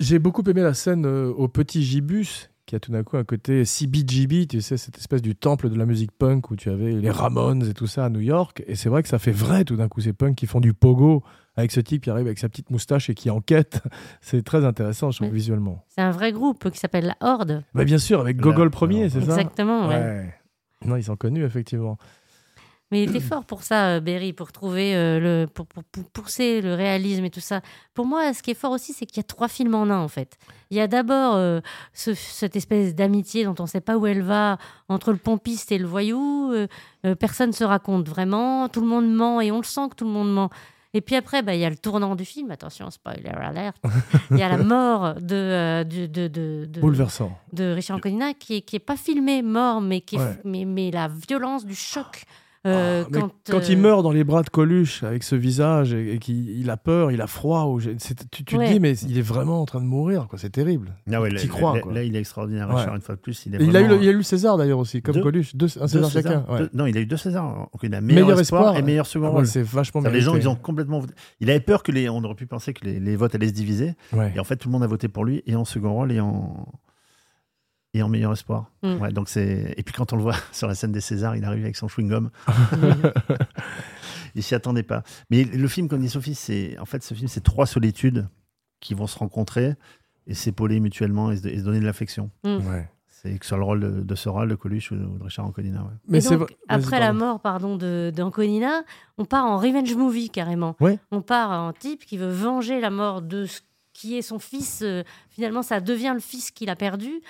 J'ai 0.00 0.18
beaucoup 0.18 0.42
aimé 0.42 0.62
la 0.62 0.74
scène 0.74 1.06
euh, 1.06 1.32
au 1.32 1.48
Petit 1.48 1.82
Gibus 1.82 2.50
qui 2.66 2.74
a 2.74 2.80
tout 2.80 2.90
d'un 2.90 3.04
coup 3.04 3.16
un 3.16 3.24
côté 3.24 3.64
CBGB, 3.64 4.46
tu 4.48 4.60
sais, 4.60 4.76
cette 4.76 4.98
espèce 4.98 5.22
du 5.22 5.36
temple 5.36 5.70
de 5.70 5.76
la 5.76 5.86
musique 5.86 6.10
punk 6.10 6.50
où 6.50 6.56
tu 6.56 6.68
avais 6.68 6.92
les 6.92 7.10
Ramones 7.10 7.64
et 7.64 7.74
tout 7.74 7.86
ça 7.86 8.04
à 8.04 8.10
New 8.10 8.20
York. 8.20 8.62
Et 8.66 8.74
c'est 8.74 8.88
vrai 8.88 9.04
que 9.04 9.08
ça 9.08 9.20
fait 9.20 9.30
vrai 9.30 9.64
tout 9.64 9.76
d'un 9.76 9.88
coup, 9.88 10.00
ces 10.00 10.12
punks 10.12 10.34
qui 10.34 10.46
font 10.46 10.60
du 10.60 10.74
pogo 10.74 11.22
avec 11.56 11.72
ce 11.72 11.80
type 11.80 12.04
qui 12.04 12.10
arrive 12.10 12.26
avec 12.26 12.38
sa 12.38 12.48
petite 12.48 12.70
moustache 12.70 13.10
et 13.10 13.14
qui 13.14 13.30
enquête. 13.30 13.82
C'est 14.20 14.44
très 14.44 14.64
intéressant, 14.64 15.10
je 15.10 15.18
trouve, 15.18 15.32
visuellement. 15.32 15.84
C'est 15.88 16.02
un 16.02 16.10
vrai 16.10 16.32
groupe 16.32 16.70
qui 16.70 16.78
s'appelle 16.78 17.06
La 17.06 17.16
Horde. 17.20 17.64
Bah, 17.74 17.84
bien 17.84 17.98
sûr, 17.98 18.20
avec 18.20 18.36
Gogol 18.36 18.70
premier, 18.70 19.08
c'est 19.08 19.20
ça? 19.20 19.26
Exactement, 19.26 19.88
ouais. 19.88 20.34
Non, 20.84 20.96
ils 20.96 21.04
sont 21.04 21.16
connus, 21.16 21.44
effectivement. 21.44 21.98
Mais 22.92 23.02
il 23.02 23.10
était 23.10 23.20
fort 23.20 23.44
pour 23.44 23.64
ça, 23.64 23.96
euh, 23.96 24.00
Berry, 24.00 24.32
pour 24.32 24.52
trouver 24.52 24.94
euh, 24.94 25.18
le, 25.18 25.46
pour, 25.46 25.66
pour, 25.66 25.82
pousser 26.12 26.60
le 26.60 26.74
réalisme 26.74 27.24
et 27.24 27.30
tout 27.30 27.40
ça. 27.40 27.60
Pour 27.94 28.06
moi, 28.06 28.32
ce 28.32 28.42
qui 28.44 28.52
est 28.52 28.54
fort 28.54 28.70
aussi, 28.70 28.92
c'est 28.92 29.06
qu'il 29.06 29.16
y 29.16 29.20
a 29.20 29.24
trois 29.24 29.48
films 29.48 29.74
en 29.74 29.90
un, 29.90 29.98
en 29.98 30.06
fait. 30.06 30.38
Il 30.70 30.76
y 30.76 30.80
a 30.80 30.86
d'abord 30.86 31.34
euh, 31.34 31.60
cette 31.92 32.54
espèce 32.54 32.94
d'amitié 32.94 33.44
dont 33.44 33.56
on 33.58 33.64
ne 33.64 33.68
sait 33.68 33.80
pas 33.80 33.96
où 33.96 34.06
elle 34.06 34.22
va 34.22 34.58
entre 34.88 35.10
le 35.10 35.18
pompiste 35.18 35.72
et 35.72 35.78
le 35.78 35.86
voyou. 35.86 36.54
personne 37.18 37.52
se 37.52 37.64
raconte 37.64 38.08
vraiment. 38.08 38.68
Tout 38.68 38.82
le 38.82 38.86
monde 38.86 39.12
ment 39.12 39.40
et 39.40 39.50
on 39.50 39.58
le 39.58 39.64
sent 39.64 39.88
que 39.90 39.96
tout 39.96 40.04
le 40.04 40.12
monde 40.12 40.32
ment. 40.32 40.50
Et 40.96 41.02
puis 41.02 41.14
après, 41.14 41.42
bah, 41.42 41.54
il 41.54 41.60
y 41.60 41.64
a 41.66 41.68
le 41.68 41.76
tournant 41.76 42.16
du 42.16 42.24
film. 42.24 42.50
Attention, 42.50 42.90
spoiler 42.90 43.28
alert. 43.28 43.76
Il 44.30 44.38
y 44.38 44.42
a 44.42 44.48
la 44.48 44.56
mort 44.64 45.16
de, 45.16 45.82
de, 45.82 46.06
de, 46.06 46.26
de, 46.26 46.80
Bouleversant. 46.80 47.38
de 47.52 47.74
Richard 47.74 47.98
Anconina 47.98 48.32
qui 48.32 48.54
n'est 48.54 48.60
qui 48.62 48.76
est 48.76 48.78
pas 48.78 48.96
filmé 48.96 49.42
mort, 49.42 49.82
mais, 49.82 50.00
qui 50.00 50.16
mais, 50.44 50.64
mais 50.64 50.90
la 50.90 51.08
violence 51.08 51.66
du 51.66 51.74
choc 51.74 52.24
euh, 52.66 53.04
ah, 53.06 53.18
quand, 53.48 53.68
il 53.68 53.78
euh, 53.78 53.80
meurt 53.80 54.02
dans 54.02 54.10
les 54.10 54.24
bras 54.24 54.42
de 54.42 54.50
Coluche 54.50 55.02
avec 55.02 55.22
ce 55.22 55.36
visage 55.36 55.94
et, 55.94 56.18
qu'il 56.18 56.68
a 56.68 56.76
peur, 56.76 57.12
il 57.12 57.20
a 57.20 57.26
froid, 57.26 57.64
ou 57.64 57.80
tu, 57.80 57.96
tu 58.30 58.44
te 58.44 58.72
dis 58.72 58.80
mais 58.80 58.96
il 58.98 59.18
est 59.18 59.22
vraiment 59.22 59.62
en 59.62 59.66
train 59.66 59.80
de 59.80 59.86
mourir, 59.86 60.26
quoi. 60.28 60.38
C'est 60.38 60.50
terrible. 60.50 60.96
Ah 61.12 61.20
ouais, 61.20 61.30
là, 61.30 61.40
crois. 61.48 61.78
Là, 61.92 62.02
il 62.02 62.16
est 62.16 62.18
extraordinaire. 62.18 62.68
une 62.70 63.00
fois 63.00 63.14
de 63.14 63.20
plus, 63.20 63.46
il, 63.46 63.56
a 63.56 63.58
eu 63.58 63.88
le, 63.88 64.02
il 64.02 64.08
a 64.08 64.12
eu 64.12 64.16
le 64.16 64.22
César 64.22 64.56
d'ailleurs 64.56 64.78
aussi, 64.78 65.02
comme 65.02 65.20
Coluche, 65.20 65.54
deux, 65.54 65.68
un 65.80 65.86
César 65.86 66.10
chacun. 66.10 66.44
non, 66.74 66.86
il 66.86 66.96
a 66.96 67.00
eu 67.00 67.06
deux 67.06 67.16
Césars. 67.16 67.68
il 67.82 67.94
a 67.94 68.00
meilleur, 68.00 68.26
meilleur 68.26 68.40
espoir, 68.40 68.76
et 68.76 68.82
meilleur 68.82 69.06
second 69.06 69.30
rôle. 69.30 69.46
C'est 69.46 69.62
vachement. 69.62 70.00
les 70.00 70.20
gens, 70.20 70.34
ils 70.34 70.48
ont 70.48 70.56
complètement. 70.56 71.02
Il 71.40 71.50
avait 71.50 71.60
peur 71.60 71.82
que 71.82 71.92
les. 71.92 72.08
On 72.08 72.22
aurait 72.24 72.34
pu 72.34 72.46
penser 72.46 72.72
que 72.72 72.84
les, 72.84 72.98
les 72.98 73.16
votes 73.16 73.34
allaient 73.34 73.48
se 73.48 73.52
diviser. 73.52 73.94
Et 74.34 74.40
en 74.40 74.44
fait, 74.44 74.56
tout 74.56 74.68
le 74.68 74.72
monde 74.72 74.82
a 74.82 74.88
voté 74.88 75.08
pour 75.08 75.24
lui 75.24 75.42
et 75.46 75.54
en 75.54 75.64
second 75.64 75.92
rôle 75.92 76.12
et 76.12 76.20
en 76.20 76.66
et 77.96 78.02
en 78.02 78.08
meilleur 78.08 78.32
espoir. 78.32 78.70
Mm. 78.82 78.96
Ouais, 78.96 79.12
donc 79.12 79.28
c'est 79.28 79.74
et 79.76 79.82
puis 79.82 79.94
quand 79.94 80.12
on 80.12 80.16
le 80.16 80.22
voit 80.22 80.36
sur 80.52 80.68
la 80.68 80.74
scène 80.74 80.92
des 80.92 81.00
Césars, 81.00 81.36
il 81.36 81.44
arrive 81.44 81.64
avec 81.64 81.76
son 81.76 81.88
chewing 81.88 82.08
gum. 82.08 82.30
il 84.34 84.42
s'y 84.42 84.54
attendait 84.54 84.82
pas. 84.82 85.02
Mais 85.30 85.44
le 85.44 85.68
film, 85.68 85.88
comme 85.88 86.00
dit 86.00 86.10
Sophie, 86.10 86.34
c'est 86.34 86.78
en 86.78 86.84
fait 86.84 87.02
ce 87.02 87.14
film, 87.14 87.28
c'est 87.28 87.42
trois 87.42 87.66
solitudes 87.66 88.28
qui 88.80 88.94
vont 88.94 89.06
se 89.06 89.18
rencontrer 89.18 89.74
et 90.26 90.34
s'épauler 90.34 90.80
mutuellement 90.80 91.30
et 91.30 91.36
se, 91.36 91.62
donner 91.62 91.80
de 91.80 91.86
l'affection. 91.86 92.30
Mm. 92.44 92.56
Ouais. 92.68 92.88
C'est 93.06 93.38
que 93.38 93.46
sur 93.46 93.56
le 93.56 93.64
rôle 93.64 93.80
de, 93.80 94.02
de 94.02 94.14
Soral, 94.14 94.48
de 94.48 94.54
Coluche 94.54 94.92
ou 94.92 94.96
de, 94.96 95.24
Richard 95.24 95.46
Anconina. 95.46 95.80
Ouais. 95.80 95.94
Mais 96.06 96.20
donc, 96.20 96.54
après 96.68 97.00
la 97.00 97.14
mort 97.14 97.40
pardon, 97.40 97.76
d'Anconina, 97.76 98.82
on 99.16 99.24
part 99.24 99.46
en 99.46 99.56
revenge 99.56 99.94
movie 99.94 100.28
carrément. 100.28 100.76
On 101.10 101.22
part 101.22 101.50
en 101.50 101.72
type 101.72 102.04
qui 102.04 102.18
veut 102.18 102.30
venger 102.30 102.80
la 102.80 102.90
mort 102.90 103.22
de 103.22 103.46
ce 103.46 103.60
qui 103.96 104.16
est 104.16 104.22
son 104.22 104.38
fils. 104.38 104.80
Euh, 104.82 105.02
finalement, 105.30 105.62
ça 105.62 105.80
devient 105.80 106.12
le 106.14 106.20
fils 106.20 106.50
qu'il 106.50 106.68
a 106.68 106.76
perdu. 106.76 107.22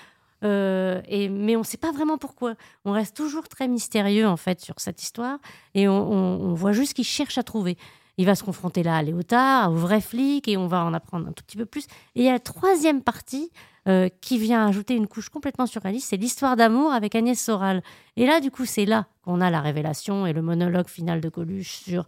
Euh, 0.43 1.01
mais 1.09 1.55
on 1.55 1.59
ne 1.59 1.65
sait 1.65 1.77
pas 1.77 1.91
vraiment 1.91 2.17
pourquoi. 2.17 2.55
On 2.85 2.91
reste 2.91 3.15
toujours 3.15 3.47
très 3.47 3.67
mystérieux 3.67 4.27
en 4.27 4.37
fait 4.37 4.61
sur 4.61 4.79
cette 4.79 5.01
histoire 5.01 5.39
et 5.73 5.87
on, 5.87 6.53
voit 6.53 6.73
juste 6.73 6.93
qu'il 6.93 7.05
cherche 7.05 7.37
à 7.37 7.43
trouver. 7.43 7.77
il 8.17 8.25
va 8.25 8.35
se 8.35 8.43
confronter 8.43 8.83
là 8.83 8.97
à 8.97 9.01
Léotard, 9.01 9.71
au 9.71 9.75
vrai 9.75 10.01
flic, 10.01 10.47
et 10.47 10.57
on 10.57 10.67
va 10.67 10.83
en 10.83 10.93
apprendre 10.93 11.27
un 11.27 11.31
tout 11.31 11.43
petit 11.43 11.57
peu 11.57 11.65
plus. 11.65 11.85
Et 12.15 12.21
il 12.21 12.23
y 12.23 12.29
a 12.29 12.33
la 12.33 12.39
troisième 12.39 13.01
partie 13.01 13.51
euh, 13.87 14.09
qui 14.21 14.37
vient 14.37 14.67
ajouter 14.67 14.95
une 14.95 15.07
couche 15.07 15.29
complètement 15.29 15.65
surréaliste, 15.65 16.09
c'est 16.09 16.17
l'histoire 16.17 16.55
d'amour 16.55 16.91
avec 16.91 17.15
Agnès 17.15 17.39
Soral. 17.39 17.81
Et 18.15 18.25
là, 18.25 18.39
du 18.39 18.51
coup, 18.51 18.65
c'est 18.65 18.85
là 18.85 19.05
qu'on 19.23 19.39
a 19.39 19.49
la 19.49 19.61
révélation 19.61 20.25
et 20.25 20.33
le 20.33 20.41
monologue 20.41 20.87
final 20.87 21.21
de 21.21 21.29
Coluche 21.29 21.77
sur 21.83 22.05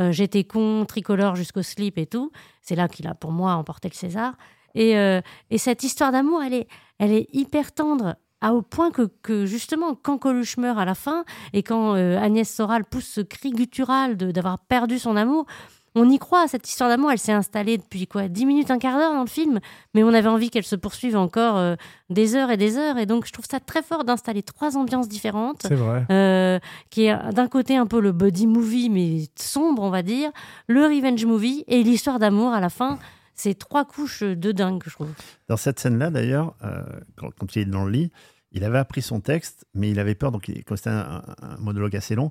euh, 0.00 0.10
j'étais 0.10 0.44
con, 0.44 0.84
tricolore 0.86 1.36
jusqu'au 1.36 1.62
slip 1.62 1.98
et 1.98 2.06
tout. 2.06 2.32
C'est 2.60 2.74
là 2.74 2.88
qu'il 2.88 3.06
a, 3.06 3.14
pour 3.14 3.32
moi, 3.32 3.52
emporté 3.54 3.88
le 3.88 3.94
César. 3.94 4.34
Et, 4.74 4.96
euh, 4.96 5.20
et 5.50 5.58
cette 5.58 5.82
histoire 5.82 6.12
d'amour, 6.12 6.42
elle 6.42 6.54
est, 6.54 6.68
elle 6.98 7.12
est 7.12 7.28
hyper 7.32 7.72
tendre. 7.72 8.16
À, 8.44 8.54
au 8.54 8.62
point 8.62 8.90
que, 8.90 9.08
que, 9.22 9.46
justement, 9.46 9.94
quand 9.94 10.18
Coluche 10.18 10.56
meurt 10.56 10.76
à 10.76 10.84
la 10.84 10.96
fin 10.96 11.24
et 11.52 11.62
quand 11.62 11.94
Agnès 11.94 12.52
Soral 12.52 12.84
pousse 12.84 13.06
ce 13.06 13.20
cri 13.20 13.50
guttural 13.50 14.16
d'avoir 14.16 14.58
perdu 14.58 14.98
son 14.98 15.14
amour, 15.14 15.46
on 15.94 16.08
y 16.08 16.18
croit, 16.18 16.48
cette 16.48 16.68
histoire 16.68 16.88
d'amour, 16.88 17.12
elle 17.12 17.18
s'est 17.18 17.32
installée 17.32 17.76
depuis 17.76 18.06
quoi 18.06 18.28
10 18.28 18.46
minutes, 18.46 18.70
un 18.70 18.78
quart 18.78 18.96
d'heure 18.96 19.12
dans 19.12 19.20
le 19.20 19.28
film, 19.28 19.60
mais 19.94 20.02
on 20.02 20.14
avait 20.14 20.28
envie 20.28 20.48
qu'elle 20.48 20.64
se 20.64 20.76
poursuive 20.76 21.16
encore 21.16 21.58
euh, 21.58 21.74
des 22.08 22.34
heures 22.34 22.50
et 22.50 22.56
des 22.56 22.78
heures, 22.78 22.96
et 22.98 23.04
donc 23.04 23.26
je 23.26 23.32
trouve 23.32 23.44
ça 23.50 23.60
très 23.60 23.82
fort 23.82 24.04
d'installer 24.04 24.42
trois 24.42 24.76
ambiances 24.76 25.08
différentes. 25.08 25.66
C'est 25.68 25.74
vrai. 25.74 26.06
Euh, 26.10 26.58
qui 26.90 27.06
est 27.06 27.32
d'un 27.32 27.48
côté 27.48 27.76
un 27.76 27.86
peu 27.86 28.00
le 28.00 28.12
buddy 28.12 28.46
movie, 28.46 28.88
mais 28.88 29.24
sombre, 29.36 29.82
on 29.82 29.90
va 29.90 30.02
dire, 30.02 30.30
le 30.66 30.82
revenge 30.84 31.26
movie, 31.26 31.64
et 31.68 31.82
l'histoire 31.82 32.18
d'amour 32.18 32.52
à 32.52 32.60
la 32.60 32.70
fin. 32.70 32.98
C'est 33.34 33.58
trois 33.58 33.84
couches 33.84 34.22
de 34.22 34.52
dingue, 34.52 34.82
je 34.84 34.90
trouve. 34.90 35.10
Dans 35.48 35.56
cette 35.56 35.80
scène-là, 35.80 36.10
d'ailleurs, 36.10 36.54
euh, 36.64 36.82
quand, 37.16 37.56
il 37.56 37.62
est 37.62 37.64
dans 37.64 37.84
le 37.84 37.90
lit, 37.90 38.10
il 38.52 38.64
avait 38.64 38.78
appris 38.78 39.02
son 39.02 39.20
texte, 39.20 39.66
mais 39.74 39.90
il 39.90 39.98
avait 39.98 40.14
peur, 40.14 40.32
donc 40.32 40.50
comme 40.66 40.76
c'était 40.76 40.90
un, 40.90 41.22
monologue 41.58 41.96
assez 41.96 42.14
long, 42.14 42.30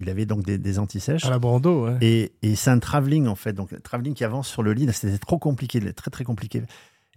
il 0.00 0.08
avait 0.08 0.26
donc 0.26 0.44
des, 0.44 0.58
des 0.58 0.78
antisèches. 0.78 1.24
À 1.24 1.30
la 1.30 1.38
Brando, 1.38 1.86
ouais. 1.86 1.98
Et, 2.00 2.32
et 2.42 2.56
c'est 2.56 2.70
un 2.70 2.78
travelling, 2.78 3.26
en 3.26 3.34
fait. 3.34 3.52
Donc, 3.52 3.80
travelling 3.82 4.14
qui 4.14 4.24
avance 4.24 4.48
sur 4.48 4.62
le 4.62 4.72
lit. 4.72 4.90
C'était 4.92 5.18
trop 5.18 5.38
compliqué, 5.38 5.80
très, 5.92 6.10
très 6.10 6.24
compliqué. 6.24 6.62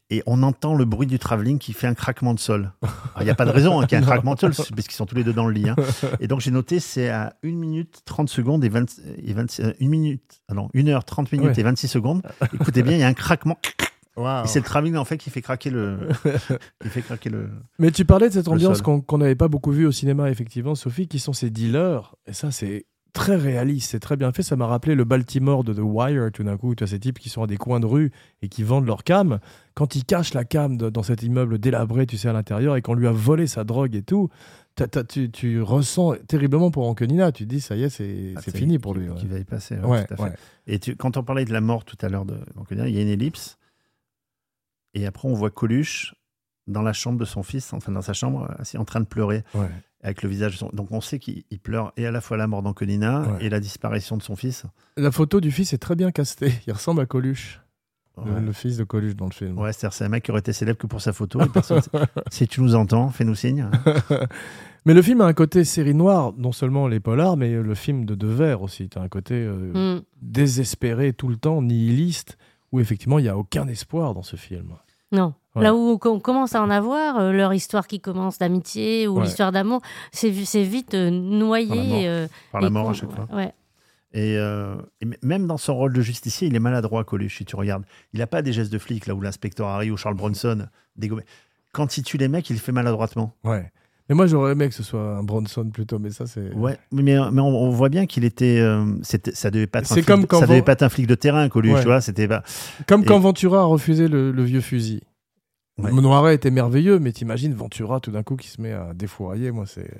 Et 0.09 0.21
on 0.25 0.43
entend 0.43 0.75
le 0.75 0.85
bruit 0.85 1.07
du 1.07 1.17
travelling 1.17 1.57
qui 1.57 1.73
fait 1.73 1.87
un 1.87 1.93
craquement 1.93 2.33
de 2.33 2.39
sol. 2.39 2.71
Il 3.19 3.23
n'y 3.23 3.29
a 3.29 3.35
pas 3.35 3.45
de 3.45 3.51
raison 3.51 3.79
hein, 3.79 3.87
qu'il 3.87 3.97
y 3.97 4.01
ait 4.01 4.03
un 4.03 4.07
craquement 4.07 4.35
de 4.35 4.39
sol, 4.39 4.53
parce 4.53 4.87
qu'ils 4.87 4.91
sont 4.91 5.05
tous 5.05 5.15
les 5.15 5.23
deux 5.23 5.33
dans 5.33 5.47
le 5.47 5.53
lit. 5.53 5.69
Hein. 5.69 5.75
Et 6.19 6.27
donc, 6.27 6.41
j'ai 6.41 6.51
noté, 6.51 6.79
c'est 6.79 7.09
à 7.09 7.35
1 7.43 7.47
minute 7.49 8.01
30 8.05 8.29
secondes 8.29 8.63
et, 8.63 8.69
20, 8.69 8.85
et 9.25 9.33
26, 9.33 9.61
1 9.81 9.87
minute, 9.87 10.41
ah 10.49 10.53
non, 10.53 10.69
1 10.75 10.87
heure 10.87 11.05
30 11.05 11.31
minutes 11.31 11.57
et 11.57 11.63
26 11.63 11.87
secondes. 11.87 12.21
Écoutez 12.53 12.83
bien, 12.83 12.93
il 12.93 12.99
y 12.99 13.03
a 13.03 13.07
un 13.07 13.13
craquement. 13.13 13.57
Et 14.15 14.47
c'est 14.47 14.59
le 14.59 14.65
travelling 14.65 14.95
en 14.95 15.05
fait 15.05 15.17
qui 15.17 15.31
fait 15.31 15.41
craquer 15.41 15.71
le, 15.71 15.97
qui 16.81 16.89
fait 16.89 17.01
craquer 17.01 17.29
le. 17.29 17.49
Mais 17.79 17.89
tu 17.89 18.05
parlais 18.05 18.29
de 18.29 18.33
cette 18.33 18.47
ambiance 18.47 18.81
qu'on 18.81 19.17
n'avait 19.17 19.35
pas 19.35 19.47
beaucoup 19.47 19.71
vue 19.71 19.87
au 19.87 19.91
cinéma 19.91 20.29
effectivement, 20.29 20.75
Sophie, 20.75 21.07
qui 21.07 21.19
sont 21.19 21.33
ces 21.33 21.49
dealers. 21.49 22.15
Et 22.27 22.33
ça, 22.33 22.51
c'est 22.51 22.85
très 23.13 23.35
réaliste, 23.35 23.91
c'est 23.91 23.99
très 23.99 24.17
bien 24.17 24.31
fait. 24.31 24.43
Ça 24.43 24.55
m'a 24.55 24.65
rappelé 24.65 24.95
le 24.95 25.03
Baltimore 25.03 25.63
de 25.63 25.73
The 25.73 25.81
Wire, 25.81 26.31
tout 26.33 26.43
d'un 26.43 26.57
coup. 26.57 26.75
Tu 26.75 26.83
as 26.83 26.87
ces 26.87 26.99
types 26.99 27.19
qui 27.19 27.29
sont 27.29 27.43
à 27.43 27.47
des 27.47 27.57
coins 27.57 27.79
de 27.79 27.85
rue 27.85 28.11
et 28.41 28.49
qui 28.49 28.63
vendent 28.63 28.87
leur 28.87 29.03
cam. 29.03 29.39
Quand 29.75 29.95
ils 29.95 30.03
cachent 30.03 30.33
la 30.33 30.43
cam 30.43 30.77
dans 30.77 31.03
cet 31.03 31.23
immeuble 31.23 31.59
délabré, 31.59 32.05
tu 32.07 32.17
sais, 32.17 32.27
à 32.27 32.33
l'intérieur, 32.33 32.75
et 32.75 32.81
qu'on 32.81 32.95
lui 32.95 33.07
a 33.07 33.11
volé 33.11 33.47
sa 33.47 33.63
drogue 33.63 33.95
et 33.95 34.01
tout, 34.01 34.29
tu, 35.07 35.29
tu, 35.29 35.61
ressens 35.61 36.15
terriblement 36.27 36.71
pour 36.71 36.87
Anconina. 36.87 37.31
Tu 37.31 37.43
te 37.45 37.49
dis, 37.49 37.61
ça 37.61 37.75
y 37.75 37.83
est, 37.83 37.89
c'est 37.89 38.33
ah, 38.35 38.41
fini 38.41 38.79
pour 38.79 38.95
lui. 38.95 39.07
Qui 39.15 39.27
va 39.27 39.37
y 39.37 39.45
passer. 39.45 39.77
Ouais, 39.77 40.05
tout 40.05 40.15
à 40.15 40.29
fait. 40.29 40.37
Et 40.65 40.79
tu, 40.79 40.95
quand 40.95 41.15
on 41.15 41.23
parlait 41.23 41.45
de 41.45 41.53
la 41.53 41.61
mort 41.61 41.85
tout 41.85 41.97
à 42.01 42.09
l'heure 42.09 42.25
de 42.25 42.35
il 42.71 42.77
y 42.77 42.97
a 42.97 43.01
une 43.01 43.07
ellipse. 43.07 43.57
Et 44.95 45.05
après, 45.05 45.27
on 45.27 45.33
voit 45.33 45.49
Coluche 45.49 46.13
dans 46.67 46.81
la 46.81 46.93
chambre 46.93 47.19
de 47.19 47.25
son 47.25 47.43
fils, 47.43 47.73
enfin 47.73 47.91
dans 47.91 48.01
sa 48.01 48.13
chambre, 48.13 48.49
assis 48.59 48.77
en 48.77 48.85
train 48.85 48.99
de 48.99 49.05
pleurer, 49.05 49.43
avec 50.01 50.21
le 50.21 50.29
visage. 50.29 50.59
Donc 50.73 50.91
on 50.91 51.01
sait 51.01 51.19
qu'il 51.19 51.43
pleure 51.61 51.93
et 51.97 52.05
à 52.05 52.11
la 52.11 52.21
fois 52.21 52.37
la 52.37 52.47
mort 52.47 52.61
d'Anconina 52.61 53.25
et 53.39 53.49
la 53.49 53.59
disparition 53.59 54.17
de 54.17 54.23
son 54.23 54.35
fils. 54.35 54.65
La 54.97 55.11
photo 55.11 55.41
du 55.41 55.51
fils 55.51 55.73
est 55.73 55.77
très 55.77 55.95
bien 55.95 56.11
castée. 56.11 56.53
Il 56.67 56.73
ressemble 56.73 57.01
à 57.01 57.05
Coluche. 57.05 57.59
Le, 58.23 58.51
fils 58.51 58.77
de 58.77 58.83
Coluche 58.83 59.15
dans 59.15 59.25
le 59.25 59.31
film. 59.31 59.57
Ouais, 59.57 59.73
c'est 59.73 59.87
un 60.03 60.09
mec 60.09 60.23
qui 60.23 60.31
aurait 60.31 60.41
été 60.41 60.53
célèbre 60.53 60.77
que 60.77 60.85
pour 60.85 61.01
sa 61.01 61.13
photo. 61.13 61.39
si 62.31 62.47
tu 62.47 62.61
nous 62.61 62.75
entends, 62.75 63.09
fais-nous 63.09 63.33
signe. 63.33 63.67
mais 64.85 64.93
le 64.93 65.01
film 65.01 65.21
a 65.21 65.25
un 65.25 65.33
côté 65.33 65.63
série 65.63 65.95
noire, 65.95 66.31
non 66.37 66.51
seulement 66.51 66.87
les 66.87 66.99
polars, 66.99 67.37
mais 67.37 67.51
le 67.53 67.73
film 67.73 68.05
de 68.05 68.13
Devers 68.13 68.61
aussi. 68.61 68.87
Tu 68.87 68.99
as 68.99 69.01
un 69.01 69.07
côté 69.07 69.33
euh, 69.33 69.95
mm. 69.97 70.03
désespéré 70.21 71.13
tout 71.13 71.27
le 71.27 71.37
temps, 71.37 71.63
nihiliste, 71.63 72.37
où 72.71 72.79
effectivement 72.79 73.17
il 73.17 73.23
n'y 73.23 73.29
a 73.29 73.37
aucun 73.37 73.67
espoir 73.67 74.13
dans 74.13 74.21
ce 74.21 74.35
film. 74.35 74.73
Non. 75.11 75.33
Là 75.55 75.75
où 75.75 75.99
on 76.03 76.19
commence 76.19 76.55
à 76.55 76.61
en 76.61 76.69
avoir, 76.69 77.19
euh, 77.19 77.31
leur 77.31 77.53
histoire 77.53 77.87
qui 77.87 77.99
commence 77.99 78.39
d'amitié 78.39 79.07
ou 79.07 79.21
l'histoire 79.21 79.51
d'amour, 79.51 79.81
c'est 80.11 80.29
vite 80.31 80.93
euh, 80.93 81.09
noyé. 81.09 82.07
Euh, 82.07 82.27
Par 82.51 82.61
la 82.61 82.69
mort, 82.69 82.89
à 82.89 82.93
chaque 82.93 83.11
fois. 83.11 83.27
Et, 84.15 84.37
même 85.21 85.47
dans 85.47 85.57
son 85.57 85.75
rôle 85.75 85.93
de 85.93 86.01
justicier, 86.01 86.47
il 86.47 86.55
est 86.55 86.59
maladroit, 86.59 87.03
Coluche, 87.03 87.37
si 87.37 87.45
tu 87.45 87.55
regardes. 87.55 87.83
Il 88.13 88.19
n'a 88.19 88.27
pas 88.27 88.41
des 88.41 88.53
gestes 88.53 88.71
de 88.71 88.79
flic, 88.79 89.07
là 89.07 89.15
où 89.15 89.21
l'inspecteur 89.21 89.67
Harry 89.67 89.91
ou 89.91 89.97
Charles 89.97 90.15
Bronson 90.15 90.67
dégommé. 90.95 91.23
Quand 91.71 91.97
il 91.97 92.03
tue 92.03 92.17
les 92.17 92.27
mecs, 92.27 92.49
il 92.49 92.53
le 92.53 92.59
fait 92.59 92.71
maladroitement. 92.71 93.35
Ouais. 93.43 93.71
Mais 94.09 94.15
moi, 94.15 94.27
j'aurais 94.27 94.51
aimé 94.51 94.67
que 94.67 94.75
ce 94.75 94.83
soit 94.83 95.17
un 95.17 95.23
Bronson 95.23 95.69
plutôt, 95.71 95.97
mais 95.97 96.09
ça, 96.09 96.27
c'est. 96.27 96.51
Ouais, 96.53 96.77
mais, 96.91 97.17
mais 97.31 97.41
on, 97.41 97.69
voit 97.69 97.89
bien 97.89 98.05
qu'il 98.05 98.25
était. 98.25 98.61
ça 99.03 99.49
devait 99.51 99.65
pas 99.67 99.79
être 99.79 99.91
un, 99.91 99.95
flic, 99.95 100.05
comme 100.05 100.27
ça 100.29 100.47
devait 100.47 100.61
pas 100.61 100.73
être 100.73 100.83
un 100.83 100.89
flic 100.89 101.07
de 101.07 101.15
terrain, 101.15 101.47
Coluche, 101.47 101.79
tu 101.79 101.85
vois. 101.85 102.01
C'était 102.01 102.27
Comme 102.87 103.05
quand 103.05 103.19
Ventura 103.19 103.61
a 103.61 103.65
refusé 103.65 104.07
le 104.07 104.43
vieux 104.43 104.61
fusil. 104.61 105.03
Ouais. 105.77 105.91
Noiret 105.91 106.35
était 106.35 106.51
merveilleux, 106.51 106.99
mais 106.99 107.11
t'imagines 107.11 107.53
Ventura 107.53 107.99
tout 107.99 108.11
d'un 108.11 108.23
coup 108.23 108.35
qui 108.35 108.47
se 108.47 108.61
met 108.61 108.73
à 108.73 108.93
défourailler. 108.93 109.51
Moi, 109.51 109.65
c'est. 109.65 109.91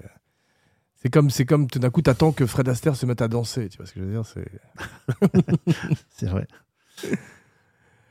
C'est 0.96 1.10
comme, 1.10 1.30
c'est 1.30 1.46
comme 1.46 1.68
tout 1.68 1.80
d'un 1.80 1.90
coup, 1.90 2.02
t'attends 2.02 2.32
que 2.32 2.46
Fred 2.46 2.70
Astaire 2.70 2.96
se 2.96 3.06
mette 3.06 3.22
à 3.22 3.28
danser. 3.28 3.68
Tu 3.68 3.78
vois 3.78 3.86
ce 3.86 3.94
que 3.94 4.00
je 4.00 4.06
veux 4.06 4.12
dire 4.14 4.26
C'est. 4.26 4.48
c'est 6.10 6.28
vrai. 6.28 6.48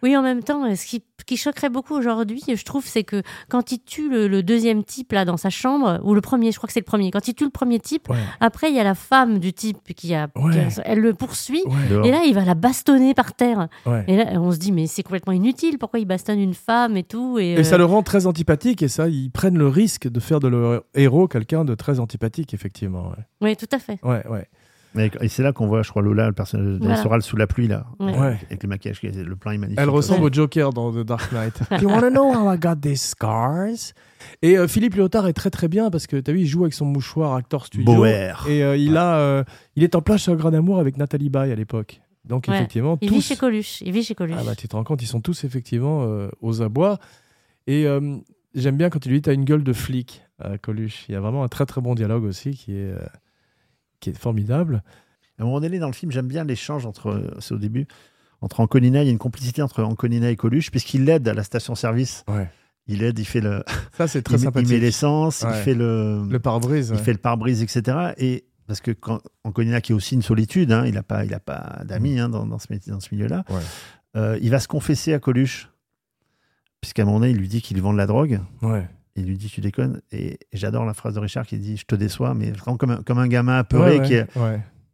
Oui, 0.02 0.16
en 0.16 0.22
même 0.22 0.42
temps, 0.42 0.74
ce 0.74 0.84
qui, 0.84 1.04
qui 1.26 1.36
choquerait 1.36 1.70
beaucoup 1.70 1.94
aujourd'hui, 1.94 2.42
je 2.52 2.64
trouve, 2.64 2.84
c'est 2.84 3.04
que 3.04 3.22
quand 3.48 3.72
il 3.72 3.78
tue 3.78 4.08
le, 4.08 4.42
deuxième 4.42 4.82
type 4.82 5.12
là 5.12 5.24
dans 5.24 5.36
sa 5.36 5.50
chambre, 5.50 6.00
ou 6.02 6.14
le 6.14 6.20
premier, 6.20 6.50
je 6.50 6.56
crois 6.56 6.66
que 6.66 6.72
c'est 6.72 6.80
le 6.80 6.84
premier, 6.84 7.10
quand 7.10 7.28
il 7.28 7.34
tue 7.34 7.44
le 7.44 7.50
premier 7.50 7.78
type, 7.78 8.08
après 8.40 8.70
il 8.70 8.76
y 8.76 8.80
a 8.80 8.84
la 8.84 8.94
femme 8.94 9.38
du 9.38 9.52
type 9.52 9.94
qui 9.94 10.14
a, 10.14 10.28
elle 10.84 10.98
le 10.98 11.14
poursuit, 11.14 11.62
et 12.04 12.10
là 12.10 12.22
il 12.26 12.34
va 12.34 12.44
la 12.44 12.54
bastonner 12.54 13.14
par 13.14 13.34
terre. 13.34 13.68
Et 14.08 14.16
là 14.16 14.24
on 14.34 14.50
se 14.50 14.58
dit 14.58 14.72
mais 14.72 14.86
c'est 14.86 15.02
complètement 15.02 15.32
inutile, 15.32 15.78
pourquoi 15.78 16.00
il 16.00 16.06
bastonne 16.06 16.40
une 16.40 16.54
femme 16.54 16.96
et 16.96 17.04
tout 17.04 17.38
Et, 17.38 17.52
et 17.52 17.64
ça 17.64 17.76
euh, 17.76 17.78
le 17.78 17.84
rend 17.84 18.02
très 18.02 18.26
antipathique, 18.26 18.82
et 18.82 18.88
ça 18.88 19.08
ils 19.08 19.30
prennent 19.30 19.58
le 19.58 19.68
risque 19.68 20.08
de 20.08 20.20
faire 20.20 20.40
de 20.40 20.48
leur 20.48 20.82
héros 20.94 21.28
quelqu'un 21.28 21.64
de 21.64 21.74
très 21.74 22.00
antipathique 22.00 22.54
effectivement. 22.54 23.12
Oui, 23.40 23.56
tout 23.56 23.68
à 23.72 23.78
fait. 23.78 23.98
Ouais, 24.02 24.26
ouais. 24.28 24.48
Et 24.96 25.28
c'est 25.28 25.42
là 25.42 25.52
qu'on 25.52 25.66
voit, 25.66 25.82
je 25.82 25.90
crois, 25.90 26.02
Lola, 26.02 26.26
le 26.26 26.32
personnage 26.32 26.78
de 26.78 27.20
sous 27.20 27.36
la 27.36 27.46
pluie, 27.46 27.68
là. 27.68 27.86
Avec 28.00 28.62
le 28.62 28.68
maquillage, 28.68 29.02
le 29.02 29.36
plan 29.36 29.52
est 29.52 29.58
magnifique. 29.58 29.80
Elle 29.80 29.90
ressemble 29.90 30.24
au 30.24 30.32
Joker 30.32 30.72
dans 30.72 30.92
The 30.92 31.04
Dark 31.04 31.32
Knight. 31.32 31.60
you 31.80 31.88
wanna 31.88 32.10
know 32.10 32.32
how 32.32 32.52
I 32.52 32.58
got 32.58 32.76
these 32.76 33.00
scars? 33.00 33.94
Et 34.42 34.56
euh, 34.56 34.68
Philippe 34.68 34.94
Léotard 34.94 35.26
est 35.26 35.32
très 35.32 35.50
très 35.50 35.68
bien 35.68 35.90
parce 35.90 36.06
que 36.06 36.16
tu 36.16 36.30
as 36.30 36.34
vu, 36.34 36.40
il 36.40 36.46
joue 36.46 36.62
avec 36.62 36.74
son 36.74 36.84
mouchoir 36.84 37.34
Actor 37.34 37.66
Studio. 37.66 38.04
Et 38.04 38.62
euh, 38.62 38.76
il, 38.76 38.96
a, 38.96 39.16
euh, 39.16 39.44
il 39.74 39.82
est 39.82 39.94
en 39.94 40.02
plage 40.02 40.22
sur 40.22 40.36
Grand 40.36 40.54
Amour 40.54 40.78
avec 40.78 40.96
Nathalie 40.96 41.28
Baye 41.28 41.50
à 41.50 41.54
l'époque. 41.54 42.00
Donc 42.24 42.48
effectivement, 42.48 42.98
il 43.00 43.10
vit 43.10 43.20
chez 43.20 43.34
Coluche. 43.34 43.80
Il 43.80 43.90
vit 43.92 44.04
chez 44.04 44.14
Coluche. 44.14 44.36
Ah 44.38 44.44
bah 44.44 44.54
tu 44.54 44.68
te 44.68 44.76
rends 44.76 44.84
compte, 44.84 45.02
ils 45.02 45.06
sont 45.06 45.20
tous 45.20 45.42
effectivement 45.42 46.06
aux 46.40 46.62
abois. 46.62 46.98
Et 47.66 47.84
j'aime 48.54 48.76
bien 48.76 48.90
quand 48.90 49.04
il 49.06 49.10
lui 49.10 49.20
dit 49.20 49.28
as 49.28 49.32
une 49.32 49.44
gueule 49.44 49.64
de 49.64 49.72
flic 49.72 50.22
à 50.38 50.56
Coluche. 50.56 51.04
Il 51.08 51.12
y 51.12 51.16
a 51.16 51.20
vraiment 51.20 51.42
un 51.42 51.48
très 51.48 51.66
très 51.66 51.80
bon 51.80 51.96
dialogue 51.96 52.22
aussi 52.22 52.52
qui 52.52 52.76
est 52.76 52.94
qui 54.02 54.10
est 54.10 54.18
formidable. 54.18 54.82
À 55.38 55.42
un 55.42 55.46
moment 55.46 55.60
donné, 55.60 55.78
dans 55.78 55.86
le 55.86 55.94
film, 55.94 56.12
j'aime 56.12 56.28
bien 56.28 56.44
l'échange 56.44 56.84
entre, 56.84 57.34
c'est 57.40 57.54
au 57.54 57.58
début, 57.58 57.86
entre 58.42 58.60
Anconina, 58.60 59.02
il 59.02 59.06
y 59.06 59.08
a 59.08 59.12
une 59.12 59.18
complicité 59.18 59.62
entre 59.62 59.82
Anconina 59.82 60.30
et 60.30 60.36
Coluche, 60.36 60.70
puisqu'il 60.70 61.04
l'aide 61.04 61.26
à 61.28 61.34
la 61.34 61.44
station-service. 61.44 62.24
Il 62.88 63.04
aide, 63.04 63.18
il 63.18 63.24
fait 63.24 63.40
le. 63.40 63.62
Ça, 63.96 64.08
c'est 64.08 64.22
très 64.22 64.38
sympathique. 64.38 64.68
Il 64.68 64.74
met 64.74 64.80
l'essence, 64.80 65.44
il 65.48 65.54
fait 65.62 65.74
le. 65.74 66.26
Le 66.28 66.38
pare-brise. 66.40 66.92
Il 66.92 66.98
fait 66.98 67.12
le 67.12 67.18
pare-brise, 67.18 67.62
etc. 67.62 68.12
Et 68.18 68.44
parce 68.66 68.80
que 68.80 68.90
quand 68.90 69.20
Anconina, 69.44 69.80
qui 69.80 69.92
est 69.92 69.94
aussi 69.94 70.16
une 70.16 70.22
solitude, 70.22 70.72
hein, 70.72 70.84
il 70.86 70.94
n'a 70.94 71.04
pas, 71.04 71.24
il 71.24 71.32
a 71.32 71.40
pas 71.40 71.82
d'amis 71.84 72.18
hein, 72.18 72.28
dans, 72.28 72.44
dans, 72.44 72.58
ce, 72.58 72.66
dans 72.88 73.00
ce 73.00 73.14
milieu-là, 73.14 73.44
euh, 74.16 74.38
il 74.42 74.50
va 74.50 74.58
se 74.58 74.66
confesser 74.66 75.14
à 75.14 75.20
Coluche, 75.20 75.70
puisqu'à 76.80 77.02
un 77.02 77.04
moment 77.04 77.20
donné, 77.20 77.30
il 77.30 77.38
lui 77.38 77.48
dit 77.48 77.62
qu'il 77.62 77.80
vend 77.80 77.92
de 77.92 77.98
la 77.98 78.06
drogue. 78.06 78.40
Ouais. 78.62 78.88
Il 79.16 79.26
lui 79.26 79.36
dit 79.36 79.48
Tu 79.48 79.60
déconnes. 79.60 80.00
Et, 80.10 80.38
j'adore 80.52 80.84
la 80.84 80.94
phrase 80.94 81.14
de 81.14 81.20
Richard 81.20 81.46
qui 81.46 81.58
dit 81.58 81.76
Je 81.76 81.84
te 81.84 81.94
déçois, 81.94 82.34
mais 82.34 82.50
vraiment 82.50 82.76
comme 82.76 82.90
un, 82.90 83.02
comme 83.02 83.18
un 83.18 83.28
gamin 83.28 83.58
apeuré 83.58 84.00
qui, 84.02 84.14
est, 84.14 84.26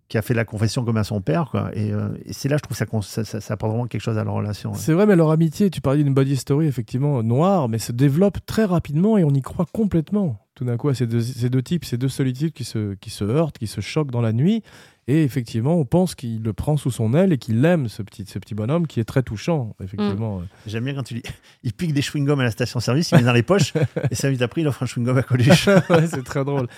qui 0.08 0.18
a 0.18 0.22
fait 0.22 0.34
la 0.34 0.44
confession 0.44 0.84
comme 0.84 0.96
à 0.96 1.04
son 1.04 1.20
père. 1.20 1.48
Quoi. 1.50 1.70
Et, 1.74 1.92
euh, 1.92 2.08
c'est 2.30 2.48
là, 2.48 2.56
je 2.56 2.62
trouve, 2.62 2.76
ça, 2.76 3.24
ça, 3.24 3.40
ça, 3.40 3.54
apporte 3.54 3.72
vraiment 3.72 3.86
quelque 3.86 4.00
chose 4.00 4.18
à 4.18 4.24
leur 4.24 4.34
relation. 4.34 4.74
C'est 4.74 4.92
vrai, 4.92 5.06
mais 5.06 5.16
leur 5.16 5.30
amitié, 5.30 5.70
tu 5.70 5.80
parlais 5.80 6.02
d'une 6.02 6.14
body 6.14 6.36
story, 6.36 6.66
effectivement, 6.66 7.22
noire, 7.22 7.68
mais 7.68 7.78
se 7.78 7.92
développe 7.92 8.38
très 8.46 8.64
rapidement 8.64 9.18
et 9.18 9.24
on 9.24 9.30
y 9.30 9.42
croit 9.42 9.66
complètement. 9.72 10.40
Tout 10.54 10.64
d'un 10.64 10.76
coup, 10.76 10.88
à 10.88 10.94
ces 10.94 11.06
deux, 11.06 11.20
ces 11.20 11.50
deux 11.50 11.62
types, 11.62 11.84
ces 11.84 11.98
deux 11.98 12.08
solitudes 12.08 12.52
qui 12.52 12.64
se, 12.64 12.94
qui 12.94 13.10
se 13.10 13.24
heurtent, 13.24 13.58
qui 13.58 13.68
se 13.68 13.80
choquent 13.80 14.10
dans 14.10 14.22
la 14.22 14.32
nuit. 14.32 14.62
Et 15.10 15.24
effectivement, 15.24 15.74
on 15.74 15.84
pense 15.86 16.14
qu'il 16.14 16.42
le 16.42 16.52
prend 16.52 16.76
sous 16.76 16.90
son 16.90 17.14
aile 17.14 17.32
et 17.32 17.38
qu'il 17.38 17.64
aime 17.64 17.88
ce 17.88 18.02
petit, 18.02 18.24
ce 18.28 18.38
petit 18.38 18.54
bonhomme 18.54 18.86
qui 18.86 19.00
est 19.00 19.04
très 19.04 19.22
touchant, 19.22 19.74
effectivement. 19.82 20.42
J'aime 20.66 20.84
bien 20.84 20.94
quand 20.94 21.02
tu 21.02 21.14
dis 21.14 21.22
il 21.64 21.72
pique 21.72 21.94
des 21.94 22.02
chewing-gums 22.02 22.38
à 22.40 22.44
la 22.44 22.50
station-service, 22.50 23.10
il 23.12 23.18
met 23.18 23.24
dans 23.24 23.32
les 23.32 23.42
poches 23.42 23.72
et 24.10 24.14
ça 24.14 24.28
vite 24.30 24.42
après 24.42 24.60
il 24.60 24.68
offre 24.68 24.82
un 24.82 24.86
chewing-gum 24.86 25.16
à 25.18 25.22
Coluche. 25.22 25.66
Ouais, 25.90 26.06
c'est 26.06 26.22
très 26.24 26.44
drôle. 26.44 26.68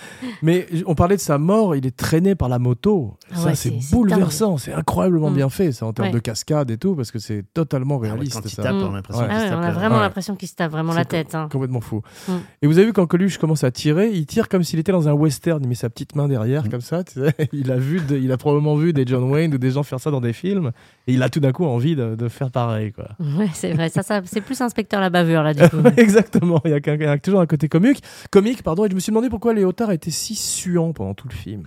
Mais 0.41 0.65
on 0.85 0.95
parlait 0.95 1.17
de 1.17 1.21
sa 1.21 1.37
mort, 1.37 1.75
il 1.75 1.85
est 1.85 1.95
traîné 1.95 2.33
par 2.35 2.47
la 2.49 2.57
moto. 2.57 3.17
Ah 3.31 3.35
ça, 3.35 3.45
ouais, 3.47 3.55
c'est 3.55 3.69
c'est- 3.69 3.81
c'est 3.81 3.95
bouleversant, 3.95 4.57
c'est 4.57 4.73
incroyablement 4.73 5.29
Mm. 5.29 5.35
bien 5.35 5.49
fait, 5.49 5.71
ça, 5.73 5.85
en 5.85 5.91
termes 5.93 6.07
Ouais. 6.07 6.13
de 6.13 6.19
cascade 6.19 6.71
et 6.71 6.77
tout, 6.77 6.95
parce 6.95 7.11
que 7.11 7.19
c'est 7.19 7.43
totalement 7.53 7.95
Ah 7.97 7.99
ouais, 7.99 8.09
réaliste. 8.11 8.33
quand 8.35 8.45
il 8.45 8.49
ça. 8.49 8.63
tape, 8.63 8.73
on 8.75 8.85
a 8.85 8.89
Mm. 8.89 8.93
l'impression 8.95 9.21
Ouais. 9.23 9.27
qu'il 9.29 9.35
Ah 9.35 9.39
se 9.39 9.43
ouais, 9.43 9.49
tape 9.49 9.59
on 9.59 9.61
a 9.63 9.67
la- 9.67 9.73
vraiment 9.73 9.95
Ouais. 9.95 10.01
l'impression 10.01 10.35
qu'il 10.37 10.47
se 10.47 10.55
tape 10.55 10.71
vraiment 10.71 10.93
C'est 10.93 10.97
la 10.99 11.05
tête. 11.05 11.35
hein. 11.35 11.49
Complètement 11.51 11.81
fou. 11.81 12.01
Mm. 12.29 12.31
Et 12.61 12.67
vous 12.67 12.77
avez 12.77 12.87
vu 12.87 12.93
quand 12.93 13.05
Coluche 13.07 13.37
commence 13.37 13.63
à 13.65 13.71
tirer, 13.71 14.09
il 14.13 14.25
tire 14.25 14.47
comme 14.47 14.63
s'il 14.63 14.79
était 14.79 14.93
dans 14.93 15.09
un 15.09 15.13
western. 15.13 15.61
Il 15.61 15.67
met 15.67 15.75
sa 15.75 15.89
petite 15.89 16.15
main 16.15 16.27
derrière, 16.29 16.63
Mm. 16.65 16.69
comme 16.69 16.81
ça. 16.81 17.03
tu 17.03 17.13
sais. 17.19 17.35
Il 17.53 17.71
a 17.71 17.77
vu, 17.77 17.99
de- 17.99 18.17
il 18.21 18.31
a 18.31 18.37
probablement 18.37 18.75
vu 18.75 18.93
des 18.93 19.03
John 19.05 19.23
Wayne 19.23 19.53
ou 19.53 19.57
des 19.57 19.71
gens 19.71 19.83
faire 19.83 19.99
ça 19.99 20.11
dans 20.11 20.21
des 20.21 20.33
films, 20.33 20.71
et 21.07 21.13
il 21.13 21.23
a 21.23 21.29
tout 21.29 21.39
d'un 21.39 21.51
coup 21.51 21.65
envie 21.65 21.95
de, 21.95 22.15
de 22.15 22.27
faire 22.29 22.51
pareil, 22.51 22.91
quoi. 22.91 23.09
Ouais, 23.19 23.49
c'est 23.53 23.73
vrai. 23.73 23.89
Ça, 23.89 24.03
ça, 24.03 24.21
c'est 24.25 24.41
plus 24.41 24.59
inspecteur 24.61 25.01
la 25.01 25.09
bavure, 25.09 25.43
là, 25.43 25.53
du 25.53 25.67
coup. 25.69 25.77
Exactement. 25.97 26.61
Il 26.65 26.71
y 26.71 26.73
a, 26.73 26.79
qu'un- 26.79 26.95
il 26.95 27.01
y 27.01 27.05
a 27.05 27.17
toujours 27.17 27.41
un 27.41 27.45
côté 27.47 27.67
comique, 27.69 28.01
comique, 28.31 28.63
pardon. 28.63 28.85
Et 28.85 28.89
je 28.89 28.95
me 28.95 28.99
suis 28.99 29.11
demandé 29.11 29.29
pourquoi 29.29 29.53
Léotard 29.53 29.91
était 29.91 30.11
si 30.11 30.35
suant 30.35 30.93
pendant 30.93 31.13
tout 31.13 31.27
le 31.27 31.33
film. 31.35 31.63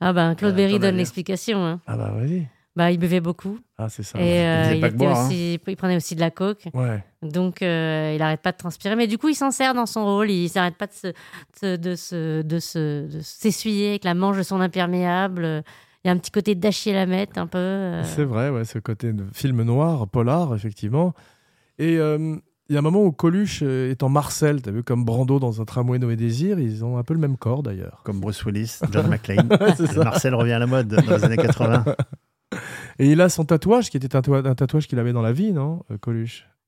Ah 0.00 0.12
ben, 0.12 0.34
Claude 0.34 0.52
Euh, 0.52 0.56
Berry 0.56 0.78
donne 0.78 0.96
l'explication. 0.96 1.64
hein. 1.64 1.80
Ah 1.86 1.96
bah 1.96 2.12
vas-y. 2.16 2.46
Bah, 2.76 2.92
il 2.92 2.98
buvait 2.98 3.18
beaucoup. 3.20 3.58
Ah 3.76 3.88
c'est 3.88 4.04
ça. 4.04 4.20
et 4.20 4.38
euh, 4.46 4.62
faisait 4.66 4.78
il, 4.78 4.84
était 4.84 4.96
boire, 4.96 5.18
hein. 5.18 5.28
il 5.32 5.58
prenait 5.76 5.96
aussi 5.96 6.14
de 6.14 6.20
la 6.20 6.30
coke. 6.30 6.68
Ouais. 6.74 7.02
Donc, 7.22 7.60
euh, 7.62 8.12
il 8.14 8.18
n'arrête 8.20 8.40
pas 8.40 8.52
de 8.52 8.56
transpirer. 8.56 8.94
Mais 8.94 9.08
du 9.08 9.18
coup, 9.18 9.28
il 9.28 9.34
s'en 9.34 9.50
sert 9.50 9.74
dans 9.74 9.86
son 9.86 10.04
rôle. 10.04 10.30
Il 10.30 10.48
s'arrête 10.48 10.76
pas 10.76 10.86
de 10.86 10.92
se, 10.92 11.08
de, 11.62 11.74
de 11.74 11.96
se, 11.96 12.42
de 12.42 12.58
se, 12.60 13.08
de 13.12 13.20
s'essuyer 13.20 13.88
avec 13.88 14.04
la 14.04 14.14
manche 14.14 14.36
de 14.36 14.44
son 14.44 14.60
imperméable. 14.60 15.64
Il 16.04 16.08
y 16.08 16.10
a 16.10 16.12
un 16.14 16.18
petit 16.18 16.30
côté 16.30 16.54
d'Achille 16.54 16.94
Lamette, 16.94 17.36
un 17.38 17.46
peu. 17.46 17.58
euh. 17.58 18.02
C'est 18.04 18.24
vrai, 18.24 18.50
ouais, 18.50 18.64
ce 18.64 18.78
côté 18.78 19.12
de 19.12 19.24
film 19.32 19.62
noir, 19.62 20.06
polar, 20.08 20.54
effectivement. 20.54 21.12
Et 21.78 21.98
euh, 21.98 22.36
il 22.68 22.72
y 22.74 22.76
a 22.76 22.78
un 22.78 22.82
moment 22.82 23.02
où 23.02 23.10
Coluche 23.12 23.60
euh, 23.62 23.90
est 23.90 24.02
en 24.02 24.08
Marcel, 24.08 24.62
t'as 24.62 24.70
vu, 24.70 24.82
comme 24.84 25.04
Brando 25.04 25.38
dans 25.40 25.60
un 25.60 25.64
tramway 25.64 25.98
Noé 25.98 26.16
Désir, 26.16 26.58
ils 26.60 26.84
ont 26.84 26.98
un 26.98 27.02
peu 27.02 27.14
le 27.14 27.20
même 27.20 27.36
corps 27.36 27.62
d'ailleurs. 27.62 28.02
Comme 28.04 28.20
Bruce 28.20 28.44
Willis, 28.44 28.78
John 28.92 29.06
McClane. 29.10 29.48
Marcel 29.96 30.34
revient 30.34 30.52
à 30.52 30.58
la 30.60 30.66
mode 30.66 30.88
dans 30.88 31.16
les 31.16 31.24
années 31.24 31.36
80. 31.36 31.84
Et 33.00 33.10
il 33.10 33.20
a 33.20 33.28
son 33.28 33.44
tatouage, 33.44 33.90
qui 33.90 33.96
était 33.96 34.14
un, 34.16 34.20
tatouage- 34.20 34.46
un 34.46 34.54
tatouage 34.54 34.86
qu'il 34.86 34.98
avait 34.98 35.12
dans 35.12 35.22
la 35.22 35.32
vie, 35.32 35.52
non, 35.52 35.84
euh, 35.90 35.98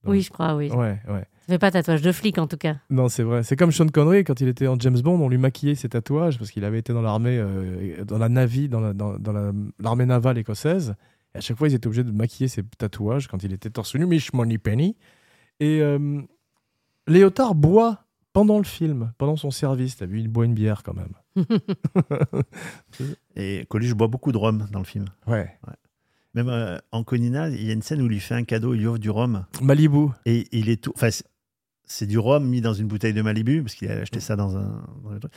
Oui, 0.05 0.22
je 0.22 0.30
crois, 0.30 0.55
oui. 0.57 0.70
Ouais, 0.70 0.98
ouais. 1.09 1.24
Ça 1.46 1.55
fait 1.55 1.59
pas 1.59 1.70
tatouage 1.70 2.01
de 2.03 2.12
flic, 2.12 2.38
en 2.38 2.46
tout 2.46 2.57
cas. 2.57 2.76
Non, 2.90 3.09
c'est 3.09 3.22
vrai. 3.22 3.42
C'est 3.42 3.57
comme 3.57 3.72
Sean 3.72 3.86
Connery, 3.88 4.24
quand 4.24 4.40
il 4.40 4.48
était 4.48 4.66
en 4.66 4.78
James 4.78 4.98
Bond, 5.01 5.20
on 5.20 5.28
lui 5.28 5.36
maquillait 5.38 5.74
ses 5.74 5.88
tatouages 5.88 6.38
parce 6.38 6.51
qu'il 6.51 6.64
avait 6.64 6.78
été 6.78 6.92
dans 6.92 7.03
l'armée, 7.03 7.36
euh, 7.38 8.05
dans 8.05 8.18
la 8.18 8.28
navy, 8.28 8.68
dans 8.68 8.80
la- 8.80 8.92
dans- 8.94 9.18
dans 9.18 9.32
la- 9.32 9.53
l'armée 9.78 10.07
navale 10.07 10.38
écossaise. 10.38 10.94
Et 11.34 11.38
à 11.38 11.40
chaque 11.40 11.57
fois, 11.59 11.68
ils 11.68 11.74
étaient 11.74 11.86
obligés 11.86 12.05
de 12.05 12.12
maquiller 12.12 12.48
ses 12.48 12.62
tatouages 12.62 13.28
quand 13.28 13.42
il 13.42 13.53
était 13.53 13.70
torse 13.70 13.94
nu, 13.94 14.07
Mish 14.07 14.32
Money 14.32 14.59
Penny. 14.59 14.96
Et 15.61 15.80
euh, 15.82 16.20
Léotard 17.07 17.55
boit 17.55 18.05
pendant 18.32 18.59
le 18.59 18.64
film, 18.64 19.12
pendant 19.18 19.36
son 19.36 19.51
service. 19.51 19.96
T'as 19.96 20.07
vu, 20.07 20.20
il 20.20 20.28
boit 20.28 20.44
une 20.44 20.55
bière 20.55 20.82
quand 20.82 20.94
même. 20.94 21.12
Et 23.36 23.66
Coluche 23.68 23.94
boit 23.94 24.09
beaucoup 24.09 24.32
de 24.32 24.38
rhum 24.38 24.66
dans 24.72 24.78
le 24.78 24.84
film. 24.84 25.07
Ouais. 25.26 25.51
Même 26.35 26.49
euh, 26.49 26.78
en 26.93 27.03
Conina, 27.03 27.49
il 27.49 27.64
y 27.64 27.70
a 27.70 27.72
une 27.72 27.83
scène 27.83 28.01
où 28.03 28.07
il 28.07 28.11
lui 28.12 28.20
fait 28.20 28.35
un 28.35 28.45
cadeau, 28.45 28.74
il 28.74 28.78
lui 28.81 28.87
offre 28.87 28.99
du 28.99 29.11
rhum. 29.11 29.45
Malibu. 29.62 30.09
Et 30.26 30.47
il 30.53 30.68
est 30.68 30.81
tout. 30.83 30.93
Enfin, 30.95 31.09
c'est- 31.11 32.07
du 32.07 32.18
rhum 32.18 32.47
mis 32.49 32.61
dans 32.61 32.72
une 32.74 32.87
bouteille 32.87 33.14
de 33.14 33.22
Malibu, 33.22 33.62
parce 33.62 33.74
qu'il 33.74 33.91
a 33.91 33.95
acheté 34.01 34.20
ça 34.20 34.37
dans 34.37 34.57
un. 34.57 34.85
dans 35.03 35.18
truc. 35.18 35.33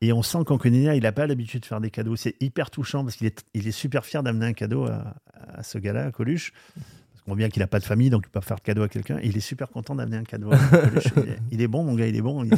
Et 0.00 0.12
on 0.12 0.22
sent 0.22 0.38
qu'en 0.44 0.58
Conina, 0.58 0.96
il 0.96 1.04
n'a 1.04 1.12
pas 1.12 1.26
l'habitude 1.26 1.60
de 1.60 1.66
faire 1.66 1.80
des 1.80 1.90
cadeaux. 1.90 2.16
C'est 2.16 2.34
hyper 2.42 2.70
touchant 2.70 3.04
parce 3.04 3.14
qu'il 3.16 3.28
est, 3.28 3.44
il 3.54 3.68
est 3.68 3.72
super 3.72 4.04
fier 4.04 4.22
d'amener 4.24 4.46
un 4.46 4.52
cadeau 4.52 4.84
à, 4.86 5.14
à 5.54 5.62
ce 5.62 5.78
gars-là, 5.78 6.06
à 6.06 6.10
Coluche. 6.10 6.52
Parce 6.74 7.22
qu'on 7.24 7.30
voit 7.30 7.36
bien 7.38 7.48
qu'il 7.48 7.60
n'a 7.60 7.68
pas 7.68 7.78
de 7.78 7.84
famille, 7.84 8.10
donc 8.10 8.24
il 8.26 8.28
peut 8.28 8.40
pas 8.40 8.44
faire 8.44 8.56
de 8.58 8.62
cadeau 8.62 8.82
à 8.82 8.88
quelqu'un. 8.88 9.18
Il 9.22 9.36
est 9.36 9.40
super 9.40 9.70
content 9.70 9.94
d'amener 9.94 10.16
un 10.18 10.24
cadeau 10.24 10.52
à 10.52 10.58
Coluche. 10.58 11.04
Il 11.16 11.22
est, 11.30 11.38
il 11.52 11.62
est 11.62 11.68
bon, 11.68 11.84
mon 11.84 11.94
gars, 11.94 12.08
il 12.08 12.16
est 12.16 12.20
bon. 12.22 12.42
Il- 12.44 12.52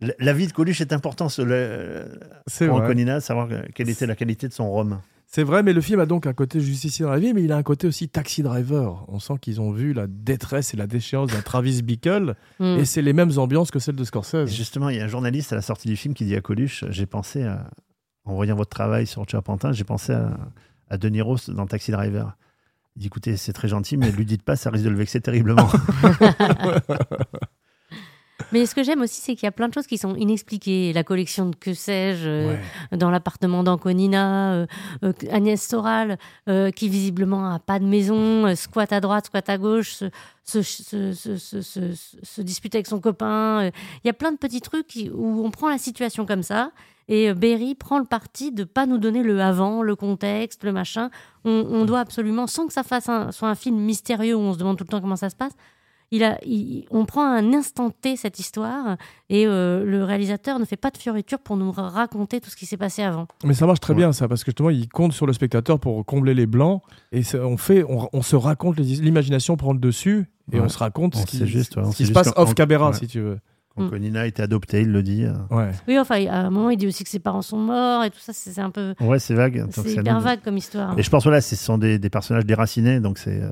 il- 0.00 0.14
la- 0.18 0.32
vie 0.32 0.46
de 0.48 0.52
Coluche 0.52 0.80
est 0.80 0.92
importante 0.94 1.30
pour. 2.66 2.78
Conina, 2.88 3.20
savoir 3.20 3.48
quelle 3.74 3.90
était 3.90 4.06
la 4.06 4.16
qualité 4.16 4.48
de 4.48 4.54
son 4.54 4.68
rhum. 4.72 5.00
C'est 5.30 5.42
vrai, 5.42 5.62
mais 5.62 5.74
le 5.74 5.82
film 5.82 6.00
a 6.00 6.06
donc 6.06 6.26
un 6.26 6.32
côté 6.32 6.58
justicier 6.58 7.04
dans 7.04 7.10
la 7.10 7.18
vie, 7.18 7.34
mais 7.34 7.42
il 7.42 7.52
a 7.52 7.56
un 7.58 7.62
côté 7.62 7.86
aussi 7.86 8.08
taxi 8.08 8.42
driver. 8.42 9.04
On 9.08 9.18
sent 9.18 9.34
qu'ils 9.42 9.60
ont 9.60 9.72
vu 9.72 9.92
la 9.92 10.06
détresse 10.06 10.72
et 10.72 10.78
la 10.78 10.86
déchéance 10.86 11.30
d'un 11.30 11.42
Travis 11.42 11.82
Bickle, 11.82 12.34
Mm. 12.60 12.78
et 12.78 12.84
c'est 12.86 13.02
les 13.02 13.12
mêmes 13.12 13.32
ambiances 13.36 13.70
que 13.70 13.78
celles 13.78 13.94
de 13.96 14.02
Et 14.02 14.06
Scorsese. 14.06 14.46
justement, 14.46 14.88
il 14.88 14.96
y 14.96 15.00
a 15.00 15.04
un 15.04 15.08
journaliste 15.08 15.52
à 15.52 15.56
la 15.56 15.60
sortie 15.62 15.86
du 15.86 15.96
film 15.96 16.14
qui 16.14 16.24
dit 16.24 16.34
à 16.34 16.40
Coluche 16.40 16.84
J'ai 16.88 17.04
pensé, 17.04 17.42
à- 17.44 17.68
en 18.24 18.34
voyant 18.34 18.56
votre 18.56 18.70
travail 18.70 19.06
sur 19.06 19.28
Charpentin, 19.28 19.72
j'ai 19.72 19.84
pensé 19.84 20.12
à, 20.14 20.34
à 20.88 20.96
De 20.96 21.08
Niro 21.10 21.36
dans 21.48 21.66
Taxi 21.66 21.90
Driver. 21.92 22.34
Il 22.96 23.00
dit 23.00 23.06
Écoutez, 23.08 23.36
c'est 23.36 23.52
très 23.52 23.68
gentil, 23.68 23.98
mais 23.98 24.10
lui 24.10 24.24
dites 24.24 24.42
pas, 24.42 24.56
ça 24.56 24.70
risque 24.70 24.84
de 24.86 24.90
le 24.90 24.96
vexer 24.96 25.20
terriblement. 25.20 25.68
Mais 28.52 28.64
ce 28.66 28.74
que 28.74 28.82
j'aime 28.82 29.02
aussi, 29.02 29.20
c'est 29.20 29.34
qu'il 29.34 29.44
y 29.44 29.48
a 29.48 29.52
plein 29.52 29.68
de 29.68 29.74
choses 29.74 29.86
qui 29.86 29.98
sont 29.98 30.14
inexpliquées. 30.14 30.92
La 30.94 31.04
collection 31.04 31.50
de 31.50 31.56
que 31.56 31.74
sais-je 31.74 32.28
euh, 32.28 32.56
Ouais. 32.92 32.96
dans 32.98 33.10
l'appartement 33.10 33.62
d'Anconina, 33.62 34.52
euh, 34.54 34.66
euh, 35.04 35.12
Agnès 35.30 35.62
Soral, 35.62 36.16
qui 36.74 36.88
visiblement 36.88 37.52
a 37.54 37.58
pas 37.58 37.78
de 37.78 37.84
maison, 37.84 38.54
squatte 38.56 38.92
à 38.92 39.00
droite, 39.00 39.26
squatte 39.26 39.48
à 39.50 39.58
gauche, 39.58 40.02
se, 40.44 40.62
se, 40.62 42.40
dispute 42.40 42.74
avec 42.74 42.86
son 42.86 43.00
copain. 43.00 43.70
Il 44.04 44.06
y 44.06 44.10
a 44.10 44.14
plein 44.14 44.32
de 44.32 44.38
petits 44.38 44.60
trucs 44.60 44.86
qui- 44.86 45.10
où 45.10 45.44
on 45.44 45.50
prend 45.50 45.68
la 45.68 45.78
situation 45.78 46.26
comme 46.26 46.42
ça. 46.42 46.70
Et 47.10 47.32
Berry 47.32 47.74
prend 47.74 47.98
le 47.98 48.04
parti 48.04 48.52
de 48.52 48.64
pas 48.64 48.84
nous 48.84 48.98
donner 48.98 49.22
le 49.22 49.40
avant, 49.40 49.82
le 49.82 49.96
contexte, 49.96 50.62
le 50.64 50.72
machin. 50.72 51.10
On, 51.44 51.66
on 51.70 51.84
doit 51.86 52.00
absolument, 52.00 52.46
sans 52.46 52.66
que 52.66 52.72
ça 52.72 52.82
fasse 52.82 53.08
un, 53.08 53.32
soit 53.32 53.48
un 53.48 53.54
film 53.54 53.78
mystérieux 53.78 54.34
où 54.34 54.40
on 54.40 54.52
se 54.52 54.58
demande 54.58 54.76
tout 54.76 54.84
le 54.84 54.88
temps 54.90 55.00
comment 55.00 55.16
ça 55.16 55.30
se 55.30 55.36
passe, 55.36 55.52
il 56.10 56.24
a, 56.24 56.38
il- 56.44 56.86
on 56.90 57.04
prend 57.04 57.22
à 57.22 57.36
un 57.38 57.52
instant 57.52 57.90
T 57.90 58.16
cette 58.16 58.38
histoire 58.38 58.96
et 59.28 59.46
euh, 59.46 59.84
le 59.84 60.04
réalisateur 60.04 60.58
ne 60.58 60.64
fait 60.64 60.76
pas 60.76 60.90
de 60.90 60.96
fioriture 60.96 61.38
pour 61.38 61.56
nous 61.56 61.70
ra- 61.70 61.90
raconter 61.90 62.40
tout 62.40 62.48
ce 62.50 62.56
qui 62.56 62.66
s'est 62.66 62.76
passé 62.76 63.02
avant. 63.02 63.26
Mais 63.44 63.54
ça 63.54 63.66
marche 63.66 63.80
très 63.80 63.92
Ouais. 63.92 63.98
bien, 63.98 64.12
ça, 64.12 64.26
parce 64.28 64.42
que 64.44 64.50
justement, 64.50 64.70
il 64.70 64.88
compte 64.88 65.12
sur 65.12 65.26
le 65.26 65.32
spectateur 65.32 65.78
pour 65.78 66.04
combler 66.06 66.34
les 66.34 66.46
blancs, 66.46 66.82
et 67.12 67.22
c'est- 67.22 67.38
on, 67.38 67.56
fait, 67.56 67.84
on, 67.88 68.08
on 68.12 68.22
se 68.22 68.36
raconte, 68.36 68.78
les- 68.78 68.84
l'imagination 68.96 69.56
prend 69.56 69.72
le 69.72 69.78
dessus, 69.80 70.30
et 70.52 70.56
Ouais. 70.58 70.64
on 70.64 70.68
se 70.68 70.78
raconte 70.78 71.14
On 71.16 71.20
ce 71.20 71.26
qui, 71.26 71.46
juste, 71.46 71.76
ouais, 71.76 71.84
ce 71.84 71.90
qui 71.90 71.96
se 71.96 72.02
juste 72.04 72.14
passe 72.14 72.32
off-caméra, 72.36 72.90
ouais. 72.90 72.96
si 72.96 73.06
tu 73.06 73.20
veux. 73.20 73.38
Quand 73.78 73.84
Mm. 73.84 73.90
Conina 73.90 74.20
a 74.22 74.26
été 74.26 74.42
adopté, 74.42 74.82
il 74.82 74.92
le 74.92 75.02
dit. 75.02 75.24
euh. 75.24 75.32
Ouais. 75.50 75.70
Oui, 75.86 75.98
enfin, 75.98 76.24
à 76.26 76.40
un 76.40 76.50
moment, 76.50 76.70
il 76.70 76.76
dit 76.76 76.86
aussi 76.86 77.04
que 77.04 77.10
ses 77.10 77.18
parents 77.20 77.40
sont 77.42 77.58
morts 77.58 78.04
et 78.04 78.10
tout 78.10 78.18
ça, 78.18 78.32
c'est 78.34 78.58
un 78.60 78.70
peu. 78.70 78.94
Ouais, 79.00 79.18
c'est 79.18 79.34
vague. 79.34 79.60
donc 79.62 79.72
C'est 79.72 79.92
hyper 79.94 80.20
vague 80.20 80.40
comme 80.42 80.56
histoire. 80.56 80.98
Et 80.98 81.02
je 81.02 81.08
pense 81.10 81.22
voilà, 81.24 81.40
ce 81.40 81.56
sont 81.56 81.78
des, 81.78 81.98
des 81.98 82.10
personnages 82.10 82.44
déracinés, 82.44 83.00
donc 83.00 83.18
c'est. 83.18 83.40
euh, 83.42 83.50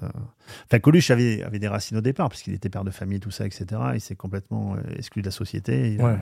Enfin, 0.66 0.78
Coluche 0.78 1.10
avait, 1.10 1.42
avait 1.42 1.58
des 1.58 1.68
racines 1.68 1.96
au 1.96 2.00
départ, 2.02 2.28
parce 2.28 2.42
qu'il 2.42 2.52
était 2.54 2.68
père 2.68 2.84
de 2.84 2.90
famille, 2.90 3.18
tout 3.20 3.30
ça, 3.30 3.46
etc. 3.46 3.66
Il 3.94 4.00
s'est 4.00 4.14
complètement 4.16 4.74
euh, 4.74 4.80
exclu 4.96 5.22
de 5.22 5.26
la 5.26 5.32
société. 5.32 5.94
Il, 5.94 6.02
Ouais. 6.02 6.18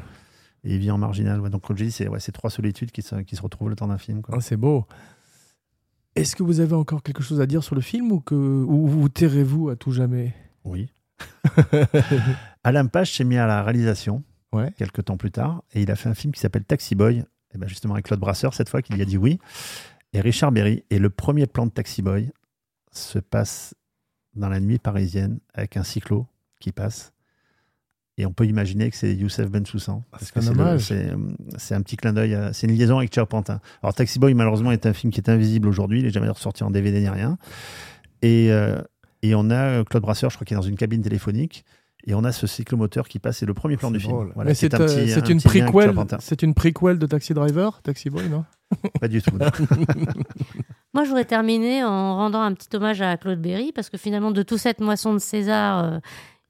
et 0.65 0.75
il 0.75 0.79
vit 0.79 0.91
en 0.91 0.99
marginal. 0.99 1.41
ouais. 1.41 1.51
Donc, 1.51 1.63
comme 1.63 1.77
je 1.77 1.85
dis, 1.85 1.93
c'est 1.93 2.09
ouais, 2.09 2.21
c'est 2.21 2.33
trois 2.33 2.51
solitudes 2.51 2.91
qui 2.91 3.03
se, 3.03 3.17
qui 3.17 3.37
se 3.37 3.43
retrouvent 3.43 3.69
le 3.69 3.77
temps 3.77 3.89
d'un 3.89 3.99
film. 3.99 4.23
Ah, 4.33 4.41
c'est 4.41 4.57
beau. 4.57 4.87
Est-ce 6.17 6.37
que 6.37 6.43
vous 6.45 6.61
avez 6.61 6.75
encore 6.75 7.03
quelque 7.03 7.23
chose 7.25 7.41
à 7.41 7.47
dire 7.47 7.65
sur 7.65 7.75
le 7.75 7.81
film, 7.81 8.13
ou, 8.13 8.21
que, 8.21 8.35
ou 8.35 8.87
vous 8.87 9.09
tairez-vous 9.09 9.69
à 9.69 9.77
tout 9.77 9.91
jamais? 9.91 10.33
Oui. 10.65 10.89
Alain 12.65 12.87
Page 12.87 13.13
s'est 13.13 13.25
mis 13.25 13.37
à 13.37 13.47
la 13.47 13.63
réalisation 13.63 14.23
Ouais. 14.53 14.71
quelques 14.79 15.05
temps 15.07 15.17
plus 15.17 15.33
tard, 15.33 15.65
et 15.75 15.83
il 15.83 15.91
a 15.91 15.97
fait 15.97 16.09
un 16.09 16.15
film 16.15 16.33
qui 16.33 16.41
s'appelle 16.41 16.65
Taxi 16.65 16.95
Boy, 16.95 17.25
et 17.55 17.59
ben 17.59 17.69
justement 17.69 17.95
avec 17.95 18.07
Claude 18.07 18.21
Brasseur, 18.21 18.55
cette 18.55 18.69
fois, 18.69 18.83
qu'il 18.83 18.97
y 18.97 19.03
a 19.03 19.05
dit 19.05 19.19
oui, 19.19 19.39
et 20.13 20.21
Richard 20.21 20.53
Berry. 20.53 20.85
Et 20.91 20.99
le 21.01 21.11
premier 21.11 21.47
plan 21.49 21.67
de 21.67 21.73
Taxi 21.73 22.03
Boy 22.03 22.31
se 22.93 23.19
passe 23.19 23.75
dans 24.35 24.49
la 24.49 24.61
nuit 24.61 24.79
parisienne 24.79 25.41
avec 25.55 25.77
un 25.77 25.83
cyclo 25.83 26.29
qui 26.61 26.71
passe. 26.71 27.13
Et 28.17 28.27
on 28.27 28.33
peut 28.33 28.47
imaginer 28.47 28.89
que 28.91 28.97
c'est 28.97 29.13
Youssef 29.13 29.51
Bensoussan. 29.51 30.05
Ah, 30.13 30.19
Parce 30.19 30.31
que 30.31 30.41
c'est 30.79 31.11
euh, 31.11 31.17
c'est 31.59 31.75
un 31.75 31.83
petit 31.83 31.97
clin 31.97 32.13
d'œil, 32.13 32.39
c'est 32.53 32.69
une 32.69 32.75
liaison 32.77 32.99
avec 32.99 33.13
Charpentin. 33.13 33.61
Alors 33.83 33.93
Taxi 33.95 34.21
Boy, 34.21 34.35
malheureusement, 34.35 34.71
est 34.71 34.87
un 34.87 34.93
film 34.93 35.13
qui 35.13 35.19
est 35.21 35.29
invisible 35.29 35.67
aujourd'hui, 35.67 35.99
il 35.99 36.05
n'est 36.05 36.11
jamais 36.13 36.29
ressorti 36.29 36.63
en 36.63 36.71
DVD 36.71 37.01
ni 37.01 37.09
rien. 37.09 37.39
Et, 38.23 38.53
euh, 38.53 38.81
et 39.23 39.35
on 39.35 39.51
a 39.51 39.57
euh, 39.81 39.85
Claude 39.85 40.03
Brasseur, 40.03 40.31
je 40.31 40.37
crois 40.37 40.45
qu'il 40.45 40.55
est 40.57 40.61
dans 40.61 40.67
une 40.67 40.77
cabine 40.77 41.03
téléphonique, 41.03 41.65
et 42.07 42.15
on 42.15 42.25
a 42.25 42.33
ce 42.33 42.47
cyclomoteur 42.47 43.09
qui 43.09 43.19
passe, 43.19 43.39
c'est 43.39 43.47
le 43.47 43.55
premier 43.55 43.77
plan 43.77 43.91
du 43.91 44.01
film. 44.01 44.31
Voilà, 44.35 44.49
Mais 44.51 44.55
c'est 44.55 44.75
un 44.75 44.81
euh, 44.81 44.85
un 44.85 44.89
une 45.29 45.41
c'est 46.21 46.43
une 46.43 46.55
prequel 46.55 46.99
de 46.99 47.07
Taxi 47.07 47.35
Driver, 47.35 47.81
Taxi 47.83 48.11
Boy, 48.11 48.29
non? 48.29 48.45
Pas 49.01 49.09
du 49.09 49.23
tout. 49.23 49.37
non. 49.37 49.47
Moi, 50.95 51.05
je 51.05 51.09
voudrais 51.09 51.25
terminer 51.25 51.83
en 51.85 52.17
rendant 52.17 52.43
un 52.43 52.53
petit 52.55 52.75
hommage 52.77 53.01
à 53.03 53.17
Claude 53.17 53.41
Berry, 53.41 53.73
parce 53.73 53.91
que 53.91 53.97
finalement, 53.99 54.31
de 54.31 54.43
toute 54.43 54.59
cette 54.59 54.81
moisson 54.81 55.13
de 55.13 55.19
César, 55.19 55.85
euh, 55.85 55.99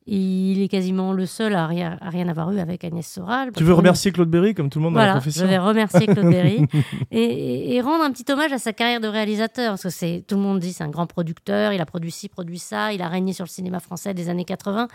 il 0.07 0.61
est 0.61 0.69
quasiment 0.69 1.15
le 1.15 1.25
seul 1.25 1.55
à 1.55 1.67
rien, 1.67 1.97
à 2.03 2.11
rien 2.11 2.29
avoir 2.29 2.51
eu 2.53 2.59
avec 2.59 2.85
Agnès 2.85 3.07
Soral. 3.07 3.53
Tu 3.57 3.65
veux 3.65 3.73
remercier 3.73 4.13
Claude 4.13 4.29
Berry, 4.29 4.55
comme 4.55 4.69
tout 4.69 4.79
le 4.81 4.85
monde 4.85 4.95
dans 4.95 5.01
la 5.01 5.07
Voilà, 5.07 5.21
je 5.21 5.25
profession 5.25 5.47
vais 5.47 5.57
remercier 5.59 6.07
Claude 6.07 6.27
Berry 6.29 6.67
et, 7.11 7.23
et- 7.23 7.75
et 7.75 7.81
rendre 7.81 8.05
un 8.05 8.11
petit 8.11 8.31
hommage 8.31 8.53
à 8.53 8.59
sa 8.59 8.75
carrière 8.75 9.01
de 9.01 9.09
réalisateur 9.09 9.71
parce 9.73 9.85
que 9.85 9.89
c'est 9.89 10.23
tout 10.29 10.35
le 10.37 10.43
monde 10.43 10.59
dit 10.59 10.75
c'est 10.75 10.85
un 10.85 10.91
grand 10.91 11.07
producteur, 11.07 11.73
il 11.73 11.81
a 11.81 11.87
produit 11.87 12.11
ci, 12.11 12.29
produit 12.29 12.59
ça, 12.59 12.93
il 12.93 13.01
a 13.01 13.09
régné 13.09 13.33
sur 13.33 13.47
le 13.47 13.51
cinéma 13.51 13.81
français 13.81 14.13
des 14.13 14.29
années 14.29 14.45
80. 14.45 14.89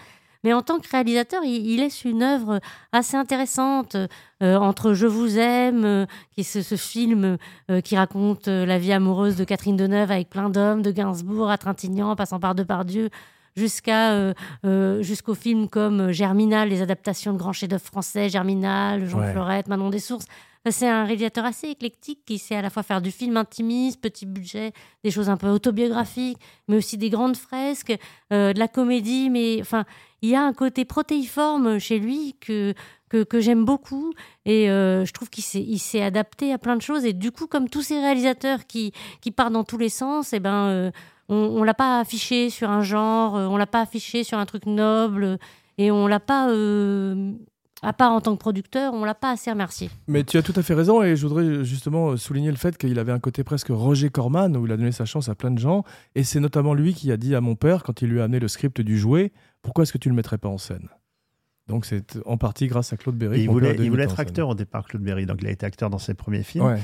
Mais 0.44 0.54
en 0.54 0.62
tant 0.62 0.80
que 0.80 0.90
réalisateur, 0.90 1.44
il, 1.44 1.68
il 1.68 1.80
laisse 1.80 2.06
une 2.06 2.24
œuvre 2.24 2.60
assez 2.92 3.18
intéressante 3.18 3.96
euh, 4.42 4.56
entre 4.56 4.94
Je 4.94 5.06
vous 5.06 5.38
aime, 5.38 5.84
euh, 5.84 6.06
qui 6.32 6.42
est 6.42 6.44
ce, 6.44 6.62
ce 6.62 6.76
film 6.76 7.38
euh, 7.70 7.82
qui 7.82 7.98
raconte 7.98 8.48
la 8.48 8.78
vie 8.78 8.94
amoureuse 8.94 9.36
de 9.36 9.44
Catherine 9.44 9.76
Deneuve 9.76 10.12
avec 10.12 10.30
plein 10.30 10.50
d'hommes, 10.50 10.82
de 10.82 10.92
Gainsbourg 10.92 11.50
à 11.50 11.58
Trintignant, 11.58 12.16
passant 12.16 12.40
par 12.40 12.56
Depardieu, 12.56 13.10
jusqu'à 13.56 14.34
jusqu'aux 15.02 15.36
films 15.36 15.68
comme 15.68 16.12
Germinal, 16.12 16.70
les 16.70 16.82
adaptations 16.82 17.34
de 17.34 17.38
grands 17.38 17.52
chefs-d'œuvre 17.52 17.84
français, 17.84 18.30
Germinal, 18.30 19.06
Jean 19.06 19.20
Ouais. 19.20 19.32
Florette, 19.34 19.68
Manon 19.68 19.90
des 19.90 20.00
Sources. 20.00 20.26
Enfin, 20.66 20.72
C'est 20.72 20.88
un 20.88 21.06
réalisateur 21.06 21.46
assez 21.46 21.68
éclectique 21.70 22.20
qui 22.26 22.38
sait 22.38 22.56
à 22.56 22.62
la 22.62 22.70
fois 22.70 22.84
faire 22.84 23.02
du 23.02 23.12
film 23.12 23.38
intimiste, 23.38 24.02
petit 24.02 24.26
budget, 24.26 24.74
des 25.04 25.12
choses 25.12 25.30
un 25.30 25.38
peu 25.38 25.48
autobiographiques, 25.48 26.38
mais 26.68 26.76
aussi 26.78 26.98
des 26.98 27.10
grandes 27.10 27.38
fresques, 27.38 27.98
euh, 28.34 28.52
de 28.52 28.60
la 28.60 28.68
comédie. 28.68 29.30
Mais 29.30 29.60
enfin, 29.62 29.86
il 30.22 30.30
y 30.30 30.36
a 30.36 30.44
un 30.44 30.54
côté 30.54 30.84
protéiforme 30.86 31.80
chez 31.80 32.00
lui 32.00 32.36
que 32.40 32.74
que, 33.10 33.40
j'aime 33.40 33.66
beaucoup 33.66 34.14
et 34.46 34.70
euh, 34.70 35.04
je 35.04 35.12
trouve 35.14 35.32
qu'il 35.32 35.44
s'est 35.80 36.02
adapté 36.04 36.54
à 36.54 36.60
plein 36.60 36.76
de 36.76 36.82
choses 36.84 37.06
et 37.06 37.14
du 37.14 37.32
coup 37.32 37.48
comme 37.48 37.68
tous 37.68 37.82
ces 37.82 38.00
réalisateurs 38.00 38.68
qui 38.68 38.94
qui 39.20 39.32
partent 39.32 39.54
dans 39.54 39.64
tous 39.64 39.80
les 39.80 39.90
sens 39.90 40.32
et 40.32 40.40
ben 40.40 40.68
euh, 40.68 40.92
on, 41.28 41.36
on 41.36 41.64
l'a 41.64 41.74
pas 41.74 42.00
affiché 42.00 42.52
sur 42.52 42.70
un 42.70 42.84
genre 42.84 43.34
on 43.34 43.58
l'a 43.58 43.66
pas 43.66 43.82
affiché 43.82 44.24
sur 44.24 44.38
un 44.38 44.46
truc 44.46 44.68
noble 44.68 45.40
et 45.80 45.90
on 45.90 46.06
l'a 46.06 46.20
pas 46.20 46.50
à 47.82 47.94
part 47.94 48.12
en 48.12 48.22
tant 48.22 48.36
que 48.36 48.40
producteur 48.40 48.94
on 48.94 49.06
l'a 49.06 49.16
pas 49.16 49.32
assez 49.32 49.50
remercié 49.50 49.90
Mais 50.08 50.24
tu 50.24 50.38
as 50.38 50.42
tout 50.42 50.54
à 50.56 50.64
fait 50.64 50.74
raison 50.74 51.02
et 51.04 51.16
je 51.16 51.28
voudrais 51.28 51.64
justement 51.64 52.18
souligner 52.18 52.52
le 52.52 52.58
fait 52.58 52.78
qu'il 52.78 52.98
avait 53.00 53.12
un 53.12 53.20
côté 53.20 53.44
presque 53.44 53.70
Roger 53.70 54.10
Corman 54.10 54.56
où 54.58 54.66
il 54.66 54.72
a 54.72 54.78
donné 54.78 54.92
sa 54.92 55.06
chance 55.06 55.30
à 55.30 55.36
plein 55.36 55.52
de 55.52 55.60
gens 55.60 55.84
et 56.16 56.24
c'est 56.24 56.40
notamment 56.40 56.74
lui 56.74 56.94
qui 56.94 57.12
a 57.12 57.18
dit 57.18 57.36
à 57.36 57.42
mon 57.42 57.56
père 57.56 57.84
quand 57.84 58.02
il 58.02 58.10
lui 58.10 58.22
a 58.22 58.24
amené 58.26 58.40
le 58.40 58.48
script 58.48 58.82
du 58.82 58.98
jouet 58.98 59.32
pourquoi 59.62 59.84
est-ce 59.84 59.94
que 59.94 59.98
tu 59.98 60.10
ne 60.10 60.14
le 60.14 60.18
mettrais 60.18 60.38
pas 60.38 60.50
en 60.50 60.58
scène? 60.58 60.90
Donc 61.68 61.86
c'est 61.86 62.18
en 62.26 62.38
partie 62.38 62.68
grâce 62.68 62.94
à 62.94 62.98
Claude 62.98 63.16
Berry. 63.16 63.42
Il 63.42 63.50
voulait, 63.50 63.76
il 63.80 64.00
être 64.00 64.12
scène. 64.12 64.20
acteur 64.20 64.50
au 64.50 64.56
départ, 64.56 64.86
Claude 64.86 65.04
Berry. 65.04 65.26
Donc, 65.26 65.40
il 65.42 65.48
a 65.48 65.52
été 65.52 65.66
acteur 65.66 65.90
dans 65.90 66.00
ses 66.00 66.16
premiers 66.16 66.44
films. 66.44 66.66
Ouais. 66.66 66.82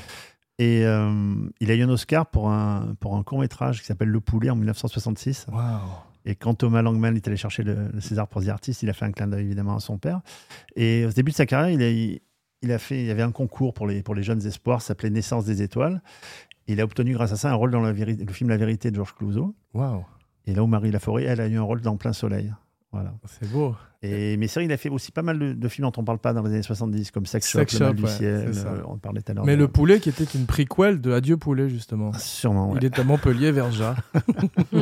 Et 0.57 0.85
euh, 0.85 1.33
il 1.59 1.71
a 1.71 1.75
eu 1.75 1.81
un 1.81 1.89
Oscar 1.89 2.27
pour 2.27 2.49
un, 2.49 2.95
pour 2.99 3.15
un 3.15 3.23
court-métrage 3.23 3.81
qui 3.81 3.85
s'appelle 3.85 4.09
Le 4.09 4.21
Poulet 4.21 4.49
en 4.49 4.55
1966. 4.55 5.47
Waouh. 5.51 5.79
Et 6.25 6.35
quand 6.35 6.55
Thomas 6.55 6.81
Langman 6.81 7.15
est 7.15 7.27
allé 7.27 7.37
chercher 7.37 7.63
le, 7.63 7.89
le 7.93 8.01
César 8.01 8.27
pour 8.27 8.43
The 8.43 8.49
Artist, 8.49 8.83
il 8.83 8.89
a 8.89 8.93
fait 8.93 9.05
un 9.05 9.11
clin 9.11 9.27
d'œil 9.27 9.45
évidemment 9.45 9.75
à 9.75 9.79
son 9.79 9.97
père. 9.97 10.21
Et 10.75 11.05
au 11.05 11.11
début 11.11 11.31
de 11.31 11.35
sa 11.35 11.45
carrière, 11.45 11.69
il 11.69 11.83
a, 11.83 12.19
il 12.61 12.71
a 12.71 12.79
fait, 12.79 12.99
il 12.99 13.05
y 13.05 13.11
avait 13.11 13.21
un 13.21 13.31
concours 13.31 13.73
pour 13.73 13.87
les, 13.87 14.01
pour 14.01 14.15
les 14.15 14.23
jeunes 14.23 14.45
espoirs, 14.45 14.81
ça 14.81 14.89
s'appelait 14.89 15.11
Naissance 15.11 15.45
des 15.45 15.61
étoiles. 15.61 16.01
Et 16.67 16.73
il 16.73 16.81
a 16.81 16.83
obtenu 16.83 17.13
grâce 17.13 17.31
à 17.31 17.35
ça 17.35 17.51
un 17.51 17.53
rôle 17.53 17.71
dans 17.71 17.81
la 17.81 17.93
le 17.93 18.33
film 18.33 18.49
La 18.49 18.57
vérité 18.57 18.89
de 18.89 18.95
Georges 18.95 19.13
Clouzot. 19.13 19.55
Waouh. 19.73 20.03
Et 20.47 20.55
là 20.55 20.63
où 20.63 20.67
Marie 20.67 20.91
Laforêt, 20.91 21.23
elle 21.23 21.41
a 21.41 21.47
eu 21.47 21.57
un 21.57 21.61
rôle 21.61 21.81
dans 21.81 21.95
Plein 21.95 22.13
Soleil. 22.13 22.51
Voilà. 22.95 23.13
C'est 23.25 23.51
beau. 23.51 23.75
Et, 24.01 24.37
mais 24.37 24.47
c'est 24.47 24.59
vrai, 24.59 24.65
il 24.65 24.71
a 24.71 24.77
fait 24.77 24.89
aussi 24.89 25.11
pas 25.11 25.23
mal 25.23 25.39
de, 25.39 25.53
de 25.53 25.67
films 25.67 25.87
dont 25.87 25.93
on 25.97 26.01
ne 26.01 26.05
parle 26.05 26.19
pas 26.19 26.31
dans 26.31 26.43
les 26.43 26.51
années 26.51 26.61
70, 26.61 27.09
comme 27.11 27.25
Sex 27.25 27.49
Shop, 27.49 27.59
Sex 27.59 27.79
Le 27.79 27.85
Mal 27.87 27.95
du 27.95 28.05
ciel, 28.07 28.51
euh, 28.55 28.81
on 28.87 28.97
parlait 28.97 29.21
tout 29.21 29.31
à 29.31 29.35
l'heure. 29.35 29.45
Mais 29.45 29.55
de- 29.55 29.61
le 29.61 29.67
poulet 29.67 29.99
qui 29.99 30.09
était 30.09 30.23
une 30.25 30.45
prequel 30.45 31.01
de 31.01 31.11
Adieu 31.11 31.37
poulet 31.37 31.69
justement. 31.69 32.13
Sûrement, 32.13 32.71
ouais. 32.71 32.77
Il 32.81 32.85
est 32.85 32.99
à 32.99 33.03
Montpellier, 33.03 33.51
Verja. 33.51 33.95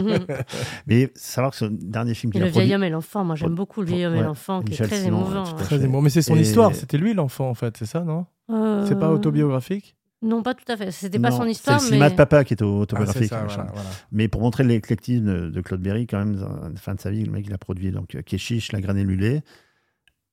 Mais 0.88 1.12
savoir 1.16 1.52
que 1.52 1.58
ce 1.58 1.66
dernier 1.66 2.14
film 2.14 2.32
qu'il 2.32 2.42
le 2.42 2.48
a 2.48 2.50
produit, 2.50 2.66
vieil 2.68 2.76
homme 2.76 2.84
et 2.84 2.90
l'enfant 2.90 3.24
moi 3.24 3.36
j'aime 3.36 3.56
beaucoup 3.56 3.82
le 3.82 3.88
vieil 3.88 4.06
homme 4.06 4.16
et 4.16 4.22
l'enfant 4.22 4.62
qui 4.62 4.74
est 4.74 4.86
très 4.86 4.98
Simon, 5.02 5.20
émouvant 5.22 5.44
ouais. 5.46 5.64
Très 5.64 5.82
émouvant. 5.84 6.02
Mais 6.02 6.10
c'est 6.10 6.22
son 6.22 6.36
Et- 6.36 6.42
histoire. 6.42 6.74
C'était 6.76 6.98
lui 6.98 7.14
l'enfant 7.14 7.50
en 7.50 7.54
fait, 7.56 7.76
c'est 7.78 7.86
ça, 7.86 8.02
non? 8.02 8.26
Euh, 8.52 8.86
C'est 8.88 9.00
pas 9.00 9.12
autobiographique? 9.12 9.96
Non 10.24 10.42
pas 10.42 10.54
tout 10.54 10.70
à 10.72 10.78
fait 10.78 10.92
c'était 10.92 11.20
pas 11.20 11.30
Non, 11.30 11.38
son 11.38 11.46
histoire 11.46 11.80
C'est 11.80 11.92
le 11.94 12.00
mais 12.00 12.10
de 12.10 12.16
papa 12.16 12.44
qui 12.44 12.54
est 12.54 12.62
Ah, 12.62 12.66
autobiographique. 12.66 13.30
voilà, 13.30 13.68
voilà. 13.74 13.90
Mais 14.12 14.28
pour 14.28 14.42
montrer 14.42 14.64
l'éclectisme 14.64 15.26
de, 15.26 15.50
de 15.50 15.62
Claude 15.62 15.82
Berry, 15.82 16.08
quand 16.08 16.18
même, 16.24 16.42
à 16.64 16.70
la 16.70 16.76
fin 16.80 16.96
de 16.96 17.00
sa 17.02 17.12
vie, 17.12 17.24
le 17.24 17.32
mec, 17.32 17.46
il 17.48 17.54
a 17.54 17.58
produit 17.58 17.92
donc 17.92 18.16
euh, 18.16 18.22
Keshish, 18.22 18.72
La 18.72 18.82
Graine 18.82 18.98
et 18.98 19.06
Mulet. 19.06 19.44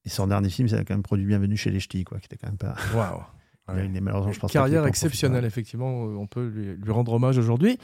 Et 0.05 0.09
son 0.09 0.26
dernier 0.28 0.49
film, 0.49 0.66
c'est 0.68 0.76
quand 0.84 0.95
même 0.95 1.03
produit 1.03 1.26
Bienvenue 1.26 1.57
chez 1.59 1.70
les 1.70 1.80
Ch'tis, 1.80 2.05
quoi, 2.05 2.18
qui 2.20 2.26
était 2.26 2.36
quand 2.38 2.47
même 2.49 2.57
pas. 2.57 2.74
Waouh. 2.95 3.20
Il 3.72 3.78
a- 3.78 3.84
il 3.84 3.97
est 3.97 4.01
malheureusement, 4.01 4.32
je 4.32 4.41
pense 4.41 4.51
pas 4.53 4.59
Carrière 4.59 4.84
exceptionnelle, 4.86 5.45
effectivement. 5.45 5.88
On 6.03 6.26
peut 6.26 6.45
lui, 6.49 6.74
lui 6.76 6.91
rendre 6.91 7.12
hommage 7.12 7.38
aujourd'hui. 7.38 7.78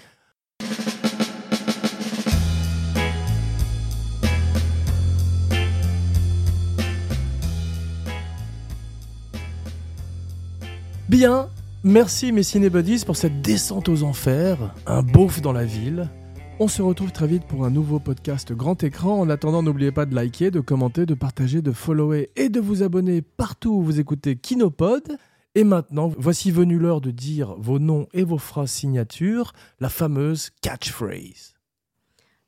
Bien, 11.08 11.48
merci 11.86 12.32
mes 12.32 12.42
cinébuddies 12.42 13.04
pour 13.06 13.16
cette 13.16 13.40
descente 13.40 13.88
aux 13.88 14.02
enfers, 14.02 14.74
un 14.86 15.02
beauf 15.02 15.40
dans 15.40 15.52
la 15.52 15.64
ville. 15.64 16.10
On 16.58 16.68
se 16.68 16.82
retrouve 16.82 17.12
très 17.12 17.26
vite 17.26 17.44
pour 17.46 17.64
un 17.64 17.70
nouveau 17.70 18.00
podcast 18.00 18.52
grand 18.52 18.82
écran. 18.82 19.20
En 19.20 19.30
attendant, 19.30 19.62
n'oubliez 19.62 19.92
pas 19.92 20.04
de 20.04 20.14
liker, 20.14 20.50
de 20.50 20.60
commenter, 20.60 21.06
de 21.06 21.14
partager, 21.14 21.62
de 21.62 21.72
follower 21.72 22.30
et 22.34 22.48
de 22.48 22.60
vous 22.60 22.82
abonner 22.82 23.22
partout 23.22 23.70
où 23.70 23.82
vous 23.82 24.00
écoutez 24.00 24.36
Kinopod. 24.36 25.16
Et 25.54 25.64
maintenant, 25.64 26.12
voici 26.18 26.50
venue 26.50 26.78
l'heure 26.78 27.00
de 27.00 27.10
dire 27.10 27.54
vos 27.58 27.78
noms 27.78 28.08
et 28.12 28.24
vos 28.24 28.38
phrases 28.38 28.72
signatures, 28.72 29.52
la 29.80 29.88
fameuse 29.88 30.50
catchphrase. 30.60 31.54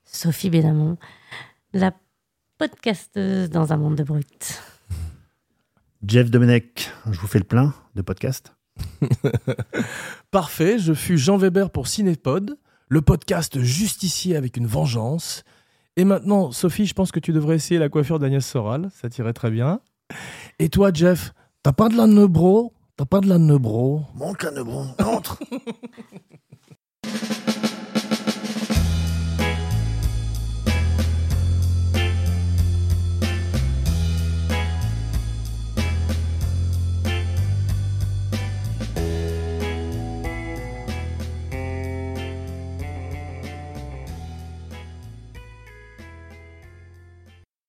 Sophie 0.04 0.50
Bénamon 0.50 0.98
la 1.72 1.94
podcasteuse 2.56 3.50
dans 3.50 3.72
un 3.72 3.76
monde 3.76 3.94
de 3.94 4.02
brut 4.02 4.26
faire. 4.42 4.62
Jeff 6.06 6.30
Domenech, 6.30 6.90
je 7.10 7.18
vous 7.20 7.26
fais 7.26 7.38
le 7.38 7.44
plein 7.44 7.74
de 7.94 8.02
podcast. 8.02 8.57
Parfait, 10.30 10.78
je 10.78 10.92
fus 10.92 11.18
Jean 11.18 11.36
Weber 11.36 11.70
pour 11.70 11.88
Cinépod, 11.88 12.58
le 12.88 13.02
podcast 13.02 13.60
justicier 13.60 14.36
avec 14.36 14.56
une 14.56 14.66
vengeance. 14.66 15.44
Et 15.96 16.04
maintenant, 16.04 16.52
Sophie, 16.52 16.86
je 16.86 16.94
pense 16.94 17.12
que 17.12 17.20
tu 17.20 17.32
devrais 17.32 17.56
essayer 17.56 17.78
la 17.78 17.88
coiffure 17.88 18.18
d'Agnès 18.18 18.46
Soral, 18.46 18.90
ça 18.94 19.08
t'irait 19.08 19.32
très 19.32 19.50
bien. 19.50 19.80
Et 20.58 20.68
toi, 20.68 20.90
Jeff, 20.92 21.32
t'as 21.62 21.72
pas 21.72 21.88
de 21.88 21.96
la 21.96 22.06
neubro? 22.06 22.72
T'as 22.98 23.04
pas 23.04 23.20
de 23.20 23.28
la 23.28 23.38
neubro? 23.38 24.02
Monte 24.16 24.42
la 24.42 24.50
Nebron, 24.50 24.88
entre 24.98 25.38